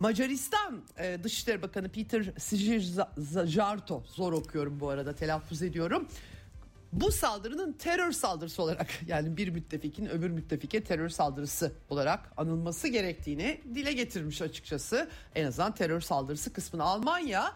Macaristan 0.00 0.82
e, 0.98 1.18
Dışişleri 1.24 1.62
Bakanı 1.62 1.88
Peter 1.88 2.24
Sijjarto 2.38 4.04
zor 4.06 4.32
okuyorum 4.32 4.80
bu 4.80 4.88
arada 4.88 5.14
telaffuz 5.14 5.62
ediyorum 5.62 6.08
bu 6.92 7.12
saldırının 7.12 7.72
terör 7.72 8.12
saldırısı 8.12 8.62
olarak 8.62 8.88
yani 9.06 9.36
bir 9.36 9.48
müttefikin 9.48 10.06
öbür 10.06 10.30
müttefike 10.30 10.84
terör 10.84 11.08
saldırısı 11.08 11.72
olarak 11.90 12.32
anılması 12.36 12.88
gerektiğini 12.88 13.60
dile 13.74 13.92
getirmiş 13.92 14.42
açıkçası. 14.42 15.08
En 15.34 15.46
azından 15.46 15.74
terör 15.74 16.00
saldırısı 16.00 16.52
kısmını 16.52 16.82
Almanya 16.82 17.52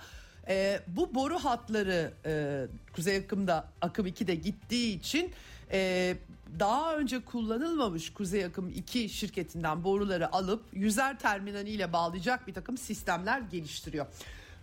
e, 0.49 0.81
bu 0.87 1.15
boru 1.15 1.39
hatları 1.39 2.13
e, 2.27 2.67
Kuzey 2.93 3.17
Akım'da 3.17 3.69
Akım 3.81 4.07
2'de 4.07 4.35
gittiği 4.35 4.99
için 4.99 5.33
e, 5.73 6.17
daha 6.59 6.97
önce 6.97 7.21
kullanılmamış 7.21 8.13
Kuzey 8.13 8.45
Akım 8.45 8.69
2 8.69 9.09
şirketinden 9.09 9.85
boruları 9.85 10.35
alıp 10.35 10.63
yüzer 10.73 11.19
terminaliyle 11.19 11.93
bağlayacak 11.93 12.47
bir 12.47 12.55
takım 12.55 12.79
sistemler 12.79 13.41
geliştiriyor. 13.41 14.07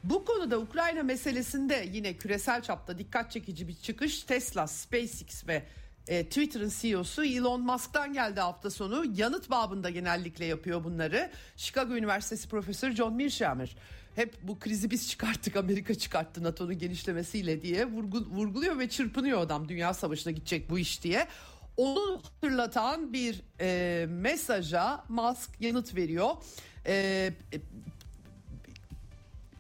Bu 0.04 0.26
konuda 0.26 0.60
Ukrayna 0.60 1.04
meselesinde 1.04 1.90
yine 1.94 2.18
küresel 2.18 2.62
çapta 2.62 2.98
dikkat 2.98 3.32
çekici 3.32 3.68
bir 3.68 3.76
çıkış 3.76 4.24
Tesla, 4.24 4.68
SpaceX 4.68 5.48
ve 5.48 5.64
e, 6.08 6.26
Twitter'ın 6.26 6.72
CEO'su 6.80 7.24
Elon 7.24 7.62
Musk'tan 7.62 8.14
geldi 8.14 8.40
hafta 8.40 8.70
sonu. 8.70 9.06
Yanıt 9.16 9.50
babında 9.50 9.90
genellikle 9.90 10.46
yapıyor 10.46 10.84
bunları. 10.84 11.32
Chicago 11.58 11.96
Üniversitesi 11.96 12.50
Profesörü 12.50 12.96
John 12.96 13.14
Mearsheimer 13.14 13.76
hep 14.16 14.36
bu 14.44 14.60
krizi 14.60 14.92
biz 14.92 15.10
çıkarttık 15.10 15.56
Amerika 15.56 15.96
çıkarttı 15.96 16.44
NATO'nun 16.44 16.78
genişlemesiyle 16.78 17.62
diye 17.62 17.86
vurgu, 17.86 18.26
vurguluyor 18.26 18.80
ve 18.80 18.90
çırpınıyor 18.90 19.42
adam 19.42 19.70
dünya 19.70 19.94
savaşına 19.94 20.32
gidecek 20.32 20.70
bu 20.70 20.80
iş 20.80 21.04
diye. 21.04 21.28
Onu 21.78 22.22
hatırlatan 22.24 23.14
bir 23.14 23.42
e, 23.60 24.06
mesaja 24.10 25.04
Musk 25.10 25.50
yanıt 25.60 25.96
veriyor. 25.96 26.30
E, 26.86 27.34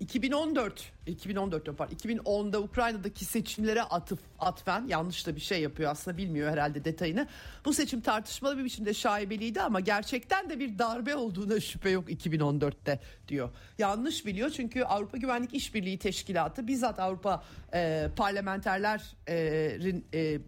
2014 0.02 0.92
2014 1.08 1.68
yapar. 1.68 1.88
2010'da 1.88 2.62
Ukrayna'daki 2.62 3.26
seçimlere 3.26 3.82
atıf 3.82 4.20
atfen 4.40 4.88
yanlış 4.88 5.28
da 5.28 5.36
bir 5.36 5.42
şey 5.42 5.62
yapıyor 5.62 5.92
aslında 5.92 6.18
bilmiyor 6.18 6.52
herhalde 6.52 6.86
detayını. 6.86 7.28
Bu 7.66 7.74
seçim 7.74 8.02
tartışmalı 8.02 8.58
bir 8.58 8.64
biçimde 8.64 8.94
şaibeliydi 8.94 9.62
ama 9.62 9.80
gerçekten 9.80 10.50
de 10.50 10.60
bir 10.60 10.80
darbe 10.80 11.16
olduğuna 11.16 11.60
şüphe 11.60 11.90
yok 11.90 12.10
2014'te 12.10 13.00
diyor. 13.28 13.50
Yanlış 13.78 14.26
biliyor 14.26 14.50
çünkü 14.50 14.84
Avrupa 14.84 15.18
Güvenlik 15.18 15.54
İşbirliği 15.54 16.00
Teşkilatı 16.00 16.68
bizzat 16.68 17.00
Avrupa 17.00 17.44
e, 17.74 18.10
parlamenterlerin 18.16 20.06
e, 20.14 20.20
e, 20.20 20.40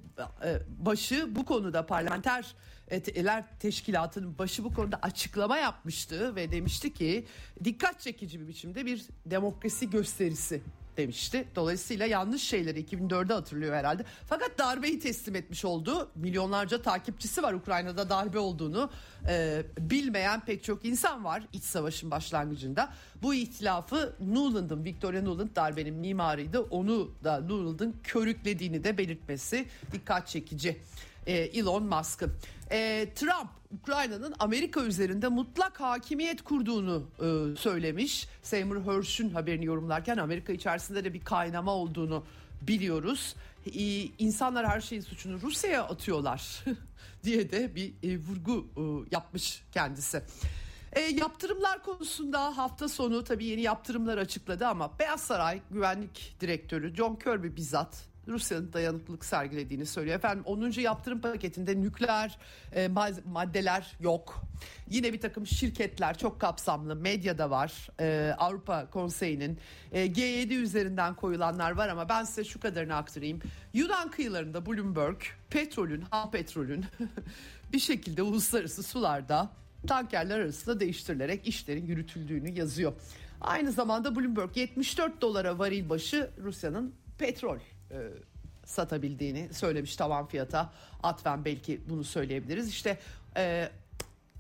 başı 0.68 1.36
bu 1.36 1.46
konuda 1.46 1.86
parlamenter 1.86 2.56
Etler 2.94 3.44
Teşkilatı'nın 3.60 4.38
başı 4.38 4.64
bu 4.64 4.74
konuda 4.74 5.00
açıklama 5.02 5.58
yapmıştı 5.58 6.36
ve 6.36 6.52
demişti 6.52 6.94
ki 6.94 7.26
dikkat 7.64 8.00
çekici 8.00 8.40
bir 8.40 8.48
biçimde 8.48 8.86
bir 8.86 9.06
demokrasi 9.26 9.90
gösterisi 9.90 10.62
demişti. 10.98 11.48
Dolayısıyla 11.56 12.06
yanlış 12.06 12.44
şeyleri 12.44 12.82
2004'de 12.82 13.34
hatırlıyor 13.34 13.76
herhalde. 13.76 14.06
Fakat 14.28 14.58
darbeyi 14.58 15.00
teslim 15.00 15.36
etmiş 15.36 15.66
oldu. 15.66 16.12
Milyonlarca 16.16 16.82
takipçisi 16.82 17.44
var 17.44 17.54
Ukrayna'da 17.54 18.10
darbe 18.10 18.40
olduğunu 18.40 18.90
e, 19.30 19.64
bilmeyen 19.80 20.46
pek 20.46 20.64
çok 20.64 20.86
insan 20.86 21.24
var 21.24 21.44
iç 21.54 21.64
savaşın 21.64 22.12
başlangıcında. 22.12 22.94
Bu 23.22 23.34
ihtilafı 23.34 24.16
Nuland'ın, 24.20 24.84
Victoria 24.84 25.22
Nuland 25.22 25.56
darbenin 25.56 25.96
mimarıydı. 25.96 26.60
Onu 26.60 27.12
da 27.24 27.40
Nuland'ın 27.40 27.96
körüklediğini 28.04 28.84
de 28.84 28.98
belirtmesi 28.98 29.66
dikkat 29.92 30.28
çekici. 30.28 30.82
e, 31.28 31.34
Elon 31.34 31.84
Musk'ın. 31.84 32.34
E, 32.74 33.10
Trump 33.16 33.50
Ukrayna'nın 33.82 34.36
Amerika 34.40 34.82
üzerinde 34.82 35.28
mutlak 35.28 35.80
hakimiyet 35.80 36.42
kurduğunu 36.42 37.04
e, 37.20 37.56
söylemiş. 37.56 38.28
Seymour 38.44 38.86
Hersh'ün 38.86 39.30
haberini 39.30 39.66
yorumlarken 39.66 40.18
Amerika 40.18 40.54
içerisinde 40.54 41.04
de 41.04 41.14
bir 41.14 41.24
kaynama 41.24 41.72
olduğunu 41.72 42.24
biliyoruz. 42.62 43.36
E, 43.66 43.82
insanlar 44.20 44.68
her 44.68 44.82
şeyin 44.82 45.02
suçunu 45.02 45.42
Rusya'ya 45.42 45.84
atıyorlar 45.84 46.64
diye 47.24 47.52
de 47.52 47.76
bir 47.76 47.94
e, 48.04 48.18
vurgu 48.18 48.68
e, 48.78 48.82
yapmış 49.16 49.64
kendisi. 49.72 50.24
E, 50.94 51.00
yaptırımlar 51.02 51.84
konusunda 51.84 52.58
hafta 52.58 52.90
sonu 52.90 53.24
tabii 53.24 53.46
yeni 53.46 53.62
yaptırımlar 53.62 54.18
açıkladı 54.18 54.68
ama 54.68 55.00
Beyaz 55.00 55.22
Saray 55.22 55.62
Güvenlik 55.72 56.36
Direktörü 56.42 56.96
John 56.96 57.16
Kirby 57.16 57.56
bizzat 57.56 58.13
Rusya'nın 58.28 58.74
dayanıklılık 58.74 59.26
sergilediğini 59.26 59.86
söylüyor. 59.86 60.16
Efendim 60.16 60.44
10. 60.46 60.72
yaptırım 60.82 61.22
paketinde 61.22 61.82
nükleer 61.82 62.38
e, 62.76 62.90
maddeler 63.26 63.96
yok. 64.00 64.44
Yine 64.90 65.14
bir 65.14 65.22
takım 65.22 65.48
şirketler 65.48 66.18
çok 66.18 66.42
kapsamlı 66.42 66.96
medyada 66.96 67.50
var. 67.50 67.90
E, 68.00 68.36
Avrupa 68.38 68.90
Konseyi'nin 68.90 69.60
e, 69.92 70.06
G7 70.06 70.54
üzerinden 70.54 71.16
koyulanlar 71.16 71.72
var 71.72 71.90
ama 71.90 72.10
ben 72.10 72.24
size 72.24 72.44
şu 72.44 72.60
kadarını 72.60 72.96
aktarayım. 72.96 73.40
Yunan 73.74 74.12
kıyılarında 74.12 74.66
Bloomberg 74.66 75.22
petrolün, 75.50 76.02
ham 76.02 76.32
petrolün 76.32 76.86
bir 77.74 77.80
şekilde 77.80 78.22
uluslararası 78.22 78.84
sularda 78.84 79.50
tankerler 79.88 80.40
arasında 80.40 80.80
değiştirilerek 80.80 81.48
işlerin 81.48 81.86
yürütüldüğünü 81.86 82.52
yazıyor. 82.52 82.94
Aynı 83.42 83.72
zamanda 83.72 84.16
Bloomberg 84.16 84.58
74 84.58 85.22
dolara 85.22 85.60
varil 85.60 85.90
başı 85.90 86.30
Rusya'nın 86.44 86.96
petrol 87.18 87.58
e, 87.94 87.98
satabildiğini 88.66 89.54
söylemiş 89.54 89.96
tavan 89.96 90.28
fiyata. 90.28 90.74
Atfen 91.04 91.46
belki 91.46 91.82
bunu 91.90 92.04
söyleyebiliriz. 92.04 92.70
İşte 92.70 93.00
e, 93.38 93.70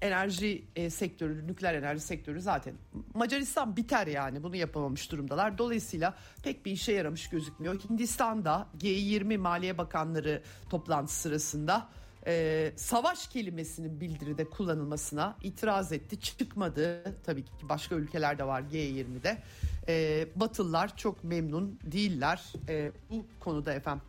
enerji 0.01 0.63
e, 0.75 0.89
sektörü, 0.89 1.47
nükleer 1.47 1.73
enerji 1.73 2.01
sektörü 2.01 2.41
zaten 2.41 2.73
Macaristan 3.13 3.77
biter 3.77 4.07
yani 4.07 4.43
bunu 4.43 4.55
yapamamış 4.55 5.11
durumdalar. 5.11 5.57
Dolayısıyla 5.57 6.13
pek 6.43 6.65
bir 6.65 6.71
işe 6.71 6.91
yaramış 6.91 7.29
gözükmüyor. 7.29 7.79
Hindistan'da 7.89 8.67
G20 8.79 9.37
Maliye 9.37 9.77
Bakanları 9.77 10.41
toplantısı 10.69 11.21
sırasında 11.21 11.89
e, 12.27 12.71
savaş 12.75 13.27
kelimesinin 13.27 14.01
bildiride 14.01 14.45
kullanılmasına 14.45 15.37
itiraz 15.43 15.91
etti. 15.91 16.19
Çıkmadı. 16.19 17.03
Tabii 17.23 17.43
ki 17.43 17.51
başka 17.69 17.95
ülkeler 17.95 18.37
de 18.37 18.47
var 18.47 18.61
G20'de. 18.61 19.37
E, 19.87 20.27
Batılılar 20.35 20.97
çok 20.97 21.23
memnun 21.23 21.79
değiller 21.83 22.41
e, 22.69 22.91
bu 23.09 23.25
konuda 23.39 23.73
efendim. 23.73 24.03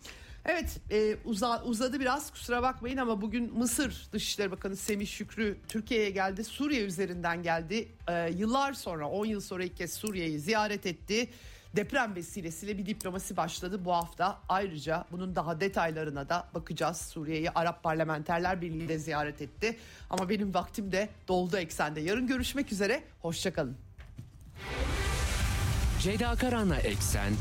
Evet 0.47 0.81
e, 0.91 1.17
uza, 1.25 1.63
uzadı 1.63 2.01
biraz 2.01 2.31
kusura 2.31 2.63
bakmayın 2.63 2.97
ama 2.97 3.21
bugün 3.21 3.59
Mısır 3.59 4.09
Dışişleri 4.13 4.51
Bakanı 4.51 4.77
Semih 4.77 5.07
Şükrü 5.07 5.57
Türkiye'ye 5.69 6.11
geldi. 6.11 6.45
Suriye 6.45 6.85
üzerinden 6.85 7.43
geldi. 7.43 7.89
E, 8.09 8.31
yıllar 8.31 8.73
sonra 8.73 9.09
10 9.09 9.27
yıl 9.27 9.41
sonra 9.41 9.65
ilk 9.65 9.77
kez 9.77 9.93
Suriye'yi 9.93 10.39
ziyaret 10.39 10.87
etti. 10.87 11.31
Deprem 11.77 12.15
vesilesiyle 12.15 12.79
bir 12.79 12.87
diplomasi 12.87 13.37
başladı 13.37 13.85
bu 13.85 13.93
hafta. 13.93 14.41
Ayrıca 14.49 15.05
bunun 15.13 15.37
daha 15.37 15.61
detaylarına 15.61 16.29
da 16.29 16.49
bakacağız. 16.55 16.97
Suriye'yi 16.97 17.51
Arap 17.51 17.83
Parlamenterler 17.83 18.61
Birliği 18.61 18.89
de 18.89 18.99
ziyaret 18.99 19.43
etti. 19.43 19.77
Ama 20.11 20.29
benim 20.29 20.55
vaktim 20.55 20.93
de 20.93 21.09
doldu 21.29 21.57
eksende. 21.57 22.01
Yarın 22.01 22.27
görüşmek 22.27 22.73
üzere. 22.73 23.03
Hoşçakalın. 23.23 23.77
Ceyda 26.05 26.37
Karan'la 26.37 26.79
Eksen 26.79 27.37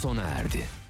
sona 0.00 0.22
erdi. 0.22 0.81